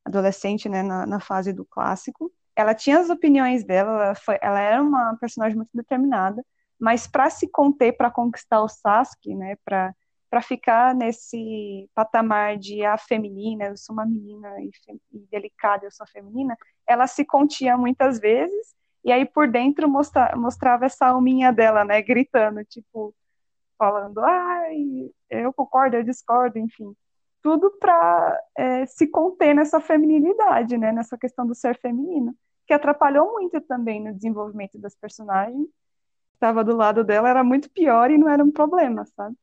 adolescente, 0.06 0.70
né, 0.70 0.84
na, 0.84 1.06
na 1.06 1.20
fase 1.20 1.54
do 1.54 1.66
clássico. 1.66 2.32
Ela 2.56 2.74
tinha 2.76 3.00
as 3.00 3.10
opiniões 3.10 3.64
dela, 3.66 3.92
ela, 4.06 4.16
foi, 4.16 4.38
ela 4.42 4.60
era 4.60 4.82
uma 4.82 5.18
personagem 5.20 5.56
muito 5.58 5.72
determinada, 5.74 6.44
mas 6.80 7.08
para 7.08 7.30
se 7.30 7.48
conter, 7.50 7.94
para 7.94 8.12
conquistar 8.12 8.62
o 8.62 8.68
Sasuke, 8.70 9.36
né, 9.36 9.56
para 9.66 9.94
para 10.30 10.44
ficar 10.44 10.94
nesse 10.94 11.90
patamar 11.96 12.56
de 12.58 12.86
a 12.86 12.98
feminina, 13.00 13.66
eu 13.66 13.78
sou 13.78 13.94
uma 13.94 14.06
menina 14.06 14.48
e, 14.62 14.70
e, 15.12 15.20
delicada, 15.32 15.86
eu 15.88 15.92
sou 15.92 16.06
feminina, 16.08 16.56
ela 16.88 17.08
se 17.08 17.26
contia 17.26 17.76
muitas 17.76 18.20
vezes 18.20 18.76
e 19.04 19.12
aí 19.12 19.26
por 19.26 19.48
dentro 19.50 19.90
mostra, 19.90 20.36
mostrava 20.36 20.86
essa 20.86 21.08
alminha 21.08 21.52
dela, 21.52 21.86
né, 21.86 22.02
gritando, 22.02 22.64
tipo, 22.66 23.14
falando, 23.78 24.20
ai, 24.20 25.10
eu 25.30 25.54
concordo, 25.54 25.96
eu 25.96 26.04
discordo, 26.04 26.60
enfim. 26.60 26.94
Tudo 27.42 27.72
para 27.80 28.44
é, 28.58 28.86
se 28.86 29.08
conter 29.08 29.56
nessa 29.56 29.80
feminilidade, 29.80 30.78
né? 30.78 30.92
Nessa 30.92 31.18
questão 31.18 31.48
do 31.48 31.56
ser 31.56 31.80
feminino, 31.80 32.36
que 32.68 32.74
atrapalhou 32.74 33.32
muito 33.34 33.62
também 33.62 34.04
no 34.04 34.14
desenvolvimento 34.14 34.78
das 34.78 34.96
personagens. 34.96 35.68
Estava 36.34 36.64
do 36.64 36.76
lado 36.76 37.04
dela 37.04 37.30
era 37.30 37.44
muito 37.44 37.70
pior 37.72 38.12
e 38.12 38.18
não 38.18 38.30
era 38.30 38.44
um 38.44 38.52
problema, 38.52 39.06
sabe? 39.06 39.36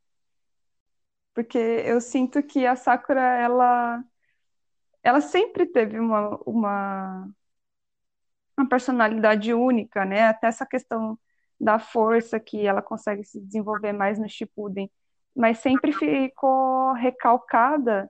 Porque 1.33 1.57
eu 1.57 2.01
sinto 2.01 2.41
que 2.43 2.65
a 2.65 2.75
Sakura, 2.75 3.21
ela, 3.21 4.03
ela 5.03 5.21
sempre 5.21 5.65
teve 5.65 5.99
uma, 5.99 6.37
uma 6.45 7.29
uma 8.57 8.67
personalidade 8.67 9.53
única, 9.53 10.05
né? 10.05 10.27
Até 10.27 10.47
essa 10.47 10.65
questão 10.65 11.17
da 11.59 11.79
força 11.79 12.39
que 12.39 12.65
ela 12.65 12.81
consegue 12.81 13.23
se 13.23 13.39
desenvolver 13.39 13.93
mais 13.93 14.19
no 14.19 14.27
Shippuden, 14.27 14.91
mas 15.35 15.59
sempre 15.59 15.91
ficou 15.93 16.93
recalcada. 16.93 18.09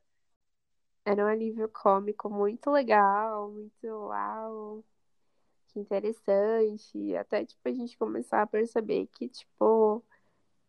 Era 1.06 1.24
um 1.24 1.28
alívio 1.28 1.70
cômico 1.70 2.30
muito 2.30 2.70
legal, 2.70 3.50
muito 3.50 3.88
uau, 3.88 4.84
que 5.68 5.80
interessante. 5.80 7.16
Até, 7.16 7.46
tipo, 7.46 7.68
a 7.68 7.72
gente 7.72 7.98
começar 7.98 8.42
a 8.42 8.48
perceber 8.48 9.08
que, 9.08 9.30
tipo, 9.30 10.04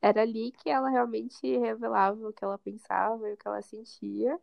era 0.02 0.22
ali 0.22 0.52
que 0.52 0.70
ela 0.70 0.90
realmente 0.90 1.58
revelava 1.58 2.28
o 2.28 2.32
que 2.32 2.44
ela 2.44 2.58
pensava 2.58 3.28
e 3.28 3.34
o 3.34 3.36
que 3.36 3.48
ela 3.48 3.62
sentia. 3.62 4.38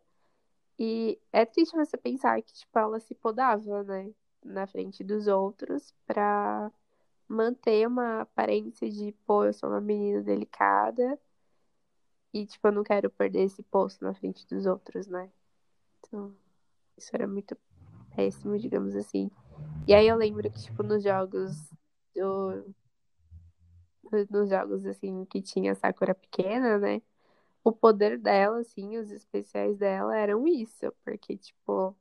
E 0.78 1.18
é 1.32 1.44
triste 1.46 1.76
você 1.76 1.96
pensar 1.96 2.40
que, 2.42 2.52
tipo, 2.52 2.78
ela 2.78 3.00
se 3.00 3.14
podava, 3.14 3.82
né, 3.84 4.12
na 4.46 4.66
frente 4.66 5.04
dos 5.04 5.26
outros 5.26 5.94
pra 6.06 6.70
manter 7.28 7.86
uma 7.86 8.22
aparência 8.22 8.88
de, 8.90 9.12
pô, 9.26 9.44
eu 9.44 9.52
sou 9.52 9.68
uma 9.68 9.80
menina 9.80 10.22
delicada 10.22 11.18
e, 12.32 12.46
tipo, 12.46 12.68
eu 12.68 12.72
não 12.72 12.84
quero 12.84 13.10
perder 13.10 13.44
esse 13.44 13.62
posto 13.62 14.04
na 14.04 14.14
frente 14.14 14.46
dos 14.46 14.66
outros, 14.66 15.06
né? 15.06 15.30
Então, 16.00 16.34
isso 16.96 17.10
era 17.14 17.26
muito 17.26 17.56
péssimo, 18.14 18.58
digamos 18.58 18.94
assim. 18.94 19.30
E 19.86 19.94
aí 19.94 20.06
eu 20.06 20.16
lembro 20.16 20.50
que, 20.50 20.60
tipo, 20.60 20.82
nos 20.82 21.02
jogos 21.02 21.70
do... 22.14 22.74
Nos 24.30 24.48
jogos, 24.48 24.86
assim, 24.86 25.24
que 25.24 25.42
tinha 25.42 25.72
a 25.72 25.74
Sakura 25.74 26.14
pequena, 26.14 26.78
né? 26.78 27.02
O 27.64 27.72
poder 27.72 28.18
dela, 28.18 28.60
assim, 28.60 28.96
os 28.98 29.10
especiais 29.10 29.76
dela 29.78 30.16
eram 30.16 30.46
isso. 30.46 30.92
Porque, 31.04 31.36
tipo, 31.36 31.96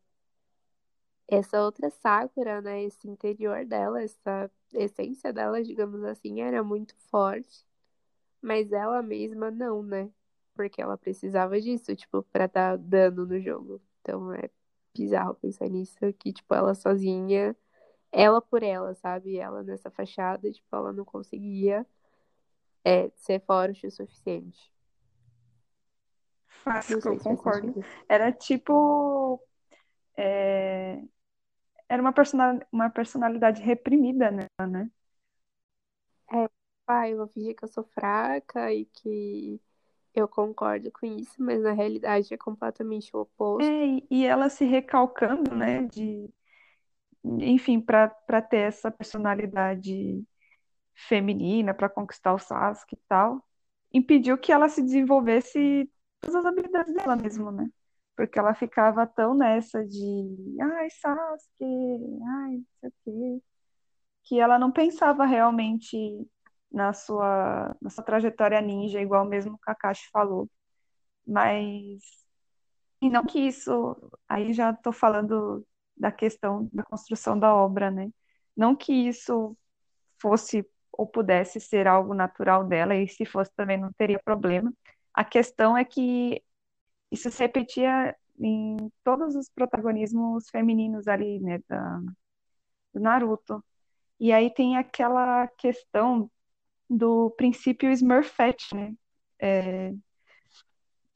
essa 1.27 1.61
outra 1.63 1.89
Sakura, 1.89 2.61
né? 2.61 2.83
Esse 2.83 3.07
interior 3.07 3.65
dela, 3.65 4.01
essa 4.03 4.51
essência 4.73 5.33
dela, 5.33 5.63
digamos 5.63 6.03
assim, 6.03 6.41
era 6.41 6.63
muito 6.63 6.95
forte. 7.09 7.65
Mas 8.41 8.71
ela 8.71 9.01
mesma 9.01 9.49
não, 9.49 9.81
né? 9.81 10.09
Porque 10.53 10.81
ela 10.81 10.97
precisava 10.97 11.59
disso, 11.59 11.95
tipo, 11.95 12.23
pra 12.23 12.47
dar 12.47 12.77
dano 12.77 13.25
no 13.25 13.39
jogo. 13.39 13.81
Então 14.01 14.31
é 14.33 14.49
bizarro 14.95 15.35
pensar 15.35 15.67
nisso, 15.67 15.97
que, 16.19 16.31
tipo, 16.31 16.53
ela 16.53 16.73
sozinha, 16.73 17.55
ela 18.11 18.41
por 18.41 18.63
ela, 18.63 18.93
sabe? 18.95 19.37
Ela 19.37 19.63
nessa 19.63 19.89
fachada, 19.89 20.51
tipo, 20.51 20.67
ela 20.73 20.93
não 20.93 21.03
conseguia 21.03 21.85
é, 22.83 23.09
ser 23.15 23.41
forte 23.41 23.87
o 23.87 23.91
suficiente. 23.91 24.71
Que 26.87 26.93
eu 26.93 27.19
concordo. 27.19 27.83
Era 28.07 28.31
tipo. 28.31 29.39
é, 30.17 31.03
Era 31.89 32.01
uma, 32.01 32.13
persona... 32.13 32.59
uma 32.71 32.89
personalidade 32.89 33.61
reprimida 33.61 34.31
nela, 34.31 34.67
né? 34.67 34.89
É, 36.31 36.49
ah, 36.87 37.09
eu 37.09 37.17
vou 37.17 37.27
fingir 37.27 37.55
que 37.55 37.63
eu 37.63 37.69
sou 37.69 37.83
fraca 37.83 38.71
e 38.73 38.85
que 38.85 39.59
eu 40.13 40.27
concordo 40.27 40.91
com 40.91 41.05
isso, 41.05 41.41
mas 41.41 41.61
na 41.61 41.71
realidade 41.73 42.33
é 42.33 42.37
completamente 42.37 43.15
o 43.15 43.21
oposto. 43.21 43.63
É, 43.63 44.01
e 44.09 44.25
ela 44.25 44.49
se 44.49 44.65
recalcando, 44.65 45.55
né? 45.55 45.83
De, 45.87 46.29
enfim, 47.23 47.79
para 47.81 48.09
para 48.09 48.41
ter 48.41 48.59
essa 48.59 48.91
personalidade 48.91 50.23
feminina 50.95 51.73
para 51.73 51.89
conquistar 51.89 52.33
o 52.33 52.39
Sasuke 52.39 52.95
e 52.95 52.99
tal, 53.07 53.43
impediu 53.93 54.37
que 54.37 54.51
ela 54.51 54.69
se 54.69 54.81
desenvolvesse 54.81 55.89
todas 56.21 56.35
as 56.37 56.45
habilidades 56.45 56.93
dela 56.93 57.15
mesmo, 57.15 57.51
né? 57.51 57.69
Porque 58.15 58.39
ela 58.39 58.53
ficava 58.53 59.05
tão 59.05 59.33
nessa 59.33 59.85
de, 59.85 60.57
ai, 60.61 60.89
Sasuke, 60.89 61.63
ai, 61.63 62.53
não 62.53 62.65
sei 62.81 62.89
o 62.89 62.93
quê, 63.03 63.43
que 64.23 64.39
ela 64.39 64.57
não 64.59 64.71
pensava 64.71 65.25
realmente 65.25 65.97
na 66.71 66.93
sua, 66.93 67.75
na 67.81 67.89
sua 67.89 68.03
trajetória 68.03 68.61
ninja, 68.61 69.01
igual 69.01 69.25
mesmo 69.25 69.55
o 69.55 69.59
Kakashi 69.59 70.09
falou. 70.11 70.49
Mas, 71.27 72.01
e 73.01 73.09
não 73.09 73.25
que 73.25 73.39
isso, 73.39 73.95
aí 74.27 74.53
já 74.53 74.71
estou 74.71 74.93
falando 74.93 75.65
da 75.97 76.11
questão 76.11 76.69
da 76.73 76.83
construção 76.83 77.37
da 77.39 77.53
obra, 77.55 77.91
né? 77.91 78.09
Não 78.55 78.75
que 78.75 78.93
isso 78.93 79.57
fosse 80.21 80.67
ou 80.91 81.07
pudesse 81.07 81.59
ser 81.59 81.87
algo 81.87 82.13
natural 82.13 82.65
dela, 82.65 82.95
e 82.95 83.07
se 83.07 83.25
fosse 83.25 83.51
também 83.55 83.77
não 83.77 83.91
teria 83.93 84.19
problema. 84.23 84.73
A 85.13 85.23
questão 85.25 85.77
é 85.77 85.83
que 85.85 86.41
isso 87.11 87.31
se 87.31 87.39
repetia 87.39 88.15
em 88.39 88.91
todos 89.03 89.35
os 89.35 89.49
protagonismos 89.49 90.49
femininos 90.49 91.07
ali, 91.07 91.39
né, 91.39 91.59
da, 91.67 91.99
do 92.93 92.99
Naruto. 92.99 93.63
E 94.19 94.31
aí 94.31 94.53
tem 94.53 94.77
aquela 94.77 95.47
questão 95.57 96.29
do 96.89 97.31
princípio 97.31 97.91
Smurfette, 97.91 98.75
né? 98.75 98.93
É, 99.39 99.93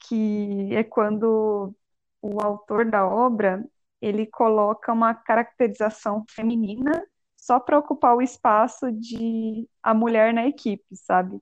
que 0.00 0.74
é 0.74 0.84
quando 0.84 1.74
o 2.20 2.40
autor 2.42 2.90
da 2.90 3.06
obra 3.06 3.64
ele 4.00 4.26
coloca 4.26 4.92
uma 4.92 5.14
caracterização 5.14 6.24
feminina 6.28 7.04
só 7.36 7.58
para 7.58 7.78
ocupar 7.78 8.16
o 8.16 8.22
espaço 8.22 8.90
de 8.92 9.68
a 9.82 9.94
mulher 9.94 10.32
na 10.32 10.46
equipe, 10.46 10.84
sabe? 10.94 11.40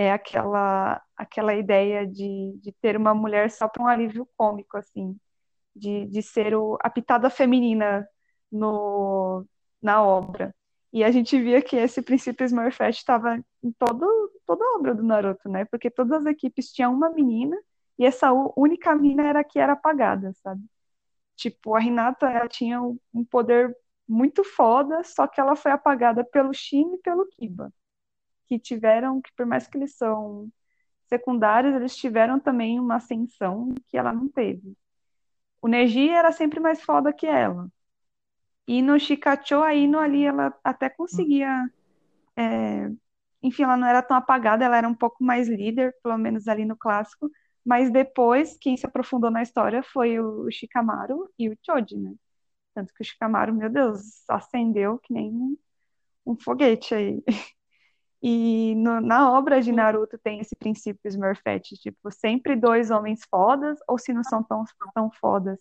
É 0.00 0.12
aquela 0.12 1.02
aquela 1.16 1.54
ideia 1.54 2.06
de, 2.06 2.56
de 2.62 2.72
ter 2.80 2.96
uma 2.96 3.12
mulher 3.14 3.50
só 3.50 3.68
para 3.68 3.82
um 3.82 3.88
alívio 3.88 4.28
cômico, 4.36 4.76
assim, 4.78 5.18
de, 5.74 6.06
de 6.06 6.22
ser 6.22 6.54
o, 6.54 6.78
a 6.80 6.88
pitada 6.90 7.28
feminina 7.30 8.08
no, 8.50 9.44
na 9.82 10.02
obra. 10.02 10.54
E 10.92 11.02
a 11.04 11.10
gente 11.10 11.40
via 11.42 11.60
que 11.62 11.76
esse 11.76 12.00
princípio 12.02 12.46
Smurfette 12.46 12.98
estava 12.98 13.36
em 13.62 13.72
todo, 13.72 14.06
toda 14.46 14.64
a 14.64 14.76
obra 14.78 14.94
do 14.94 15.02
Naruto, 15.02 15.48
né? 15.48 15.64
Porque 15.66 15.90
todas 15.90 16.20
as 16.20 16.26
equipes 16.26 16.72
tinham 16.72 16.94
uma 16.94 17.10
menina 17.10 17.56
e 17.98 18.06
essa 18.06 18.32
única 18.56 18.94
mina 18.94 19.24
era 19.24 19.40
a 19.40 19.44
que 19.44 19.58
era 19.58 19.72
apagada, 19.72 20.32
sabe? 20.42 20.62
Tipo, 21.36 21.74
a 21.74 21.82
Hinata, 21.82 22.30
ela 22.30 22.48
tinha 22.48 22.80
um 22.82 23.24
poder 23.24 23.76
muito 24.08 24.44
foda, 24.44 25.02
só 25.04 25.26
que 25.26 25.40
ela 25.40 25.56
foi 25.56 25.72
apagada 25.72 26.24
pelo 26.24 26.54
Shin 26.54 26.94
e 26.94 26.98
pelo 26.98 27.26
Kiba, 27.26 27.72
que 28.48 28.58
tiveram, 28.58 29.20
que 29.22 29.30
por 29.36 29.46
mais 29.46 29.66
que 29.68 29.78
eles 29.78 29.94
são 29.96 30.50
secundários, 31.06 31.74
eles 31.74 31.96
tiveram 31.96 32.40
também 32.40 32.80
uma 32.80 32.96
ascensão 32.96 33.74
que 33.88 33.96
ela 33.98 34.12
não 34.12 34.28
teve. 34.28 34.76
O 35.62 35.68
Neji 35.68 36.10
era 36.10 36.32
sempre 36.32 36.60
mais 36.60 36.82
foda 36.82 37.12
que 37.12 37.26
ela. 37.26 37.68
E 38.66 38.82
no 38.82 38.98
Shikacho, 38.98 39.62
a 39.62 39.74
Ino 39.74 39.98
ali, 39.98 40.24
ela 40.24 40.54
até 40.62 40.90
conseguia. 40.90 41.70
É, 42.36 42.90
enfim, 43.42 43.64
ela 43.64 43.76
não 43.76 43.86
era 43.86 44.02
tão 44.02 44.16
apagada, 44.16 44.64
ela 44.64 44.76
era 44.78 44.88
um 44.88 44.94
pouco 44.94 45.24
mais 45.24 45.48
líder, 45.48 45.94
pelo 46.02 46.18
menos 46.18 46.48
ali 46.48 46.64
no 46.64 46.76
clássico. 46.76 47.30
Mas 47.64 47.90
depois, 47.92 48.56
quem 48.60 48.76
se 48.76 48.86
aprofundou 48.86 49.30
na 49.30 49.42
história 49.42 49.82
foi 49.82 50.20
o 50.20 50.50
Shikamaru 50.50 51.30
e 51.38 51.50
o 51.50 51.58
Choji, 51.64 51.96
né? 51.98 52.14
Tanto 52.74 52.94
que 52.94 53.02
o 53.02 53.06
Shikamaru, 53.06 53.54
meu 53.54 53.70
Deus, 53.70 54.24
acendeu 54.28 54.98
que 54.98 55.12
nem 55.12 55.30
um, 55.32 55.58
um 56.26 56.36
foguete 56.36 56.94
aí. 56.94 57.22
E 58.20 58.74
no, 58.74 59.00
na 59.00 59.32
obra 59.32 59.60
de 59.60 59.70
Naruto 59.70 60.18
tem 60.18 60.40
esse 60.40 60.56
princípio 60.56 61.08
Smurfette, 61.08 61.76
tipo, 61.76 62.10
sempre 62.10 62.56
dois 62.56 62.90
homens 62.90 63.20
fodas, 63.30 63.78
ou 63.86 63.96
se 63.98 64.12
não 64.12 64.24
são 64.24 64.42
tão, 64.42 64.64
tão 64.92 65.10
fodas, 65.10 65.58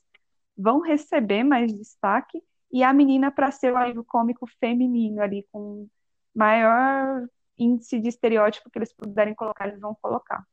vão 0.58 0.80
receber 0.80 1.44
mais 1.44 1.72
destaque, 1.72 2.42
e 2.72 2.84
a 2.84 2.92
menina 2.92 3.32
para 3.32 3.52
ser 3.52 3.72
o 3.72 3.78
alívio 3.78 4.04
cômico 4.04 4.48
feminino 4.60 5.22
ali, 5.22 5.48
com 5.52 5.88
maior 6.34 7.28
índice 7.58 8.00
de 8.00 8.10
estereótipo 8.10 8.70
que 8.70 8.78
eles 8.78 8.94
puderem 8.94 9.36
colocar, 9.36 9.68
eles 9.68 9.80
vão 9.80 9.96
colocar. 10.02 10.46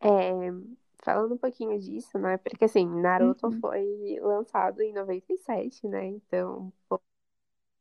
É, 0.00 0.50
falando 1.02 1.34
um 1.34 1.38
pouquinho 1.38 1.78
disso, 1.78 2.18
né? 2.18 2.36
Porque 2.38 2.64
assim, 2.64 2.86
Naruto 2.86 3.46
uhum. 3.46 3.60
foi 3.60 4.18
lançado 4.20 4.80
em 4.80 4.92
97, 4.92 5.86
né? 5.86 6.06
Então, 6.06 6.72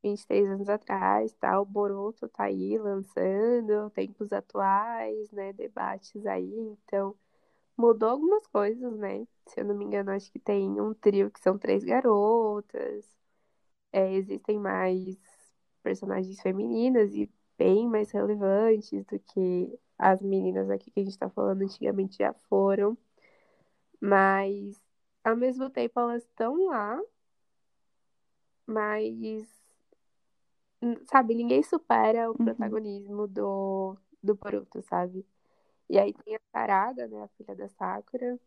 23 0.03 0.47
anos 0.49 0.69
atrás, 0.69 1.33
tá? 1.35 1.59
O 1.61 1.65
Boruto 1.65 2.27
tá 2.29 2.45
aí 2.45 2.77
lançando, 2.77 3.89
tempos 3.91 4.31
atuais, 4.33 5.31
né? 5.31 5.53
Debates 5.53 6.25
aí, 6.25 6.53
então 6.85 7.15
mudou 7.77 8.09
algumas 8.09 8.47
coisas, 8.47 8.97
né? 8.97 9.25
Se 9.47 9.61
eu 9.61 9.65
não 9.65 9.75
me 9.75 9.85
engano, 9.85 10.11
acho 10.11 10.31
que 10.31 10.39
tem 10.39 10.79
um 10.81 10.93
trio 10.93 11.31
que 11.31 11.39
são 11.41 11.57
três 11.57 11.83
garotas. 11.83 13.05
É, 13.91 14.13
existem 14.13 14.59
mais 14.59 15.17
personagens 15.83 16.41
femininas 16.41 17.13
e 17.15 17.29
bem 17.57 17.87
mais 17.87 18.11
relevantes 18.11 19.03
do 19.05 19.19
que 19.19 19.79
as 19.97 20.21
meninas 20.21 20.69
aqui 20.69 20.91
que 20.91 20.99
a 21.01 21.03
gente 21.03 21.17
tá 21.17 21.29
falando 21.29 21.61
antigamente 21.63 22.17
já 22.17 22.33
foram. 22.49 22.97
Mas 23.99 24.81
ao 25.23 25.35
mesmo 25.35 25.69
tempo 25.69 25.99
elas 25.99 26.23
estão 26.23 26.65
lá, 26.67 26.99
mas 28.65 29.60
sabe, 31.05 31.35
ninguém 31.35 31.63
supera 31.63 32.29
o 32.29 32.31
uhum. 32.31 32.45
protagonismo 32.45 33.27
do, 33.27 33.95
do 34.21 34.35
Boruto, 34.35 34.81
sabe? 34.81 35.25
E 35.89 35.99
aí 35.99 36.13
tem 36.13 36.35
a 36.35 36.39
Sarada, 36.51 37.07
né, 37.07 37.23
a 37.23 37.27
filha 37.29 37.55
da 37.55 37.67
Sakura, 37.67 38.39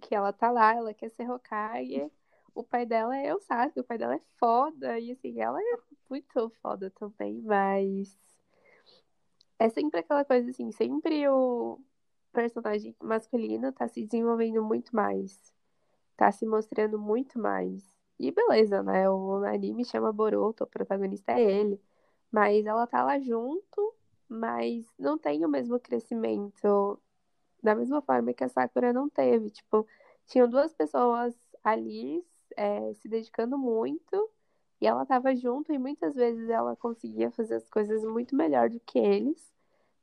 que 0.00 0.14
ela 0.14 0.32
tá 0.32 0.50
lá, 0.50 0.74
ela 0.74 0.92
quer 0.92 1.10
ser 1.10 1.30
Hokage, 1.30 2.10
o 2.54 2.64
pai 2.64 2.86
dela 2.86 3.16
é 3.16 3.34
o 3.34 3.40
Sasuke, 3.40 3.80
o 3.80 3.84
pai 3.84 3.98
dela 3.98 4.14
é 4.14 4.20
foda, 4.38 4.98
e 4.98 5.12
assim, 5.12 5.40
ela 5.40 5.60
é 5.60 5.78
muito 6.08 6.50
foda 6.62 6.90
também, 6.90 7.40
mas 7.42 8.18
é 9.58 9.68
sempre 9.68 10.00
aquela 10.00 10.24
coisa 10.24 10.50
assim, 10.50 10.70
sempre 10.72 11.28
o 11.28 11.78
personagem 12.32 12.94
masculino 13.00 13.72
tá 13.72 13.88
se 13.88 14.04
desenvolvendo 14.04 14.62
muito 14.62 14.94
mais, 14.94 15.52
tá 16.16 16.30
se 16.30 16.46
mostrando 16.46 16.98
muito 16.98 17.38
mais. 17.38 17.95
E 18.18 18.30
beleza, 18.32 18.82
né? 18.82 19.08
O 19.10 19.44
anime 19.44 19.84
chama 19.84 20.12
Boruto, 20.12 20.64
o 20.64 20.66
protagonista 20.66 21.32
é 21.32 21.42
ele, 21.42 21.80
mas 22.30 22.64
ela 22.66 22.86
tá 22.86 23.04
lá 23.04 23.18
junto 23.20 23.94
mas 24.28 24.84
não 24.98 25.16
tem 25.18 25.44
o 25.44 25.48
mesmo 25.48 25.78
crescimento 25.78 27.00
da 27.62 27.74
mesma 27.74 28.02
forma 28.02 28.34
que 28.34 28.44
a 28.44 28.48
Sakura 28.48 28.92
não 28.92 29.08
teve. 29.08 29.50
Tipo, 29.50 29.86
tinham 30.26 30.48
duas 30.48 30.72
pessoas 30.74 31.34
ali 31.64 32.24
é, 32.56 32.92
se 32.94 33.08
dedicando 33.08 33.58
muito 33.58 34.30
e 34.80 34.86
ela 34.86 35.06
tava 35.06 35.34
junto 35.34 35.72
e 35.72 35.78
muitas 35.78 36.14
vezes 36.14 36.48
ela 36.50 36.76
conseguia 36.76 37.30
fazer 37.30 37.56
as 37.56 37.68
coisas 37.68 38.04
muito 38.04 38.36
melhor 38.36 38.70
do 38.70 38.80
que 38.80 38.98
eles. 38.98 39.52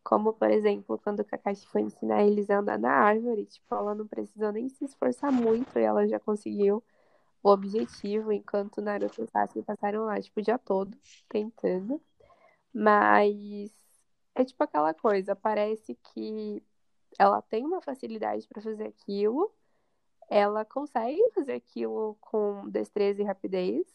Como, 0.03 0.33
por 0.33 0.51
exemplo, 0.51 0.99
quando 0.99 1.21
o 1.21 1.25
Kakashi 1.25 1.67
foi 1.67 1.81
ensinar 1.83 2.23
eles 2.23 2.49
a 2.49 2.59
andar 2.59 2.79
na 2.79 2.91
árvore, 2.91 3.45
tipo, 3.45 3.73
ela 3.75 3.95
não 3.95 4.07
precisou 4.07 4.51
nem 4.51 4.69
se 4.69 4.85
esforçar 4.85 5.31
muito 5.31 5.79
e 5.79 5.83
ela 5.83 6.07
já 6.07 6.19
conseguiu 6.19 6.83
o 7.43 7.49
objetivo, 7.49 8.31
enquanto 8.31 8.81
Naruto 8.81 9.21
e 9.23 9.27
Sasuke 9.27 9.61
passaram 9.63 10.05
lá, 10.05 10.19
tipo, 10.21 10.39
o 10.39 10.43
dia 10.43 10.57
todo 10.57 10.97
tentando. 11.29 12.01
Mas 12.73 13.71
é 14.35 14.45
tipo 14.45 14.63
aquela 14.63 14.93
coisa, 14.93 15.35
parece 15.35 15.95
que 15.95 16.63
ela 17.19 17.41
tem 17.43 17.65
uma 17.65 17.81
facilidade 17.81 18.47
para 18.47 18.61
fazer 18.61 18.85
aquilo, 18.87 19.53
ela 20.29 20.65
consegue 20.65 21.21
fazer 21.35 21.53
aquilo 21.53 22.15
com 22.21 22.69
destreza 22.69 23.21
e 23.21 23.25
rapidez, 23.25 23.85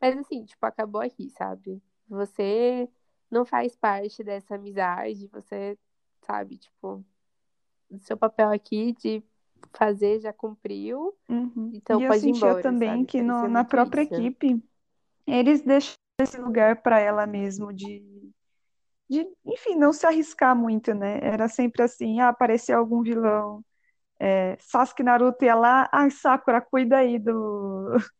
mas 0.00 0.16
assim, 0.18 0.44
tipo, 0.44 0.64
acabou 0.66 1.00
aqui, 1.02 1.30
sabe? 1.30 1.82
Você 2.08 2.88
não 3.30 3.44
faz 3.44 3.76
parte 3.76 4.22
dessa 4.24 4.54
amizade, 4.56 5.28
você, 5.28 5.78
sabe, 6.22 6.58
tipo, 6.58 7.04
seu 8.00 8.16
papel 8.16 8.50
aqui 8.50 8.92
de 8.94 9.22
fazer 9.72 10.20
já 10.20 10.32
cumpriu, 10.32 11.14
uhum. 11.28 11.70
então 11.74 12.00
e 12.00 12.06
pode 12.06 12.28
eu 12.28 12.34
sentia 12.34 12.48
embora, 12.48 12.62
também 12.62 12.90
sabe? 12.90 13.04
que 13.06 13.22
no, 13.22 13.48
na 13.48 13.64
própria 13.64 14.02
isso. 14.02 14.14
equipe 14.14 14.62
eles 15.26 15.62
deixam 15.62 15.94
esse 16.20 16.38
lugar 16.38 16.82
para 16.82 17.00
ela 17.00 17.26
mesmo 17.26 17.72
de 17.72 18.02
de, 19.08 19.26
enfim, 19.44 19.74
não 19.76 19.92
se 19.92 20.06
arriscar 20.06 20.56
muito, 20.56 20.94
né? 20.94 21.18
Era 21.22 21.46
sempre 21.46 21.82
assim, 21.82 22.20
ah, 22.20 22.28
aparecia 22.30 22.76
algum 22.76 23.02
vilão, 23.02 23.62
é, 24.18 24.56
Sasuke 24.60 25.02
Naruto 25.02 25.44
ia 25.44 25.54
lá, 25.54 25.88
ah, 25.92 26.08
Sakura, 26.10 26.60
cuida 26.60 26.98
aí 26.98 27.18
do, 27.18 27.90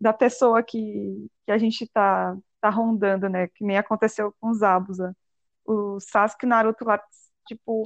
da 0.00 0.12
pessoa 0.12 0.62
que, 0.62 1.28
que 1.44 1.52
a 1.52 1.58
gente 1.58 1.86
tá, 1.88 2.36
tá 2.60 2.70
rondando, 2.70 3.28
né? 3.28 3.48
Que 3.48 3.64
nem 3.64 3.76
aconteceu 3.78 4.34
com 4.40 4.50
os 4.50 4.62
Abusa. 4.62 5.16
O 5.64 6.00
Sasuke 6.00 6.46
e 6.46 6.48
Naruto 6.48 6.84
lá, 6.84 7.02
tipo, 7.46 7.82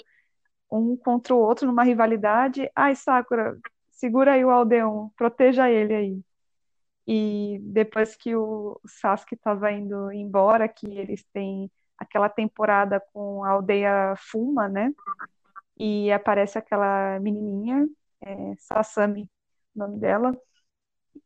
um 0.74 0.96
contra 0.96 1.34
o 1.34 1.38
outro 1.38 1.66
numa 1.66 1.84
rivalidade, 1.84 2.70
ai, 2.74 2.94
Sakura, 2.96 3.56
segura 3.90 4.32
aí 4.32 4.44
o 4.44 4.50
Aldeon, 4.50 5.08
proteja 5.16 5.70
ele 5.70 5.94
aí. 5.94 6.24
E 7.06 7.58
depois 7.62 8.16
que 8.16 8.34
o 8.34 8.80
Sasuke 8.86 9.34
estava 9.34 9.70
indo 9.72 10.10
embora, 10.12 10.68
que 10.68 10.86
eles 10.86 11.22
têm 11.32 11.70
aquela 11.98 12.28
temporada 12.28 13.00
com 13.12 13.44
a 13.44 13.50
aldeia 13.50 14.14
Fuma, 14.16 14.68
né? 14.68 14.92
E 15.78 16.10
aparece 16.12 16.58
aquela 16.58 17.20
menininha, 17.20 17.86
é, 18.22 18.54
Sasami, 18.58 19.30
o 19.74 19.78
nome 19.80 19.98
dela, 20.00 20.32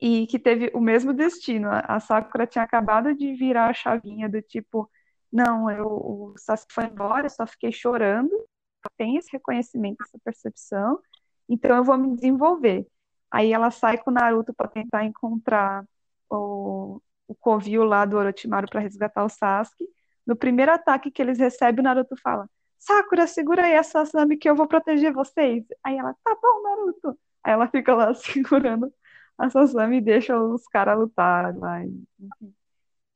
e 0.00 0.26
que 0.26 0.38
teve 0.38 0.70
o 0.74 0.80
mesmo 0.80 1.12
destino. 1.14 1.68
A 1.72 2.00
Sakura 2.00 2.46
tinha 2.46 2.64
acabado 2.64 3.14
de 3.14 3.34
virar 3.34 3.68
a 3.68 3.74
chavinha 3.74 4.28
do 4.28 4.42
tipo, 4.42 4.90
não, 5.32 5.70
eu, 5.70 5.86
o 5.86 6.34
Sasuke 6.38 6.74
foi 6.74 6.84
embora, 6.86 7.26
eu 7.26 7.30
só 7.30 7.46
fiquei 7.46 7.72
chorando, 7.72 8.30
tem 8.96 9.16
esse 9.16 9.30
reconhecimento, 9.32 10.02
essa 10.02 10.18
percepção, 10.24 11.00
então 11.48 11.76
eu 11.76 11.84
vou 11.84 11.96
me 11.98 12.14
desenvolver. 12.14 12.86
Aí 13.30 13.52
ela 13.52 13.70
sai 13.70 13.98
com 13.98 14.10
o 14.10 14.14
Naruto 14.14 14.54
para 14.54 14.68
tentar 14.68 15.04
encontrar 15.04 15.84
o, 16.30 17.00
o 17.26 17.34
covil 17.34 17.84
lá 17.84 18.04
do 18.04 18.16
Orochimaru 18.16 18.68
para 18.68 18.80
resgatar 18.80 19.24
o 19.24 19.28
Sasuke. 19.28 19.86
No 20.26 20.36
primeiro 20.36 20.72
ataque 20.72 21.10
que 21.10 21.22
eles 21.22 21.38
recebem, 21.38 21.80
o 21.80 21.84
Naruto 21.84 22.16
fala: 22.22 22.48
Sakura, 22.78 23.26
segura 23.26 23.64
aí 23.64 23.72
essa 23.72 24.04
Sasami 24.04 24.36
que 24.36 24.48
eu 24.48 24.54
vou 24.54 24.66
proteger 24.66 25.12
vocês. 25.12 25.64
Aí 25.84 25.98
ela, 25.98 26.14
tá 26.24 26.36
bom, 26.40 26.62
Naruto. 26.62 27.18
Aí 27.44 27.52
ela 27.52 27.68
fica 27.68 27.94
lá 27.94 28.12
segurando 28.14 28.92
a 29.36 29.50
Sasami 29.50 29.98
e 29.98 30.00
deixa 30.00 30.38
os 30.40 30.66
caras 30.68 30.98
lutar 30.98 31.56
lá. 31.56 31.82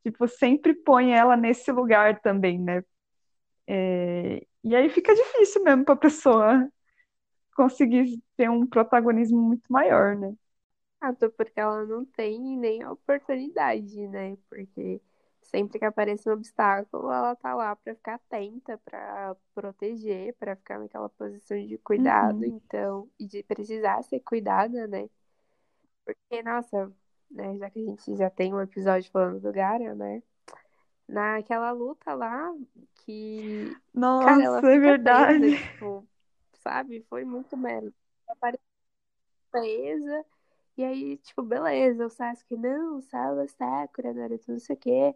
Tipo, 0.03 0.27
sempre 0.29 0.75
põe 0.75 1.13
ela 1.13 1.37
nesse 1.37 1.71
lugar 1.71 2.21
também, 2.21 2.59
né? 2.59 2.83
É, 3.75 4.47
e 4.65 4.77
aí 4.77 4.89
fica 4.91 5.15
difícil 5.15 5.63
mesmo 5.65 5.85
para 5.85 5.95
a 5.95 5.97
pessoa 5.97 6.69
conseguir 7.57 8.23
ter 8.37 8.51
um 8.51 8.67
protagonismo 8.67 9.41
muito 9.41 9.73
maior, 9.73 10.17
né? 10.17 10.35
Até 11.01 11.29
porque 11.29 11.59
ela 11.61 11.85
não 11.85 12.05
tem 12.05 12.39
nem 12.59 12.83
a 12.83 12.93
oportunidade, 12.93 14.07
né? 14.09 14.37
Porque 14.49 15.01
sempre 15.43 15.79
que 15.79 15.85
aparece 15.85 16.29
um 16.31 16.33
obstáculo, 16.35 17.11
ela 17.13 17.35
tá 17.37 17.55
lá 17.55 17.75
para 17.77 17.95
ficar 17.95 18.15
atenta, 18.15 18.79
para 18.79 19.35
proteger, 19.55 20.35
para 20.39 20.55
ficar 20.57 20.79
naquela 20.79 21.09
posição 21.11 21.59
de 21.67 21.77
cuidado, 21.79 22.45
Uhum. 22.45 22.45
então, 22.45 23.11
e 23.19 23.27
de 23.27 23.43
precisar 23.43 24.03
ser 24.05 24.21
cuidada, 24.21 24.87
né? 24.87 25.09
Porque, 26.05 26.43
nossa, 26.43 26.93
né, 27.31 27.57
já 27.59 27.71
que 27.71 27.81
a 27.81 27.85
gente 27.87 28.17
já 28.17 28.31
tem 28.31 28.55
um 28.55 28.61
episódio 28.61 29.11
falando 29.11 29.41
do 29.41 29.53
Gara, 29.53 29.95
né? 29.95 30.23
Naquela 31.09 31.73
luta 31.73 32.15
lá, 32.15 32.53
que, 33.05 33.79
cara, 34.19 34.45
ela 34.45 34.63
Nossa, 34.63 34.71
é 34.71 34.79
verdade. 34.79 35.41
presa, 35.41 35.53
tipo, 35.53 36.09
sabe? 36.55 37.03
Foi 37.09 37.25
muito 37.25 37.57
merda. 37.57 37.93
Ela 38.29 38.37
presa, 39.51 40.25
e 40.77 40.85
aí, 40.85 41.19
tipo, 41.19 41.43
beleza, 41.43 42.07
o 42.07 42.11
Sasuke, 42.11 42.57
não, 42.57 43.01
salva 43.03 43.45
a 43.45 43.49
Sakura, 43.49 44.15
Naruto, 44.15 44.53
não 44.53 44.59
sei 44.59 44.77
o 44.77 44.79
quê. 44.79 45.15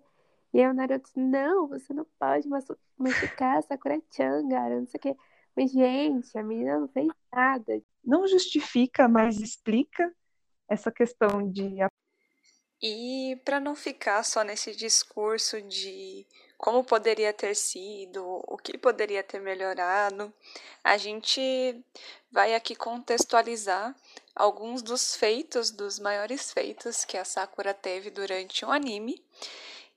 E 0.54 0.60
aí 0.60 0.68
o 0.70 0.74
Naruto, 0.74 1.10
não, 1.16 1.68
você 1.68 1.92
não 1.94 2.06
pode 2.18 2.48
machu- 2.48 2.78
machucar 2.98 3.58
a 3.58 3.62
Sakura-chan, 3.62 4.48
cara, 4.48 4.78
não 4.80 4.86
sei 4.86 4.98
o 4.98 5.02
quê. 5.02 5.16
Mas, 5.56 5.72
gente, 5.72 6.36
a 6.38 6.42
menina 6.42 6.78
não 6.80 6.88
fez 6.88 7.08
nada. 7.32 7.82
Não 8.04 8.26
justifica, 8.26 9.08
mas 9.08 9.38
explica 9.40 10.14
essa 10.68 10.92
questão 10.92 11.50
de 11.50 11.80
E 12.80 13.36
para 13.44 13.60
não 13.60 13.74
ficar 13.74 14.22
só 14.24 14.42
nesse 14.42 14.74
discurso 14.74 15.60
de 15.62 16.26
como 16.58 16.82
poderia 16.82 17.32
ter 17.32 17.54
sido, 17.54 18.24
o 18.46 18.56
que 18.56 18.78
poderia 18.78 19.22
ter 19.22 19.40
melhorado, 19.40 20.32
a 20.82 20.96
gente 20.96 21.84
vai 22.30 22.54
aqui 22.54 22.74
contextualizar 22.74 23.94
alguns 24.34 24.82
dos 24.82 25.14
feitos, 25.14 25.70
dos 25.70 25.98
maiores 25.98 26.52
feitos 26.52 27.04
que 27.04 27.16
a 27.16 27.24
Sakura 27.24 27.74
teve 27.74 28.10
durante 28.10 28.64
o 28.64 28.70
anime. 28.70 29.22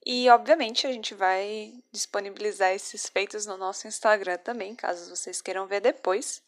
E 0.06 0.30
obviamente 0.30 0.88
a 0.88 0.92
gente 0.92 1.14
vai 1.14 1.74
disponibilizar 1.92 2.72
esses 2.72 3.08
feitos 3.10 3.46
no 3.46 3.58
nosso 3.58 3.88
Instagram 3.88 4.38
também, 4.38 4.76
caso 4.76 5.14
vocês 5.14 5.42
queiram 5.42 5.68
ver 5.68 5.82
depois. 5.82 6.42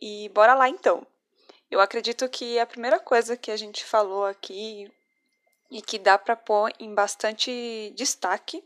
E 0.00 0.28
bora 0.30 0.54
lá 0.54 0.68
então. 0.68 1.06
Eu 1.70 1.80
acredito 1.80 2.28
que 2.28 2.58
a 2.58 2.66
primeira 2.66 3.00
coisa 3.00 3.36
que 3.36 3.50
a 3.50 3.56
gente 3.56 3.84
falou 3.84 4.26
aqui 4.26 4.92
e 5.72 5.80
que 5.80 5.98
dá 5.98 6.18
para 6.18 6.36
pôr 6.36 6.70
em 6.78 6.94
bastante 6.94 7.92
destaque 7.96 8.62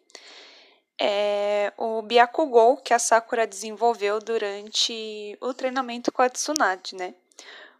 é 0.98 1.72
o 1.76 2.02
Byakugou 2.02 2.78
que 2.78 2.92
a 2.92 2.98
Sakura 2.98 3.46
desenvolveu 3.46 4.18
durante 4.18 5.38
o 5.40 5.54
treinamento 5.54 6.10
com 6.10 6.22
a 6.22 6.28
Tsunade, 6.28 6.96
né? 6.96 7.14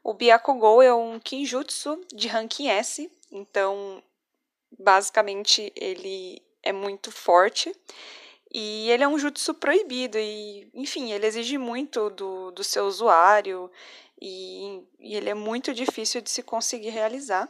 O 0.04 0.14
Byakugou 0.14 0.80
é 0.80 0.94
um 0.94 1.18
Kinjutsu 1.18 2.00
de 2.14 2.28
ranking 2.28 2.68
S, 2.68 3.10
então 3.32 4.00
basicamente 4.78 5.72
ele 5.74 6.40
é 6.62 6.72
muito 6.72 7.10
forte 7.10 7.74
e 8.52 8.88
ele 8.90 9.02
é 9.02 9.08
um 9.08 9.18
jutsu 9.18 9.54
proibido 9.54 10.18
e, 10.18 10.70
enfim, 10.72 11.10
ele 11.12 11.26
exige 11.26 11.58
muito 11.58 12.10
do, 12.10 12.52
do 12.52 12.62
seu 12.62 12.86
usuário 12.86 13.70
e, 14.20 14.82
e 15.00 15.16
ele 15.16 15.30
é 15.30 15.34
muito 15.34 15.74
difícil 15.74 16.20
de 16.20 16.30
se 16.30 16.42
conseguir 16.42 16.90
realizar. 16.90 17.48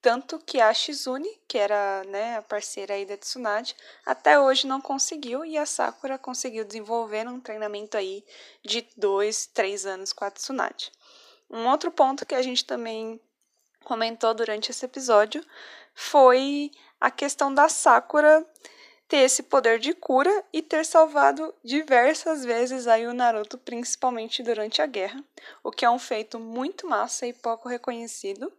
Tanto 0.00 0.38
que 0.38 0.60
a 0.60 0.72
Shizune, 0.72 1.28
que 1.48 1.58
era 1.58 2.04
né, 2.04 2.36
a 2.36 2.42
parceira 2.42 2.94
aí 2.94 3.04
da 3.04 3.16
Tsunade, 3.16 3.74
até 4.06 4.38
hoje 4.38 4.66
não 4.66 4.80
conseguiu 4.80 5.44
e 5.44 5.58
a 5.58 5.66
Sakura 5.66 6.16
conseguiu 6.16 6.64
desenvolver 6.64 7.26
um 7.26 7.40
treinamento 7.40 7.96
aí 7.96 8.24
de 8.64 8.86
dois, 8.96 9.46
três 9.46 9.84
anos 9.86 10.12
com 10.12 10.24
a 10.24 10.30
Tsunade. 10.30 10.92
Um 11.50 11.66
outro 11.66 11.90
ponto 11.90 12.24
que 12.24 12.34
a 12.34 12.42
gente 12.42 12.64
também 12.64 13.20
comentou 13.82 14.34
durante 14.34 14.70
esse 14.70 14.84
episódio 14.84 15.44
foi 15.94 16.70
a 17.00 17.10
questão 17.10 17.52
da 17.52 17.68
Sakura 17.68 18.46
ter 19.08 19.18
esse 19.18 19.42
poder 19.42 19.78
de 19.78 19.94
cura 19.94 20.44
e 20.52 20.60
ter 20.60 20.84
salvado 20.84 21.54
diversas 21.64 22.44
vezes 22.44 22.86
aí 22.86 23.06
o 23.06 23.14
Naruto, 23.14 23.56
principalmente 23.56 24.42
durante 24.42 24.82
a 24.82 24.86
guerra, 24.86 25.24
o 25.64 25.70
que 25.70 25.84
é 25.84 25.90
um 25.90 25.98
feito 25.98 26.38
muito 26.38 26.86
massa 26.86 27.26
e 27.26 27.32
pouco 27.32 27.68
reconhecido. 27.68 28.52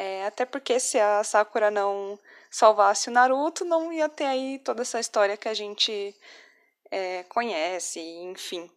É, 0.00 0.24
até 0.26 0.44
porque 0.44 0.78
se 0.78 0.96
a 0.96 1.24
Sakura 1.24 1.72
não 1.72 2.16
salvasse 2.48 3.08
o 3.08 3.12
Naruto, 3.12 3.64
não 3.64 3.92
ia 3.92 4.08
ter 4.08 4.26
aí 4.26 4.60
toda 4.60 4.82
essa 4.82 5.00
história 5.00 5.36
que 5.36 5.48
a 5.48 5.54
gente 5.54 6.14
é, 6.88 7.24
conhece, 7.24 7.98
enfim. 7.98 8.70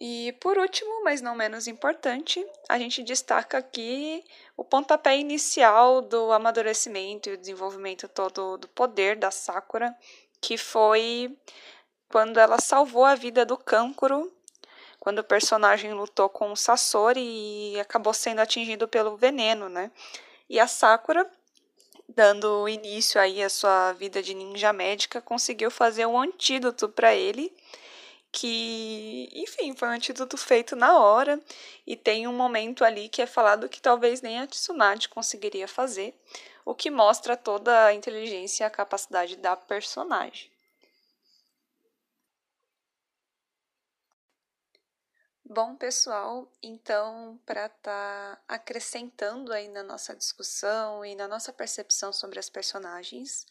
E 0.00 0.30
por 0.40 0.56
último, 0.56 1.02
mas 1.02 1.20
não 1.20 1.34
menos 1.34 1.66
importante, 1.66 2.46
a 2.68 2.78
gente 2.78 3.02
destaca 3.02 3.58
aqui 3.58 4.22
o 4.56 4.62
pontapé 4.62 5.18
inicial 5.18 6.00
do 6.00 6.30
amadurecimento 6.30 7.28
e 7.28 7.32
o 7.32 7.38
desenvolvimento 7.38 8.06
todo 8.06 8.56
do 8.56 8.68
poder 8.68 9.16
da 9.16 9.32
Sakura, 9.32 9.92
que 10.40 10.56
foi 10.56 11.36
quando 12.08 12.38
ela 12.38 12.60
salvou 12.60 13.04
a 13.04 13.16
vida 13.16 13.44
do 13.44 13.56
Kankuro, 13.56 14.32
quando 15.08 15.20
o 15.20 15.24
personagem 15.24 15.94
lutou 15.94 16.28
com 16.28 16.52
o 16.52 16.56
Sasori 16.56 17.18
e 17.72 17.80
acabou 17.80 18.12
sendo 18.12 18.40
atingido 18.40 18.86
pelo 18.86 19.16
veneno, 19.16 19.66
né? 19.66 19.90
E 20.50 20.60
a 20.60 20.66
Sakura, 20.66 21.26
dando 22.06 22.68
início 22.68 23.18
aí 23.18 23.42
à 23.42 23.48
sua 23.48 23.94
vida 23.94 24.22
de 24.22 24.34
ninja 24.34 24.70
médica, 24.70 25.22
conseguiu 25.22 25.70
fazer 25.70 26.04
um 26.04 26.20
antídoto 26.20 26.90
para 26.90 27.14
ele 27.14 27.50
que, 28.30 29.30
enfim, 29.32 29.74
foi 29.74 29.88
um 29.88 29.92
antídoto 29.92 30.36
feito 30.36 30.76
na 30.76 30.98
hora 30.98 31.40
e 31.86 31.96
tem 31.96 32.28
um 32.28 32.34
momento 32.34 32.84
ali 32.84 33.08
que 33.08 33.22
é 33.22 33.26
falado 33.26 33.66
que 33.66 33.80
talvez 33.80 34.20
nem 34.20 34.38
a 34.38 34.46
Tsunade 34.46 35.08
conseguiria 35.08 35.66
fazer, 35.66 36.14
o 36.66 36.74
que 36.74 36.90
mostra 36.90 37.34
toda 37.34 37.86
a 37.86 37.94
inteligência 37.94 38.62
e 38.62 38.66
a 38.66 38.70
capacidade 38.70 39.36
da 39.36 39.56
personagem. 39.56 40.50
Bom, 45.50 45.74
pessoal, 45.76 46.46
então, 46.62 47.40
para 47.46 47.66
estar 47.66 48.36
tá 48.36 48.42
acrescentando 48.46 49.50
aí 49.50 49.66
na 49.68 49.82
nossa 49.82 50.14
discussão 50.14 51.02
e 51.02 51.14
na 51.14 51.26
nossa 51.26 51.50
percepção 51.50 52.12
sobre 52.12 52.38
as 52.38 52.50
personagens, 52.50 53.46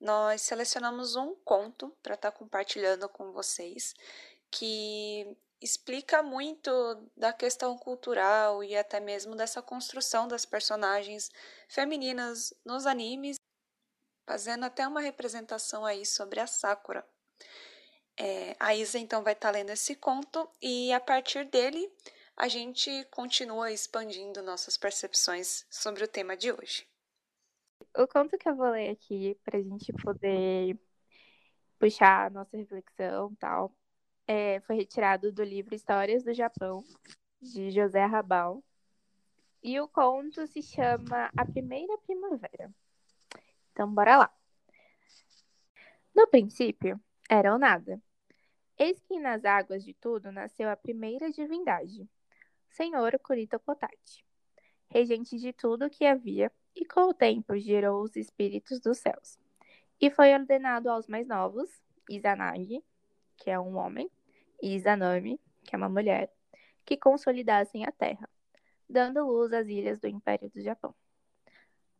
nós 0.00 0.42
selecionamos 0.42 1.14
um 1.14 1.36
conto 1.44 1.96
para 2.02 2.14
estar 2.14 2.32
tá 2.32 2.36
compartilhando 2.36 3.08
com 3.08 3.30
vocês 3.30 3.94
que 4.50 5.36
explica 5.60 6.24
muito 6.24 6.70
da 7.16 7.32
questão 7.32 7.78
cultural 7.78 8.64
e 8.64 8.76
até 8.76 8.98
mesmo 8.98 9.36
dessa 9.36 9.62
construção 9.62 10.26
das 10.26 10.44
personagens 10.44 11.30
femininas 11.68 12.52
nos 12.64 12.84
animes, 12.84 13.36
fazendo 14.26 14.64
até 14.64 14.88
uma 14.88 15.00
representação 15.00 15.86
aí 15.86 16.04
sobre 16.04 16.40
a 16.40 16.48
Sakura. 16.48 17.06
É, 18.20 18.56
a 18.58 18.74
Isa 18.74 18.98
então 18.98 19.22
vai 19.22 19.32
estar 19.32 19.52
tá 19.52 19.52
lendo 19.52 19.70
esse 19.70 19.94
conto 19.94 20.48
e 20.60 20.92
a 20.92 20.98
partir 20.98 21.44
dele 21.44 21.88
a 22.36 22.48
gente 22.48 23.04
continua 23.12 23.70
expandindo 23.70 24.42
nossas 24.42 24.76
percepções 24.76 25.64
sobre 25.70 26.02
o 26.02 26.08
tema 26.08 26.36
de 26.36 26.52
hoje. 26.52 26.86
O 27.96 28.08
conto 28.08 28.36
que 28.36 28.48
eu 28.48 28.56
vou 28.56 28.70
ler 28.70 28.90
aqui, 28.90 29.36
para 29.44 29.58
a 29.58 29.62
gente 29.62 29.92
poder 29.92 30.76
puxar 31.78 32.26
a 32.26 32.30
nossa 32.30 32.56
reflexão 32.56 33.34
tal, 33.36 33.72
é, 34.26 34.60
foi 34.60 34.76
retirado 34.76 35.32
do 35.32 35.44
livro 35.44 35.74
Histórias 35.74 36.24
do 36.24 36.34
Japão, 36.34 36.84
de 37.40 37.70
José 37.70 38.04
Rabal. 38.04 38.62
E 39.62 39.80
o 39.80 39.88
conto 39.88 40.46
se 40.46 40.62
chama 40.62 41.30
A 41.36 41.44
Primeira 41.44 41.96
Primavera. 41.98 42.70
Então, 43.72 43.92
bora 43.92 44.18
lá. 44.18 44.34
No 46.14 46.26
princípio, 46.26 47.00
era 47.28 47.54
o 47.54 47.58
nada. 47.58 48.00
Eis 48.78 49.00
que 49.00 49.18
nas 49.18 49.44
águas 49.44 49.84
de 49.84 49.92
tudo 49.92 50.30
nasceu 50.30 50.70
a 50.70 50.76
primeira 50.76 51.30
divindade, 51.30 52.08
Senhor 52.70 53.18
Kurita 53.18 53.60
regente 54.88 55.36
de 55.36 55.52
tudo 55.52 55.90
que 55.90 56.06
havia, 56.06 56.52
e 56.76 56.84
com 56.84 57.08
o 57.08 57.14
tempo 57.14 57.58
gerou 57.58 58.02
os 58.02 58.14
espíritos 58.14 58.78
dos 58.78 58.98
céus. 58.98 59.36
E 60.00 60.10
foi 60.10 60.32
ordenado 60.32 60.88
aos 60.88 61.08
mais 61.08 61.26
novos, 61.26 61.68
Izanagi, 62.08 62.84
que 63.36 63.50
é 63.50 63.58
um 63.58 63.76
homem, 63.76 64.08
e 64.62 64.76
Izanami, 64.76 65.40
que 65.64 65.74
é 65.74 65.78
uma 65.78 65.88
mulher, 65.88 66.30
que 66.84 66.96
consolidassem 66.96 67.84
a 67.84 67.90
terra, 67.90 68.28
dando 68.88 69.26
luz 69.26 69.52
às 69.52 69.66
ilhas 69.66 69.98
do 69.98 70.06
Império 70.06 70.48
do 70.50 70.62
Japão. 70.62 70.94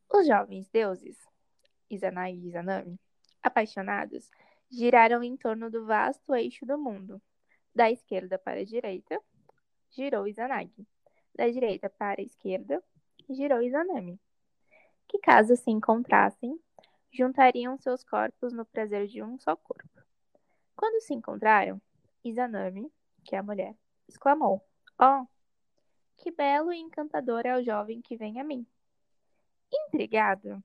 Os 0.08 0.26
jovens 0.26 0.68
deuses, 0.68 1.18
Izanagi 1.90 2.38
e 2.38 2.48
Izanami, 2.48 3.00
apaixonados, 3.42 4.30
giraram 4.70 5.22
em 5.22 5.36
torno 5.36 5.70
do 5.70 5.86
vasto 5.86 6.34
eixo 6.34 6.66
do 6.66 6.78
mundo. 6.78 7.20
Da 7.74 7.90
esquerda 7.90 8.38
para 8.38 8.60
a 8.60 8.64
direita, 8.64 9.20
girou 9.90 10.26
Izanagi. 10.26 10.86
Da 11.34 11.48
direita 11.48 11.88
para 11.88 12.20
a 12.20 12.24
esquerda, 12.24 12.82
girou 13.30 13.62
Izanami. 13.62 14.18
Que 15.06 15.18
caso 15.18 15.56
se 15.56 15.70
encontrassem, 15.70 16.58
juntariam 17.12 17.78
seus 17.78 18.04
corpos 18.04 18.52
no 18.52 18.64
prazer 18.64 19.06
de 19.06 19.22
um 19.22 19.38
só 19.38 19.56
corpo. 19.56 20.02
Quando 20.76 21.00
se 21.02 21.14
encontraram, 21.14 21.80
Izanami, 22.24 22.92
que 23.24 23.34
é 23.34 23.38
a 23.38 23.42
mulher, 23.42 23.74
exclamou: 24.06 24.62
Oh, 25.00 25.26
que 26.18 26.30
belo 26.30 26.72
e 26.72 26.78
encantador 26.78 27.46
é 27.46 27.56
o 27.56 27.62
jovem 27.62 28.02
que 28.02 28.16
vem 28.16 28.40
a 28.40 28.44
mim. 28.44 28.66
Intrigado, 29.72 30.62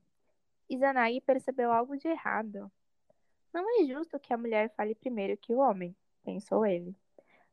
Izanagi 0.69 1.21
percebeu 1.21 1.71
algo 1.71 1.97
de 1.97 2.07
errado. 2.07 2.71
Não 3.53 3.81
é 3.81 3.85
justo 3.85 4.19
que 4.19 4.33
a 4.33 4.37
mulher 4.37 4.73
fale 4.75 4.95
primeiro 4.95 5.37
que 5.37 5.53
o 5.53 5.59
homem, 5.59 5.95
pensou 6.23 6.65
ele. 6.65 6.95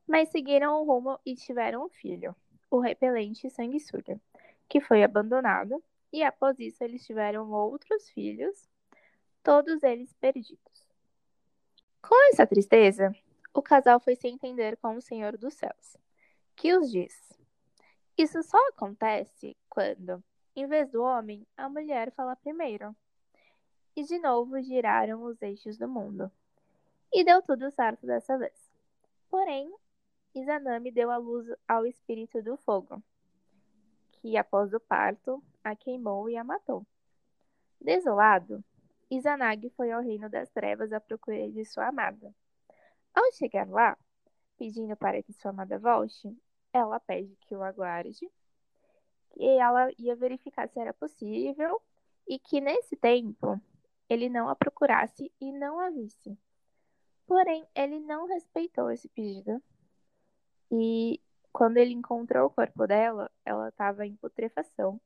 Mas 0.07 0.30
seguiram 0.30 0.80
o 0.80 0.84
rumo 0.84 1.20
e 1.26 1.34
tiveram 1.34 1.84
um 1.84 1.88
filho, 1.90 2.34
o 2.70 2.80
repelente 2.80 3.51
sanguessuga, 3.51 4.20
que 4.68 4.80
foi 4.80 5.03
abandonado, 5.05 5.82
e 6.12 6.22
após 6.22 6.59
isso 6.59 6.82
eles 6.82 7.05
tiveram 7.05 7.51
outros 7.51 8.09
filhos, 8.11 8.68
todos 9.42 9.82
eles 9.82 10.12
perdidos. 10.14 10.90
Com 12.01 12.16
essa 12.30 12.46
tristeza, 12.46 13.14
o 13.53 13.61
casal 13.61 14.01
foi 14.01 14.16
se 14.16 14.26
entender 14.26 14.76
com 14.78 14.96
o 14.96 15.03
Senhor 15.03 15.36
dos 15.36 15.55
Céus, 15.55 15.96
que 16.57 16.74
os 16.74 16.90
diz: 16.90 17.14
Isso 18.16 18.42
só 18.42 18.59
acontece 18.68 19.57
quando, 19.68 20.22
em 20.57 20.66
vez 20.66 20.90
do 20.90 21.03
homem, 21.03 21.46
a 21.57 21.68
mulher 21.68 22.11
fala 22.12 22.34
primeiro. 22.36 22.96
E 23.97 24.05
de 24.05 24.18
novo 24.18 24.61
giraram 24.62 25.22
os 25.24 25.41
eixos 25.43 25.76
do 25.76 25.88
mundo. 25.88 26.30
E 27.12 27.24
deu 27.24 27.43
tudo 27.43 27.70
certo 27.70 28.07
dessa 28.07 28.38
vez. 28.38 28.70
Porém, 29.28 29.72
Izanami 30.34 30.91
deu 30.91 31.11
a 31.11 31.16
luz 31.16 31.47
ao 31.66 31.84
espírito 31.84 32.41
do 32.43 32.57
fogo, 32.57 33.03
que 34.12 34.36
após 34.36 34.72
o 34.72 34.78
parto 34.78 35.43
a 35.62 35.74
queimou 35.74 36.30
e 36.30 36.36
a 36.36 36.45
matou. 36.45 36.86
Desolado, 37.80 38.62
Izanagi 39.11 39.70
foi 39.70 39.91
ao 39.91 40.03
reino 40.03 40.30
das 40.30 40.49
trevas 40.51 40.93
à 40.93 41.01
procura 41.01 41.51
de 41.51 41.64
sua 41.64 41.88
amada. 41.88 42.32
Ao 43.12 43.32
chegar 43.32 43.68
lá, 43.68 43.99
pedindo 44.57 44.97
para 44.97 45.22
que 45.22 45.32
sua 45.32 45.51
amada 45.51 45.78
volte, 45.78 46.36
ela 46.72 47.01
pede 47.01 47.34
que 47.41 47.57
o 47.57 47.62
aguarde, 47.62 48.30
que 49.30 49.45
ela 49.45 49.91
ia 49.99 50.14
verificar 50.14 50.68
se 50.68 50.78
era 50.78 50.95
possível 50.95 51.82
e 52.28 52.38
que 52.38 52.61
nesse 52.61 52.95
tempo 52.95 53.61
ele 54.11 54.28
não 54.28 54.48
a 54.48 54.56
procurasse 54.56 55.32
e 55.40 55.52
não 55.52 55.78
a 55.78 55.88
visse. 55.88 56.36
Porém, 57.26 57.64
ele 57.74 58.00
não 58.00 58.26
respeitou 58.26 58.90
esse 58.90 59.08
pedido 59.08 59.62
e 60.70 61.20
quando 61.52 61.76
ele 61.76 61.92
encontrou 61.92 62.46
o 62.46 62.50
corpo 62.50 62.86
dela, 62.86 63.30
ela 63.44 63.68
estava 63.68 64.04
em 64.04 64.16
putrefação, 64.16 65.00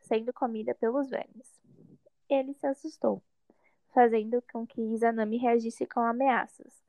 sendo 0.00 0.32
comida 0.32 0.74
pelos 0.74 1.10
vermes. 1.10 1.60
Ele 2.28 2.54
se 2.54 2.66
assustou 2.66 3.22
fazendo 3.96 4.42
com 4.52 4.66
que 4.66 4.80
Izanami 4.80 5.38
reagisse 5.38 5.86
com 5.86 6.00
ameaças. 6.00 6.84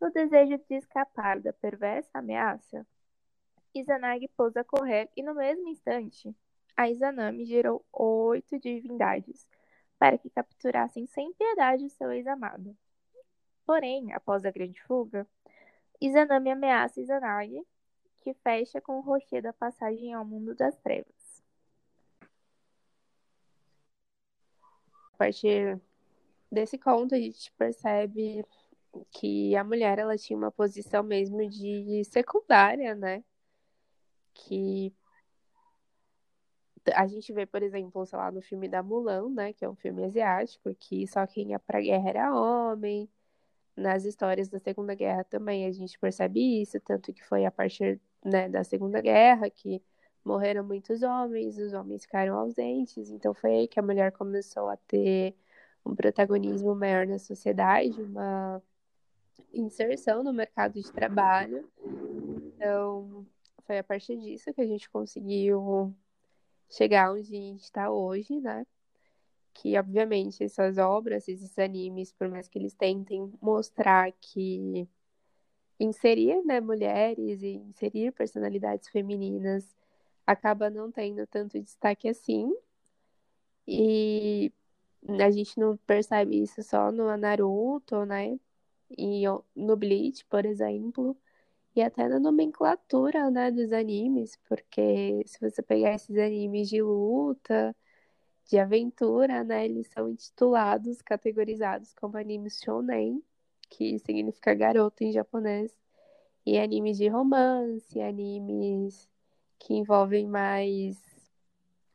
No 0.00 0.08
desejo 0.12 0.56
de 0.56 0.76
escapar 0.76 1.40
da 1.40 1.52
perversa 1.52 2.10
ameaça, 2.14 2.86
Izanagi 3.74 4.28
pôs 4.36 4.56
a 4.56 4.62
correr 4.62 5.10
e, 5.16 5.22
no 5.22 5.34
mesmo 5.34 5.68
instante, 5.68 6.32
a 6.76 6.88
Izanami 6.88 7.44
gerou 7.44 7.84
oito 7.92 8.56
divindades 8.60 9.48
para 10.04 10.18
que 10.18 10.28
capturassem 10.28 11.06
sem 11.06 11.32
piedade 11.32 11.86
o 11.86 11.88
seu 11.88 12.12
ex-amado. 12.12 12.76
Porém, 13.64 14.12
após 14.12 14.44
a 14.44 14.50
grande 14.50 14.78
fuga, 14.82 15.26
Izanami 15.98 16.50
ameaça 16.50 17.00
Izanagi, 17.00 17.66
que 18.18 18.34
fecha 18.34 18.82
com 18.82 18.98
o 18.98 19.00
rocher 19.00 19.40
da 19.40 19.54
passagem 19.54 20.12
ao 20.12 20.22
mundo 20.22 20.54
das 20.54 20.76
trevas. 20.76 21.42
A 25.14 25.16
partir 25.16 25.80
desse 26.52 26.76
conto 26.76 27.14
a 27.14 27.18
gente 27.18 27.50
percebe 27.52 28.44
que 29.10 29.56
a 29.56 29.64
mulher 29.64 29.98
ela 29.98 30.18
tinha 30.18 30.36
uma 30.36 30.52
posição 30.52 31.02
mesmo 31.02 31.48
de 31.48 32.04
secundária, 32.04 32.94
né? 32.94 33.24
Que 34.34 34.92
a 36.92 37.06
gente 37.06 37.32
vê, 37.32 37.46
por 37.46 37.62
exemplo, 37.62 38.04
sei 38.06 38.18
lá, 38.18 38.30
no 38.30 38.42
filme 38.42 38.68
da 38.68 38.82
Mulan, 38.82 39.30
né, 39.30 39.52
que 39.52 39.64
é 39.64 39.68
um 39.68 39.74
filme 39.74 40.04
asiático, 40.04 40.74
que 40.74 41.06
só 41.06 41.26
quem 41.26 41.50
ia 41.50 41.58
pra 41.58 41.80
guerra 41.80 42.08
era 42.08 42.34
homem. 42.34 43.08
Nas 43.76 44.04
histórias 44.04 44.48
da 44.48 44.58
Segunda 44.60 44.94
Guerra 44.94 45.24
também 45.24 45.66
a 45.66 45.72
gente 45.72 45.98
percebe 45.98 46.62
isso, 46.62 46.78
tanto 46.80 47.12
que 47.12 47.24
foi 47.24 47.44
a 47.44 47.50
partir, 47.50 48.00
né, 48.24 48.48
da 48.48 48.62
Segunda 48.62 49.00
Guerra 49.00 49.50
que 49.50 49.82
morreram 50.24 50.64
muitos 50.64 51.02
homens, 51.02 51.58
os 51.58 51.72
homens 51.72 52.02
ficaram 52.02 52.38
ausentes, 52.38 53.10
então 53.10 53.34
foi 53.34 53.50
aí 53.52 53.68
que 53.68 53.78
a 53.78 53.82
mulher 53.82 54.12
começou 54.12 54.68
a 54.68 54.76
ter 54.76 55.34
um 55.84 55.94
protagonismo 55.94 56.74
maior 56.74 57.06
na 57.06 57.18
sociedade, 57.18 58.00
uma 58.00 58.62
inserção 59.52 60.22
no 60.22 60.32
mercado 60.32 60.80
de 60.80 60.90
trabalho. 60.90 61.68
Então, 62.56 63.26
foi 63.66 63.78
a 63.78 63.84
partir 63.84 64.16
disso 64.16 64.52
que 64.54 64.60
a 64.60 64.66
gente 64.66 64.88
conseguiu 64.88 65.94
chegar 66.76 67.12
onde 67.12 67.36
a 67.36 67.40
gente 67.40 67.62
está 67.62 67.90
hoje, 67.90 68.40
né? 68.40 68.66
Que, 69.54 69.78
obviamente, 69.78 70.42
essas 70.42 70.78
obras, 70.78 71.28
esses 71.28 71.58
animes, 71.58 72.12
por 72.12 72.28
mais 72.28 72.48
que 72.48 72.58
eles 72.58 72.74
tentem 72.74 73.32
mostrar 73.40 74.12
que 74.20 74.88
inserir 75.78 76.42
né, 76.44 76.60
mulheres 76.60 77.42
e 77.42 77.54
inserir 77.54 78.12
personalidades 78.12 78.88
femininas 78.88 79.74
acaba 80.26 80.70
não 80.70 80.90
tendo 80.90 81.26
tanto 81.26 81.60
destaque 81.60 82.08
assim. 82.08 82.52
E 83.66 84.52
a 85.20 85.30
gente 85.30 85.58
não 85.58 85.76
percebe 85.78 86.42
isso 86.42 86.62
só 86.62 86.90
no 86.90 87.16
Naruto, 87.16 88.04
né? 88.04 88.38
E 88.90 89.24
no 89.54 89.76
Bleach, 89.76 90.24
por 90.26 90.44
exemplo. 90.44 91.16
E 91.76 91.82
até 91.82 92.08
na 92.08 92.20
nomenclatura, 92.20 93.30
né, 93.30 93.50
dos 93.50 93.72
animes, 93.72 94.38
porque 94.48 95.22
se 95.26 95.40
você 95.40 95.62
pegar 95.62 95.94
esses 95.94 96.16
animes 96.16 96.68
de 96.68 96.80
luta, 96.82 97.74
de 98.46 98.58
aventura, 98.58 99.42
né, 99.44 99.64
eles 99.64 99.88
são 99.88 100.08
intitulados, 100.08 101.02
categorizados 101.02 101.92
como 101.94 102.16
animes 102.16 102.60
shonen, 102.62 103.22
que 103.70 103.98
significa 103.98 104.54
garoto 104.54 105.02
em 105.02 105.12
japonês, 105.12 105.76
e 106.46 106.58
animes 106.58 106.98
de 106.98 107.08
romance, 107.08 108.00
animes 108.00 109.08
que 109.58 109.74
envolvem 109.74 110.28
mais 110.28 110.98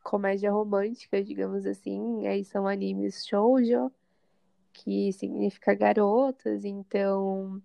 comédia 0.03 0.51
romântica, 0.51 1.23
digamos 1.23 1.65
assim. 1.65 2.27
Aí 2.27 2.43
são 2.43 2.67
animes 2.67 3.25
shoujo, 3.25 3.91
que 4.73 5.13
significa 5.13 5.73
garotas. 5.75 6.65
Então, 6.65 7.61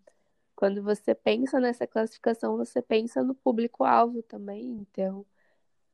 quando 0.57 0.83
você 0.83 1.15
pensa 1.15 1.61
nessa 1.61 1.87
classificação, 1.87 2.57
você 2.57 2.81
pensa 2.81 3.23
no 3.23 3.35
público-alvo 3.35 4.23
também. 4.23 4.65
Então, 4.65 5.27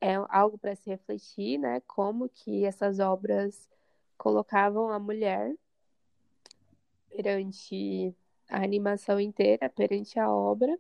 é 0.00 0.14
algo 0.28 0.58
para 0.58 0.74
se 0.76 0.90
refletir, 0.90 1.58
né? 1.58 1.80
Como 1.86 2.28
que 2.28 2.64
essas 2.64 2.98
obras 2.98 3.68
colocavam 4.16 4.90
a 4.90 4.98
mulher 4.98 5.54
perante 7.08 8.14
a 8.48 8.62
animação 8.62 9.20
inteira, 9.20 9.68
perante 9.68 10.18
a 10.18 10.30
obra. 10.30 10.78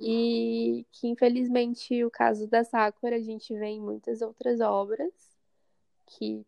E 0.00 0.84
que 0.90 1.08
infelizmente 1.08 2.04
o 2.04 2.10
caso 2.10 2.48
da 2.48 2.64
Sakura 2.64 3.16
a 3.16 3.20
gente 3.20 3.54
vê 3.54 3.66
em 3.66 3.80
muitas 3.80 4.22
outras 4.22 4.60
obras 4.60 5.12
que, 6.06 6.44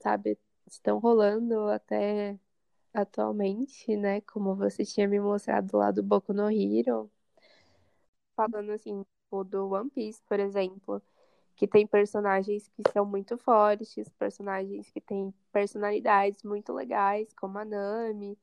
sabe, 0.00 0.38
estão 0.66 0.98
rolando 0.98 1.68
até 1.68 2.38
atualmente, 2.92 3.96
né? 3.96 4.20
Como 4.22 4.54
você 4.54 4.84
tinha 4.84 5.08
me 5.08 5.20
mostrado 5.20 5.76
lá 5.76 5.90
do 5.90 6.02
Boku 6.02 6.32
no 6.32 6.50
Hero. 6.50 7.10
Falando 8.36 8.70
assim, 8.72 9.02
tipo, 9.02 9.44
do 9.44 9.70
One 9.70 9.90
Piece, 9.90 10.22
por 10.28 10.40
exemplo, 10.40 11.02
que 11.56 11.66
tem 11.66 11.86
personagens 11.86 12.68
que 12.68 12.82
são 12.92 13.04
muito 13.04 13.36
fortes, 13.38 14.08
personagens 14.18 14.90
que 14.90 15.00
têm 15.00 15.32
personalidades 15.52 16.42
muito 16.42 16.72
legais, 16.72 17.32
como 17.34 17.58
a 17.58 17.64
Nami, 17.64 18.38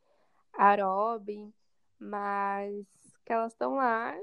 a 0.53 0.75
Robin, 0.75 1.53
mas 1.99 2.85
que 3.25 3.33
elas 3.33 3.53
estão 3.53 3.75
lá, 3.75 4.15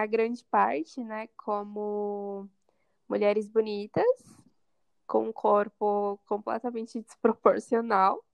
a 0.00 0.06
grande 0.06 0.44
parte, 0.44 1.02
né, 1.02 1.28
como 1.36 2.48
mulheres 3.08 3.48
bonitas, 3.48 4.04
com 5.06 5.28
um 5.28 5.32
corpo 5.32 6.18
completamente 6.26 7.00
desproporcional, 7.02 8.24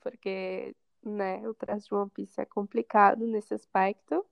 porque, 0.00 0.74
né, 1.02 1.46
o 1.48 1.54
traço 1.54 1.88
de 1.88 1.94
One 1.94 2.10
Piece 2.10 2.40
é 2.40 2.44
complicado 2.44 3.26
nesse 3.26 3.54
aspecto, 3.54 4.24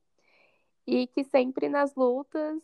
e 0.86 1.06
que 1.06 1.22
sempre 1.24 1.68
nas 1.68 1.94
lutas, 1.94 2.62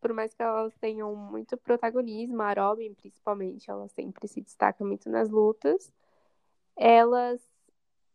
por 0.00 0.12
mais 0.12 0.32
que 0.32 0.42
elas 0.42 0.74
tenham 0.78 1.14
muito 1.14 1.56
protagonismo, 1.56 2.40
a 2.42 2.52
Robin 2.52 2.94
principalmente, 2.94 3.70
ela 3.70 3.88
sempre 3.88 4.28
se 4.28 4.40
destaca 4.40 4.84
muito 4.84 5.10
nas 5.10 5.28
lutas, 5.30 5.92
elas 6.76 7.40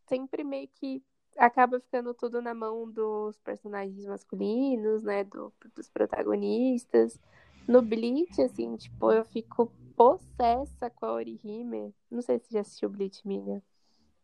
sempre 0.06 0.42
meio 0.42 0.68
que 0.68 1.02
acaba 1.36 1.78
ficando 1.80 2.14
tudo 2.14 2.40
na 2.40 2.54
mão 2.54 2.90
dos 2.90 3.38
personagens 3.40 4.06
masculinos, 4.06 5.02
né? 5.02 5.24
Do, 5.24 5.52
dos 5.74 5.88
protagonistas. 5.88 7.20
No 7.68 7.82
Bleach, 7.82 8.40
assim, 8.40 8.76
tipo, 8.76 9.12
eu 9.12 9.24
fico 9.24 9.70
possessa 9.96 10.90
com 10.90 11.06
a 11.06 11.12
Orihime. 11.12 11.94
Não 12.10 12.22
sei 12.22 12.38
se 12.38 12.52
já 12.52 12.60
assistiu 12.60 12.88
Bleach, 12.88 13.26
Miga. 13.26 13.62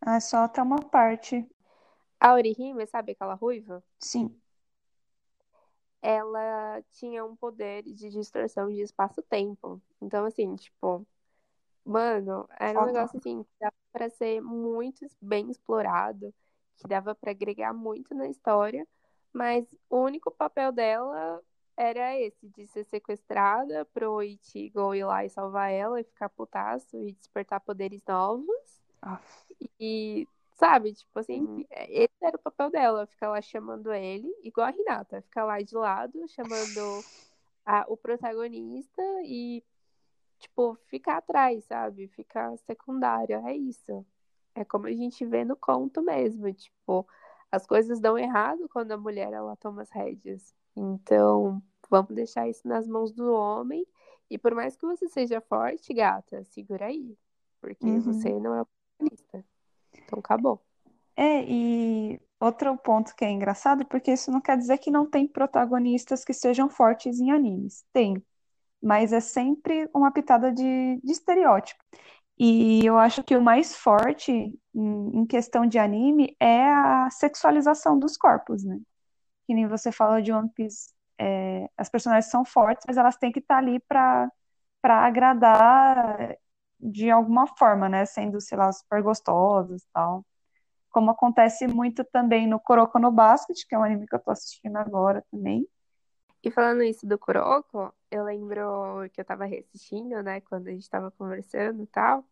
Ah, 0.02 0.20
só 0.20 0.44
até 0.44 0.62
uma 0.62 0.78
parte. 0.82 1.48
A 2.20 2.32
Orihime, 2.34 2.86
sabe 2.86 3.12
aquela 3.12 3.34
ruiva? 3.34 3.84
Sim. 3.98 4.40
Ela 6.00 6.82
tinha 6.92 7.24
um 7.24 7.36
poder 7.36 7.82
de 7.84 8.10
distorção 8.10 8.68
de 8.68 8.80
espaço-tempo. 8.82 9.80
Então, 10.00 10.24
assim, 10.24 10.54
tipo, 10.56 11.06
mano, 11.84 12.48
era 12.60 12.80
um 12.80 12.84
negócio 12.86 13.18
assim 13.18 13.44
que 13.44 13.50
dava 13.60 13.74
pra 13.92 14.10
ser 14.10 14.40
muito 14.42 15.06
bem 15.20 15.50
explorado, 15.50 16.34
que 16.78 16.88
dava 16.88 17.14
pra 17.14 17.32
agregar 17.32 17.74
muito 17.74 18.14
na 18.14 18.28
história, 18.28 18.86
mas 19.32 19.66
o 19.90 19.98
único 19.98 20.30
papel 20.32 20.72
dela 20.72 21.42
era 21.76 22.18
esse, 22.20 22.48
de 22.50 22.66
ser 22.68 22.84
sequestrada 22.84 23.84
pro 23.86 24.22
Ichigo 24.22 24.94
ir 24.94 25.04
lá 25.04 25.24
e 25.24 25.30
salvar 25.30 25.72
ela 25.72 26.00
e 26.00 26.04
ficar 26.04 26.28
putaço 26.30 26.96
e 26.98 27.12
despertar 27.14 27.60
poderes 27.60 28.02
novos. 28.08 28.81
E, 29.80 30.26
sabe, 30.54 30.92
tipo 30.92 31.18
assim, 31.18 31.40
Uhum. 31.40 31.64
esse 31.70 32.12
era 32.22 32.36
o 32.36 32.40
papel 32.40 32.70
dela, 32.70 33.06
ficar 33.06 33.30
lá 33.30 33.40
chamando 33.40 33.92
ele, 33.92 34.32
igual 34.42 34.66
a 34.68 34.72
Hinata, 34.72 35.22
ficar 35.22 35.44
lá 35.44 35.60
de 35.60 35.74
lado, 35.74 36.26
chamando 36.28 37.04
a- 37.64 37.84
o 37.88 37.96
protagonista 37.96 39.02
e, 39.24 39.62
tipo, 40.38 40.76
ficar 40.86 41.18
atrás, 41.18 41.64
sabe? 41.64 42.08
Ficar 42.08 42.56
secundária, 42.58 43.42
é 43.46 43.56
isso. 43.56 44.04
É 44.54 44.64
como 44.64 44.86
a 44.86 44.92
gente 44.92 45.24
vê 45.24 45.44
no 45.44 45.56
conto 45.56 46.02
mesmo, 46.02 46.52
tipo, 46.52 47.06
as 47.50 47.66
coisas 47.66 48.00
dão 48.00 48.18
errado 48.18 48.68
quando 48.68 48.92
a 48.92 48.96
mulher, 48.98 49.32
ela 49.32 49.56
toma 49.56 49.82
as 49.82 49.90
rédeas. 49.90 50.54
Então, 50.76 51.62
vamos 51.90 52.14
deixar 52.14 52.48
isso 52.48 52.66
nas 52.66 52.86
mãos 52.88 53.12
do 53.12 53.32
homem, 53.32 53.86
e 54.30 54.38
por 54.38 54.54
mais 54.54 54.76
que 54.76 54.86
você 54.86 55.08
seja 55.08 55.40
forte, 55.40 55.92
gata, 55.92 56.44
segura 56.44 56.86
aí, 56.86 57.16
porque 57.60 57.86
Uhum. 57.86 58.00
você 58.00 58.38
não 58.40 58.54
é 58.54 58.62
o 58.62 58.66
Então, 59.94 60.18
acabou. 60.18 60.60
É, 61.16 61.44
e 61.44 62.20
outro 62.40 62.76
ponto 62.78 63.14
que 63.14 63.24
é 63.24 63.30
engraçado, 63.30 63.84
porque 63.86 64.12
isso 64.12 64.30
não 64.30 64.40
quer 64.40 64.56
dizer 64.56 64.78
que 64.78 64.90
não 64.90 65.08
tem 65.08 65.26
protagonistas 65.26 66.24
que 66.24 66.32
sejam 66.32 66.68
fortes 66.68 67.20
em 67.20 67.30
animes. 67.30 67.84
Tem, 67.92 68.22
mas 68.82 69.12
é 69.12 69.20
sempre 69.20 69.88
uma 69.94 70.12
pitada 70.12 70.52
de, 70.52 71.00
de 71.02 71.12
estereótipo. 71.12 71.82
E 72.38 72.84
eu 72.84 72.98
acho 72.98 73.22
que 73.22 73.36
o 73.36 73.42
mais 73.42 73.76
forte 73.76 74.32
em, 74.32 75.18
em 75.20 75.26
questão 75.26 75.66
de 75.66 75.78
anime 75.78 76.36
é 76.40 76.64
a 76.64 77.08
sexualização 77.10 77.98
dos 77.98 78.16
corpos, 78.16 78.64
né? 78.64 78.80
Que 79.46 79.54
nem 79.54 79.68
você 79.68 79.92
falou 79.92 80.20
de 80.22 80.32
One 80.32 80.50
Piece, 80.50 80.92
é, 81.18 81.68
as 81.76 81.88
personagens 81.90 82.30
são 82.30 82.44
fortes, 82.44 82.84
mas 82.86 82.96
elas 82.96 83.16
têm 83.16 83.32
que 83.32 83.38
estar 83.40 83.58
ali 83.58 83.80
para 83.80 84.30
para 84.82 85.06
agradar 85.06 86.36
de 86.82 87.10
alguma 87.10 87.46
forma, 87.46 87.88
né? 87.88 88.04
Sendo, 88.04 88.40
sei 88.40 88.58
lá, 88.58 88.72
super 88.72 89.02
gostosas 89.02 89.82
e 89.82 89.88
tal 89.92 90.24
como 90.92 91.10
acontece 91.10 91.66
muito 91.66 92.04
também 92.04 92.46
no 92.46 92.60
Kuroko 92.60 92.98
no 92.98 93.10
Basket, 93.10 93.66
que 93.66 93.74
é 93.74 93.78
um 93.78 93.82
anime 93.82 94.06
que 94.06 94.14
eu 94.14 94.20
tô 94.20 94.30
assistindo 94.30 94.76
agora 94.76 95.24
também. 95.30 95.66
E 96.44 96.50
falando 96.50 96.82
isso 96.82 97.06
do 97.06 97.18
Kuroko, 97.18 97.92
eu 98.10 98.24
lembro 98.24 99.08
que 99.12 99.20
eu 99.20 99.24
tava 99.24 99.46
reassistindo, 99.46 100.22
né, 100.22 100.40
quando 100.42 100.68
a 100.68 100.70
gente 100.70 100.88
tava 100.90 101.10
conversando 101.12 101.82
e 101.82 101.86
tal. 101.86 102.24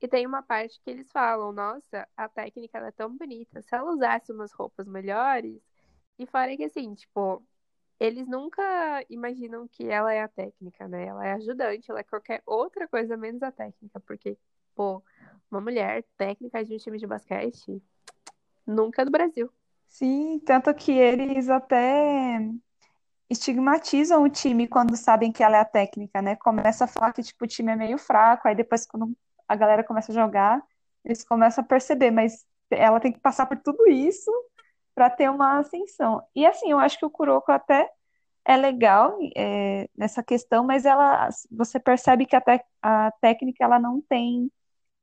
E 0.00 0.08
tem 0.08 0.26
uma 0.26 0.42
parte 0.42 0.80
que 0.82 0.90
eles 0.90 1.10
falam, 1.12 1.52
nossa, 1.52 2.08
a 2.16 2.28
técnica 2.28 2.78
é 2.78 2.90
tão 2.90 3.16
bonita. 3.16 3.62
Se 3.62 3.74
ela 3.74 3.92
usasse 3.92 4.32
umas 4.32 4.50
roupas 4.50 4.88
melhores, 4.88 5.60
e 6.18 6.26
fora 6.26 6.56
que 6.56 6.64
assim, 6.64 6.94
tipo, 6.94 7.42
eles 8.00 8.26
nunca 8.26 8.62
imaginam 9.10 9.68
que 9.68 9.86
ela 9.86 10.12
é 10.12 10.22
a 10.22 10.28
técnica, 10.28 10.88
né? 10.88 11.06
Ela 11.06 11.26
é 11.26 11.32
ajudante, 11.32 11.90
ela 11.90 12.00
é 12.00 12.04
qualquer 12.04 12.42
outra 12.46 12.88
coisa 12.88 13.14
menos 13.14 13.42
a 13.42 13.52
técnica, 13.52 14.00
porque, 14.00 14.38
pô, 14.74 15.02
uma 15.50 15.60
mulher 15.60 16.02
técnica 16.16 16.64
de 16.64 16.74
um 16.74 16.78
time 16.78 16.98
de 16.98 17.06
basquete, 17.06 17.82
nunca 18.66 19.04
do 19.04 19.10
Brasil. 19.10 19.52
Sim, 19.86 20.40
tanto 20.46 20.72
que 20.72 20.92
eles 20.92 21.50
até 21.50 22.40
estigmatizam 23.28 24.22
o 24.22 24.30
time 24.30 24.66
quando 24.66 24.96
sabem 24.96 25.30
que 25.30 25.42
ela 25.42 25.58
é 25.58 25.60
a 25.60 25.64
técnica, 25.64 26.22
né? 26.22 26.36
Começa 26.36 26.84
a 26.84 26.88
falar 26.88 27.12
que 27.12 27.22
tipo, 27.22 27.44
o 27.44 27.48
time 27.48 27.70
é 27.72 27.76
meio 27.76 27.98
fraco, 27.98 28.48
aí 28.48 28.54
depois 28.54 28.86
quando 28.86 29.14
a 29.46 29.54
galera 29.54 29.84
começa 29.84 30.10
a 30.10 30.14
jogar, 30.14 30.62
eles 31.04 31.22
começam 31.22 31.62
a 31.62 31.66
perceber, 31.66 32.10
mas 32.10 32.46
ela 32.70 32.98
tem 32.98 33.12
que 33.12 33.20
passar 33.20 33.44
por 33.44 33.58
tudo 33.58 33.86
isso 33.88 34.30
para 35.00 35.08
ter 35.10 35.30
uma 35.30 35.58
ascensão. 35.60 36.22
E 36.36 36.44
assim, 36.46 36.70
eu 36.70 36.78
acho 36.78 36.98
que 36.98 37.06
o 37.06 37.10
Kuroko 37.10 37.50
até 37.50 37.88
é 38.44 38.56
legal 38.56 39.18
é, 39.36 39.88
nessa 39.96 40.22
questão, 40.22 40.64
mas 40.64 40.84
ela, 40.86 41.28
você 41.50 41.80
percebe 41.80 42.26
que 42.26 42.36
a, 42.36 42.40
te- 42.42 42.64
a 42.82 43.12
técnica 43.20 43.64
ela 43.64 43.78
não 43.78 44.02
tem 44.02 44.50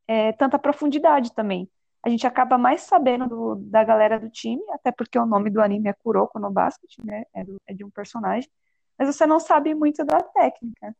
é, 0.07 0.33
tanta 0.33 0.59
profundidade 0.59 1.33
também. 1.33 1.69
A 2.03 2.09
gente 2.09 2.27
acaba 2.27 2.57
mais 2.57 2.81
sabendo 2.83 3.27
do- 3.27 3.55
da 3.57 3.83
galera 3.83 4.19
do 4.19 4.29
time, 4.29 4.63
até 4.71 4.91
porque 4.91 5.19
o 5.19 5.25
nome 5.25 5.49
do 5.51 5.61
anime 5.61 5.89
é 5.89 5.93
Kuroko 5.93 6.39
no 6.39 6.51
Basket, 6.51 6.91
né? 7.03 7.23
É, 7.33 7.43
do- 7.43 7.57
é 7.67 7.73
de 7.73 7.83
um 7.85 7.89
personagem, 7.91 8.49
mas 8.99 9.15
você 9.15 9.25
não 9.27 9.39
sabe 9.39 9.75
muito 9.75 10.05
da 10.05 10.21
técnica. 10.21 10.95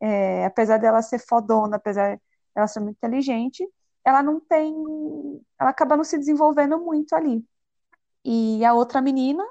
É, 0.00 0.44
apesar 0.46 0.78
dela 0.78 1.02
ser 1.02 1.18
fodona, 1.20 1.76
apesar 1.76 2.18
dela 2.54 2.66
ser 2.68 2.80
muito 2.80 2.96
inteligente, 2.96 3.66
ela 4.04 4.22
não 4.22 4.40
tem. 4.40 4.74
Ela 5.60 5.70
acaba 5.70 5.96
não 5.96 6.04
se 6.04 6.18
desenvolvendo 6.18 6.78
muito 6.80 7.14
ali. 7.14 7.44
E 8.24 8.64
a 8.64 8.74
outra 8.74 9.00
menina, 9.00 9.44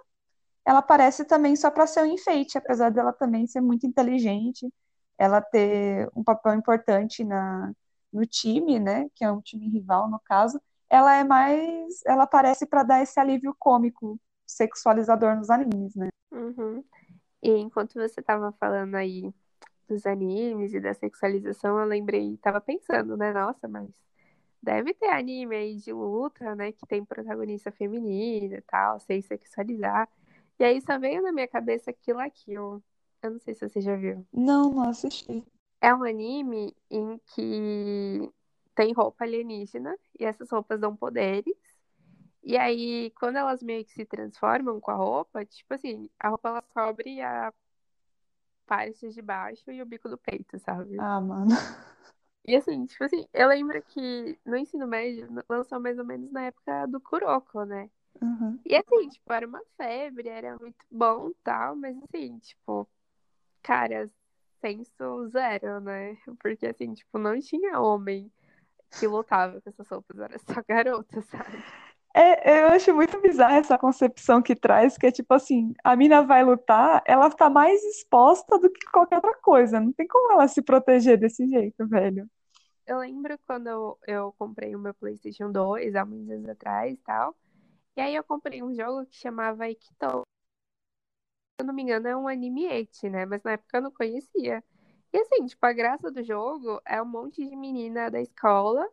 ela 0.66 0.80
aparece 0.80 1.26
também 1.26 1.56
só 1.56 1.72
para 1.72 1.88
ser 1.88 2.04
um 2.04 2.06
enfeite, 2.06 2.58
apesar 2.58 2.90
dela 2.90 3.12
também 3.12 3.48
ser 3.48 3.62
muito 3.62 3.88
inteligente, 3.88 4.72
ela 5.18 5.42
ter 5.42 6.10
um 6.16 6.24
papel 6.24 6.54
importante 6.54 7.24
na, 7.24 7.72
no 8.12 8.26
time, 8.26 8.80
né, 8.80 9.08
que 9.16 9.24
é 9.24 9.32
um 9.32 9.42
time 9.42 9.68
rival 9.68 10.10
no 10.10 10.20
caso, 10.20 10.62
ela 10.90 11.16
é 11.16 11.24
mais, 11.24 12.02
ela 12.06 12.24
aparece 12.24 12.66
para 12.66 12.84
dar 12.84 13.02
esse 13.02 13.20
alívio 13.20 13.56
cômico 13.60 14.20
sexualizador 14.46 15.36
nos 15.36 15.50
animes, 15.50 15.96
né? 15.96 16.10
Uhum. 16.32 16.84
E 17.42 17.52
enquanto 17.52 17.94
você 17.94 18.22
tava 18.22 18.52
falando 18.54 18.96
aí 18.96 19.32
dos 19.88 20.06
animes 20.06 20.74
e 20.74 20.80
da 20.80 20.94
sexualização, 20.94 21.80
eu 21.80 21.86
lembrei, 21.86 22.38
tava 22.38 22.60
pensando, 22.60 23.16
né? 23.16 23.32
Nossa, 23.32 23.68
mas 23.68 23.90
deve 24.62 24.94
ter 24.94 25.10
anime 25.10 25.56
aí 25.56 25.76
de 25.78 25.92
luta, 25.92 26.56
né? 26.56 26.72
Que 26.72 26.86
tem 26.86 27.04
protagonista 27.04 27.72
feminina 27.72 28.58
e 28.58 28.62
tal, 28.62 29.00
sem 29.00 29.22
sexualizar. 29.22 30.08
E 30.60 30.64
aí 30.64 30.82
só 30.82 31.00
veio 31.00 31.22
na 31.22 31.32
minha 31.32 31.48
cabeça 31.48 31.94
Kill 31.94 32.18
la 32.18 32.30
Kill. 32.30 32.84
Eu 33.22 33.32
não 33.32 33.40
sei 33.40 33.54
se 33.54 33.68
você 33.68 33.82
já 33.82 33.96
viu. 33.96 34.26
Não, 34.32 34.72
não 34.72 34.90
assisti. 34.90 35.46
É 35.82 35.94
um 35.94 36.04
anime 36.04 36.76
em 36.90 37.18
que 37.34 38.30
tem 38.76 38.94
roupa 38.94 39.24
alienígena 39.24 39.98
e 40.20 40.26
essas 40.26 40.50
roupas 40.50 40.80
dão 40.80 40.96
poderes. 40.96 41.56
E 42.44 42.58
aí, 42.58 43.12
quando 43.12 43.38
elas 43.38 43.62
meio 43.62 43.84
que 43.86 43.92
se 43.92 44.06
transformam 44.06 44.80
com 44.80 44.92
a 44.92 44.96
roupa, 44.96 45.46
tipo 45.46 45.74
assim, 45.74 46.10
a 46.20 46.30
roupa 46.30 46.50
ela 46.50 46.62
cobre 46.62 47.22
a 47.22 47.54
parte 48.66 49.10
de 49.10 49.22
baixo 49.22 49.70
e 49.72 49.82
o 49.82 49.86
bico 49.86 50.08
do 50.08 50.18
peito, 50.18 50.58
sabe? 50.60 50.98
Ah, 51.00 51.20
mano. 51.20 51.50
E 52.50 52.56
assim, 52.56 52.84
tipo 52.88 53.04
assim, 53.04 53.28
eu 53.32 53.48
lembro 53.48 53.80
que 53.84 54.36
no 54.44 54.58
ensino 54.58 54.88
médio 54.88 55.30
lançou 55.48 55.80
mais 55.80 56.00
ou 56.00 56.04
menos 56.04 56.32
na 56.32 56.46
época 56.46 56.88
do 56.88 57.00
Kuroko, 57.00 57.64
né? 57.64 57.92
Uhum. 58.20 58.60
E 58.66 58.76
assim, 58.76 59.08
tipo, 59.08 59.32
era 59.32 59.46
uma 59.46 59.62
febre, 59.78 60.30
era 60.30 60.58
muito 60.58 60.84
bom 60.90 61.30
tal, 61.44 61.76
mas 61.76 61.96
assim, 62.02 62.40
tipo, 62.40 62.90
cara, 63.62 64.10
senso 64.60 65.28
zero, 65.28 65.80
né? 65.82 66.18
Porque 66.42 66.66
assim, 66.66 66.92
tipo, 66.96 67.20
não 67.20 67.40
tinha 67.40 67.80
homem 67.80 68.32
que 69.00 69.06
lutava 69.06 69.62
com 69.62 69.70
essas 69.70 69.88
roupas, 69.88 70.18
era 70.18 70.40
só 70.40 70.56
garota, 70.68 71.22
sabe? 71.22 71.64
É, 72.16 72.64
eu 72.64 72.70
acho 72.70 72.92
muito 72.96 73.22
bizarra 73.22 73.58
essa 73.58 73.78
concepção 73.78 74.42
que 74.42 74.56
traz, 74.56 74.98
que 74.98 75.06
é 75.06 75.12
tipo 75.12 75.32
assim, 75.36 75.76
a 75.84 75.96
mina 75.96 76.24
vai 76.24 76.44
lutar, 76.44 77.04
ela 77.06 77.30
tá 77.30 77.48
mais 77.48 77.80
exposta 77.84 78.58
do 78.58 78.72
que 78.72 78.88
qualquer 78.92 79.18
outra 79.18 79.36
coisa. 79.36 79.80
Não 79.80 79.94
tem 79.94 80.08
como 80.08 80.34
ela 80.34 80.48
se 80.48 80.64
proteger 80.64 81.20
desse 81.20 81.48
jeito, 81.48 81.88
velho. 81.88 82.28
Eu 82.90 82.98
lembro 82.98 83.38
quando 83.46 83.68
eu, 83.68 84.00
eu 84.08 84.34
comprei 84.34 84.76
o 84.76 84.80
meu 84.80 84.96
PlayStation 84.96 85.52
2 85.52 85.96
há 85.96 86.04
muitos 86.04 86.32
anos 86.32 86.50
atrás 86.50 86.92
e 86.92 86.98
tal. 86.98 87.38
E 87.96 88.02
aí 88.02 88.16
eu 88.16 88.24
comprei 88.24 88.64
um 88.64 88.74
jogo 88.74 89.06
que 89.06 89.16
chamava 89.16 89.66
Aikido. 89.66 90.24
Se 91.54 91.60
eu 91.60 91.68
não 91.68 91.74
me 91.76 91.84
engano, 91.84 92.08
é 92.08 92.18
um 92.18 92.28
anime 92.28 92.68
né? 93.04 93.28
Mas 93.28 93.44
na 93.44 93.52
época 93.52 93.78
eu 93.78 93.82
não 93.84 93.92
conhecia. 93.92 94.64
E 95.14 95.18
assim, 95.20 95.46
tipo, 95.46 95.64
a 95.64 95.72
graça 95.72 96.10
do 96.10 96.24
jogo 96.24 96.82
é 96.84 97.00
um 97.00 97.06
monte 97.06 97.48
de 97.48 97.56
menina 97.56 98.10
da 98.10 98.20
escola 98.20 98.90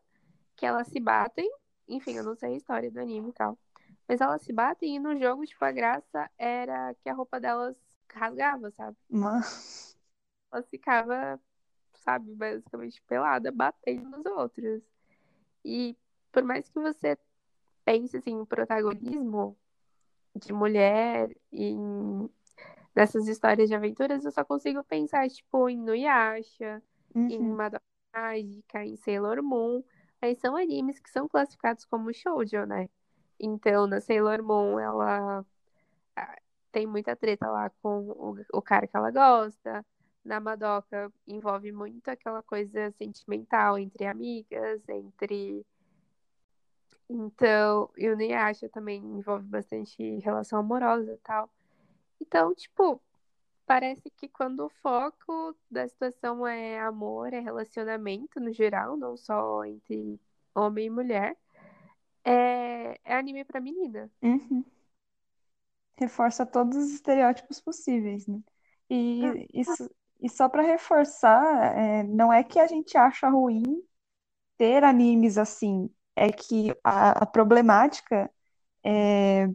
que 0.54 0.66
elas 0.66 0.88
se 0.88 1.00
batem. 1.00 1.50
Enfim, 1.88 2.18
eu 2.18 2.24
não 2.24 2.36
sei 2.36 2.52
a 2.52 2.56
história 2.58 2.90
do 2.90 3.00
anime 3.00 3.30
e 3.30 3.32
tal. 3.32 3.58
Mas 4.06 4.20
elas 4.20 4.42
se 4.42 4.52
batem 4.52 4.96
e 4.96 4.98
no 4.98 5.18
jogo, 5.18 5.46
tipo, 5.46 5.64
a 5.64 5.72
graça 5.72 6.30
era 6.36 6.94
que 6.96 7.08
a 7.08 7.14
roupa 7.14 7.40
delas 7.40 7.74
rasgava, 8.12 8.70
sabe? 8.72 8.98
Mano. 9.08 9.42
Elas 10.52 10.68
ficavam, 10.68 11.40
sabe, 12.06 12.32
basicamente 12.34 13.02
pelada, 13.02 13.50
batendo 13.50 14.08
nos 14.08 14.24
outros. 14.26 14.80
E 15.64 15.96
por 16.30 16.44
mais 16.44 16.68
que 16.68 16.78
você 16.78 17.18
pense 17.84 18.16
assim, 18.16 18.30
em 18.30 18.44
protagonismo 18.44 19.58
de 20.36 20.52
mulher 20.52 21.36
em 21.52 22.30
nessas 22.94 23.26
histórias 23.26 23.68
de 23.68 23.74
aventuras, 23.74 24.24
eu 24.24 24.30
só 24.30 24.42
consigo 24.44 24.82
pensar, 24.84 25.28
tipo, 25.28 25.68
em 25.68 25.76
Nuyasha, 25.76 26.82
em 27.14 27.38
Uhum. 27.38 27.54
Madoka 27.54 27.84
Mágica, 28.14 28.84
em 28.84 28.96
Sailor 28.96 29.42
Moon. 29.42 29.82
Aí 30.22 30.34
são 30.36 30.56
animes 30.56 30.98
que 30.98 31.10
são 31.10 31.28
classificados 31.28 31.84
como 31.84 32.14
shoujo, 32.14 32.64
né? 32.64 32.88
Então, 33.38 33.86
na 33.86 34.00
Sailor 34.00 34.42
Moon, 34.42 34.80
ela 34.80 35.44
ah, 36.16 36.38
tem 36.72 36.86
muita 36.86 37.14
treta 37.14 37.50
lá 37.50 37.68
com 37.82 38.08
o, 38.08 38.38
o 38.54 38.62
cara 38.62 38.86
que 38.86 38.96
ela 38.96 39.10
gosta. 39.10 39.84
Na 40.26 40.40
Madoka, 40.40 41.12
envolve 41.26 41.70
muito 41.70 42.08
aquela 42.08 42.42
coisa 42.42 42.90
sentimental 42.98 43.78
entre 43.78 44.06
amigas, 44.06 44.82
entre. 44.88 45.64
Então, 47.08 47.88
e 47.96 48.08
o 48.08 48.16
Nuyasha 48.16 48.68
também 48.68 49.00
envolve 49.00 49.46
bastante 49.46 50.18
relação 50.18 50.58
amorosa 50.58 51.12
e 51.12 51.18
tal. 51.18 51.48
Então, 52.20 52.52
tipo, 52.56 53.00
parece 53.64 54.10
que 54.10 54.28
quando 54.28 54.64
o 54.64 54.68
foco 54.68 55.56
da 55.70 55.86
situação 55.86 56.44
é 56.44 56.80
amor, 56.80 57.32
é 57.32 57.38
relacionamento 57.38 58.40
no 58.40 58.52
geral, 58.52 58.96
não 58.96 59.16
só 59.16 59.64
entre 59.64 60.18
homem 60.52 60.86
e 60.86 60.90
mulher, 60.90 61.36
é, 62.24 62.98
é 63.04 63.16
anime 63.16 63.44
pra 63.44 63.60
menina. 63.60 64.10
Uhum. 64.20 64.64
Reforça 65.96 66.44
todos 66.44 66.76
os 66.76 66.90
estereótipos 66.90 67.60
possíveis, 67.60 68.26
né? 68.26 68.42
E, 68.90 69.22
Ah. 69.24 69.46
isso, 69.54 69.90
e 70.20 70.28
só 70.28 70.48
para 70.48 70.62
reforçar, 70.62 71.76
é, 71.76 72.02
não 72.04 72.32
é 72.32 72.42
que 72.44 72.58
a 72.58 72.66
gente 72.66 72.96
acha 72.96 73.28
ruim 73.28 73.82
ter 74.58 74.84
animes 74.84 75.38
assim, 75.38 75.90
é 76.16 76.30
que 76.32 76.74
a, 76.82 77.24
a 77.24 77.26
problemática 77.26 78.30
é, 78.84 79.48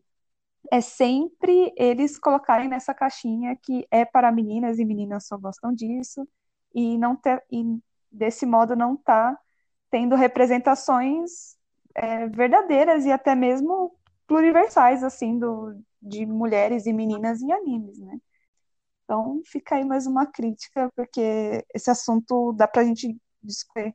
é 0.71 0.81
sempre 0.81 1.73
eles 1.77 2.19
colocarem 2.19 2.69
nessa 2.69 2.93
caixinha 2.93 3.55
que 3.55 3.87
é 3.91 4.05
para 4.05 4.31
meninas 4.31 4.79
e 4.79 4.85
meninas 4.85 5.27
só 5.27 5.37
gostam 5.37 5.73
disso, 5.73 6.27
e 6.73 6.97
não 6.97 7.15
ter, 7.15 7.43
e 7.51 7.63
desse 8.11 8.45
modo 8.45 8.75
não 8.75 8.95
tá 8.95 9.37
tendo 9.89 10.15
representações 10.15 11.57
é, 11.95 12.27
verdadeiras 12.27 13.05
e 13.05 13.11
até 13.11 13.35
mesmo 13.35 13.95
pluriversais, 14.27 15.03
assim, 15.03 15.37
do, 15.37 15.75
de 16.01 16.25
mulheres 16.25 16.85
e 16.85 16.93
meninas 16.93 17.41
em 17.41 17.51
animes, 17.51 17.99
né? 17.99 18.19
Então, 19.11 19.41
fica 19.45 19.75
aí 19.75 19.83
mais 19.83 20.07
uma 20.07 20.25
crítica, 20.25 20.89
porque 20.95 21.65
esse 21.75 21.91
assunto 21.91 22.53
dá 22.53 22.65
pra 22.65 22.85
gente 22.85 23.13
discutir 23.43 23.93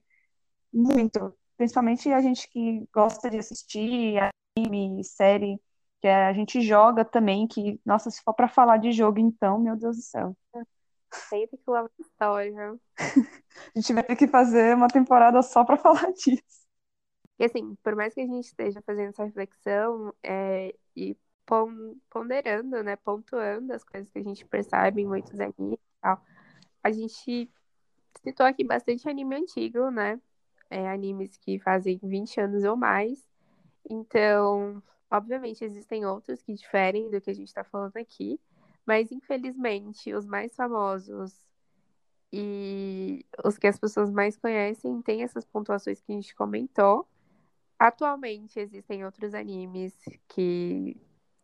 muito, 0.71 1.35
principalmente 1.57 2.13
a 2.13 2.21
gente 2.21 2.47
que 2.51 2.87
gosta 2.93 3.31
de 3.31 3.39
assistir 3.39 4.19
anime, 4.59 5.03
série, 5.03 5.59
que 6.03 6.07
a 6.07 6.35
gente 6.35 6.61
joga 6.61 7.03
também, 7.03 7.49
que, 7.49 7.81
nossa, 7.83 8.11
se 8.11 8.21
for 8.23 8.35
pra 8.35 8.47
falar 8.47 8.77
de 8.77 8.93
jogo, 8.93 9.19
então, 9.19 9.59
meu 9.59 9.75
Deus 9.75 9.97
do 9.97 10.03
céu. 10.03 10.37
Sempre 11.11 11.57
que 11.57 11.71
leva 11.71 11.91
história. 11.99 12.79
A 13.75 13.81
gente 13.81 13.95
vai 13.95 14.03
ter 14.03 14.17
que 14.17 14.29
fazer 14.29 14.77
uma 14.77 14.89
temporada 14.89 15.41
só 15.41 15.65
pra 15.65 15.79
falar 15.81 16.13
disso. 16.13 16.67
E 17.39 17.45
assim, 17.47 17.75
por 17.83 17.97
mais 17.97 18.13
que 18.13 18.21
a 18.21 18.27
gente 18.27 18.45
esteja 18.45 18.83
fazendo 18.83 19.09
essa 19.09 19.25
reflexão 19.25 20.13
é, 20.23 20.75
e 20.95 21.17
ponderando, 22.11 22.83
né, 22.83 22.97
pontuando 22.97 23.73
as 23.73 23.85
coisas 23.85 24.11
que 24.11 24.19
a 24.19 24.23
gente 24.23 24.45
percebe 24.45 25.03
em 25.03 25.07
muitos 25.07 25.39
animes 25.41 25.79
e 25.79 26.01
tal, 26.01 26.21
a 26.83 26.91
gente 26.91 27.51
citou 28.23 28.47
aqui 28.47 28.65
bastante 28.65 29.09
anime 29.09 29.37
antigo, 29.37 29.91
né? 29.91 30.21
É, 30.69 30.89
animes 30.89 31.37
que 31.37 31.59
fazem 31.61 31.99
20 32.03 32.41
anos 32.41 32.65
ou 32.65 32.77
mais. 32.77 33.25
Então, 33.89 34.83
obviamente, 35.11 35.65
existem 35.65 36.05
outros 36.05 36.43
que 36.43 36.53
diferem 36.53 37.11
do 37.11 37.21
que 37.21 37.31
a 37.31 37.35
gente 37.35 37.49
está 37.49 37.63
falando 37.63 37.97
aqui, 37.97 38.41
mas 38.85 39.13
infelizmente 39.13 40.13
os 40.13 40.27
mais 40.27 40.55
famosos 40.55 41.47
e 42.33 43.25
os 43.45 43.57
que 43.57 43.67
as 43.67 43.79
pessoas 43.79 44.11
mais 44.11 44.37
conhecem 44.37 45.01
têm 45.03 45.23
essas 45.23 45.45
pontuações 45.45 46.01
que 46.01 46.13
a 46.13 46.15
gente 46.15 46.35
comentou. 46.35 47.09
Atualmente 47.79 48.59
existem 48.59 49.05
outros 49.05 49.35
animes 49.35 49.95
que 50.29 50.97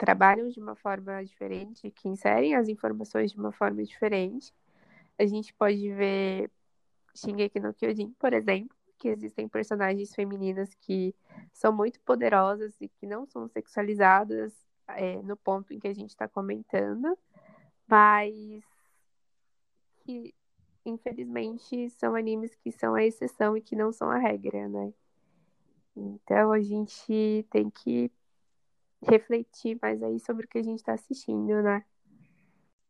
trabalham 0.03 0.49
de 0.49 0.59
uma 0.59 0.75
forma 0.75 1.25
diferente, 1.25 1.89
que 1.93 2.09
inserem 2.09 2.57
as 2.57 2.69
informações 2.69 3.31
de 3.31 3.39
uma 3.39 3.53
forma 3.53 3.85
diferente. 3.85 4.53
A 5.17 5.25
gente 5.25 5.55
pode 5.55 5.93
ver 5.93 6.51
Shingeki 7.15 7.61
no 7.61 7.73
Kyojin, 7.73 8.13
por 8.19 8.33
exemplo, 8.33 8.77
que 8.99 9.07
existem 9.07 9.47
personagens 9.47 10.13
femininas 10.13 10.75
que 10.75 11.15
são 11.53 11.73
muito 11.73 12.01
poderosas 12.01 12.75
e 12.81 12.89
que 12.89 13.07
não 13.07 13.25
são 13.27 13.47
sexualizadas 13.47 14.53
é, 14.89 15.23
no 15.23 15.37
ponto 15.37 15.73
em 15.73 15.79
que 15.79 15.87
a 15.87 15.95
gente 15.95 16.11
está 16.11 16.27
comentando, 16.27 17.17
mas 17.87 18.65
que 20.01 20.35
infelizmente 20.85 21.91
são 21.91 22.17
animes 22.17 22.57
que 22.57 22.73
são 22.73 22.97
a 22.97 23.05
exceção 23.05 23.57
e 23.57 23.61
que 23.61 23.77
não 23.77 23.93
são 23.93 24.11
a 24.11 24.19
regra, 24.19 24.69
né? 24.69 24.93
Então 25.95 26.51
a 26.51 26.61
gente 26.61 27.47
tem 27.53 27.71
que 27.71 28.11
refletir 29.03 29.79
mais 29.81 30.03
aí 30.03 30.19
sobre 30.21 30.45
o 30.47 30.49
que 30.49 30.59
a 30.59 30.63
gente 30.63 30.79
está 30.79 30.95
assistindo, 30.95 31.63
né? 31.63 31.85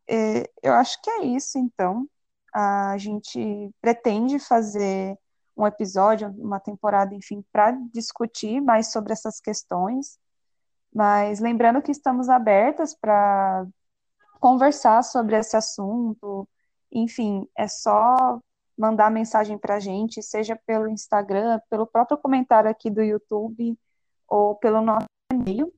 É, 0.09 0.51
eu 0.63 0.73
acho 0.75 1.01
que 1.03 1.11
é 1.11 1.25
isso, 1.25 1.59
então. 1.59 2.09
A 2.55 2.97
gente 2.99 3.71
pretende 3.81 4.39
fazer 4.39 5.17
um 5.57 5.67
episódio, 5.67 6.29
uma 6.39 6.61
temporada, 6.61 7.15
enfim, 7.15 7.45
para 7.53 7.73
discutir 7.93 8.61
mais 8.61 8.93
sobre 8.93 9.13
essas 9.13 9.41
questões. 9.41 10.19
Mas 10.95 11.41
lembrando 11.41 11.81
que 11.83 11.93
estamos 11.93 12.29
abertas 12.29 12.95
para 12.95 13.67
conversar 14.41 15.03
sobre 15.03 15.37
esse 15.39 15.57
assunto. 15.57 16.47
Enfim, 16.91 17.49
é 17.57 17.67
só 17.69 18.41
mandar 18.77 19.11
mensagem 19.11 19.57
para 19.57 19.77
a 19.77 19.81
gente, 19.81 20.23
seja 20.23 20.59
pelo 20.67 20.89
Instagram, 20.89 21.61
pelo 21.71 21.87
próprio 21.87 22.19
comentário 22.19 22.71
aqui 22.71 22.91
do 22.91 23.03
YouTube 23.03 23.79
ou 24.29 24.57
pelo 24.57 24.83
nosso 24.83 25.07
e-mail. 25.33 25.73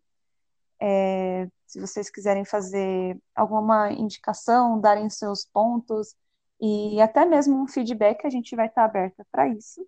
É, 0.80 1.48
se 1.66 1.80
vocês 1.80 2.10
quiserem 2.10 2.44
fazer 2.44 3.18
alguma 3.34 3.90
indicação, 3.92 4.80
darem 4.80 5.08
seus 5.10 5.44
pontos 5.44 6.14
e 6.60 7.00
até 7.00 7.24
mesmo 7.24 7.60
um 7.60 7.66
feedback, 7.66 8.26
a 8.26 8.30
gente 8.30 8.54
vai 8.54 8.66
estar 8.66 8.84
aberta 8.84 9.26
para 9.30 9.48
isso. 9.48 9.86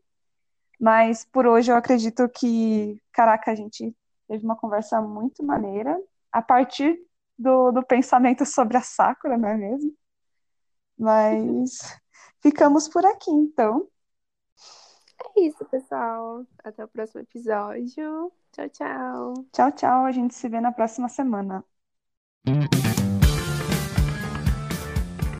Mas 0.80 1.24
por 1.24 1.47
hoje 1.47 1.70
eu 1.72 1.76
acredito 1.76 2.28
que, 2.28 3.01
caraca, 3.12 3.51
a 3.51 3.55
gente 3.55 3.97
teve 4.28 4.45
uma 4.45 4.57
conversa 4.57 5.01
muito 5.01 5.43
maneira, 5.43 5.99
a 6.32 6.43
partir 6.43 7.01
do, 7.39 7.70
do 7.72 7.82
pensamento 7.82 8.45
sobre 8.45 8.76
a 8.76 8.82
Sakura, 8.82 9.39
não 9.39 9.49
é 9.49 9.57
mesmo? 9.57 9.95
Mas 10.99 11.78
ficamos 12.43 12.89
por 12.89 13.05
aqui, 13.07 13.30
então. 13.30 13.89
É 15.37 15.41
isso, 15.43 15.64
pessoal. 15.66 16.45
Até 16.62 16.84
o 16.84 16.89
próximo 16.89 17.20
episódio. 17.20 18.32
Tchau, 18.57 18.69
tchau. 18.71 19.35
Tchau, 19.53 19.73
tchau. 19.73 20.05
A 20.07 20.13
gente 20.13 20.35
se 20.35 20.49
vê 20.49 20.61
na 20.61 20.73
próxima 20.73 21.09
semana. 21.11 21.63
Hum. 22.47 22.86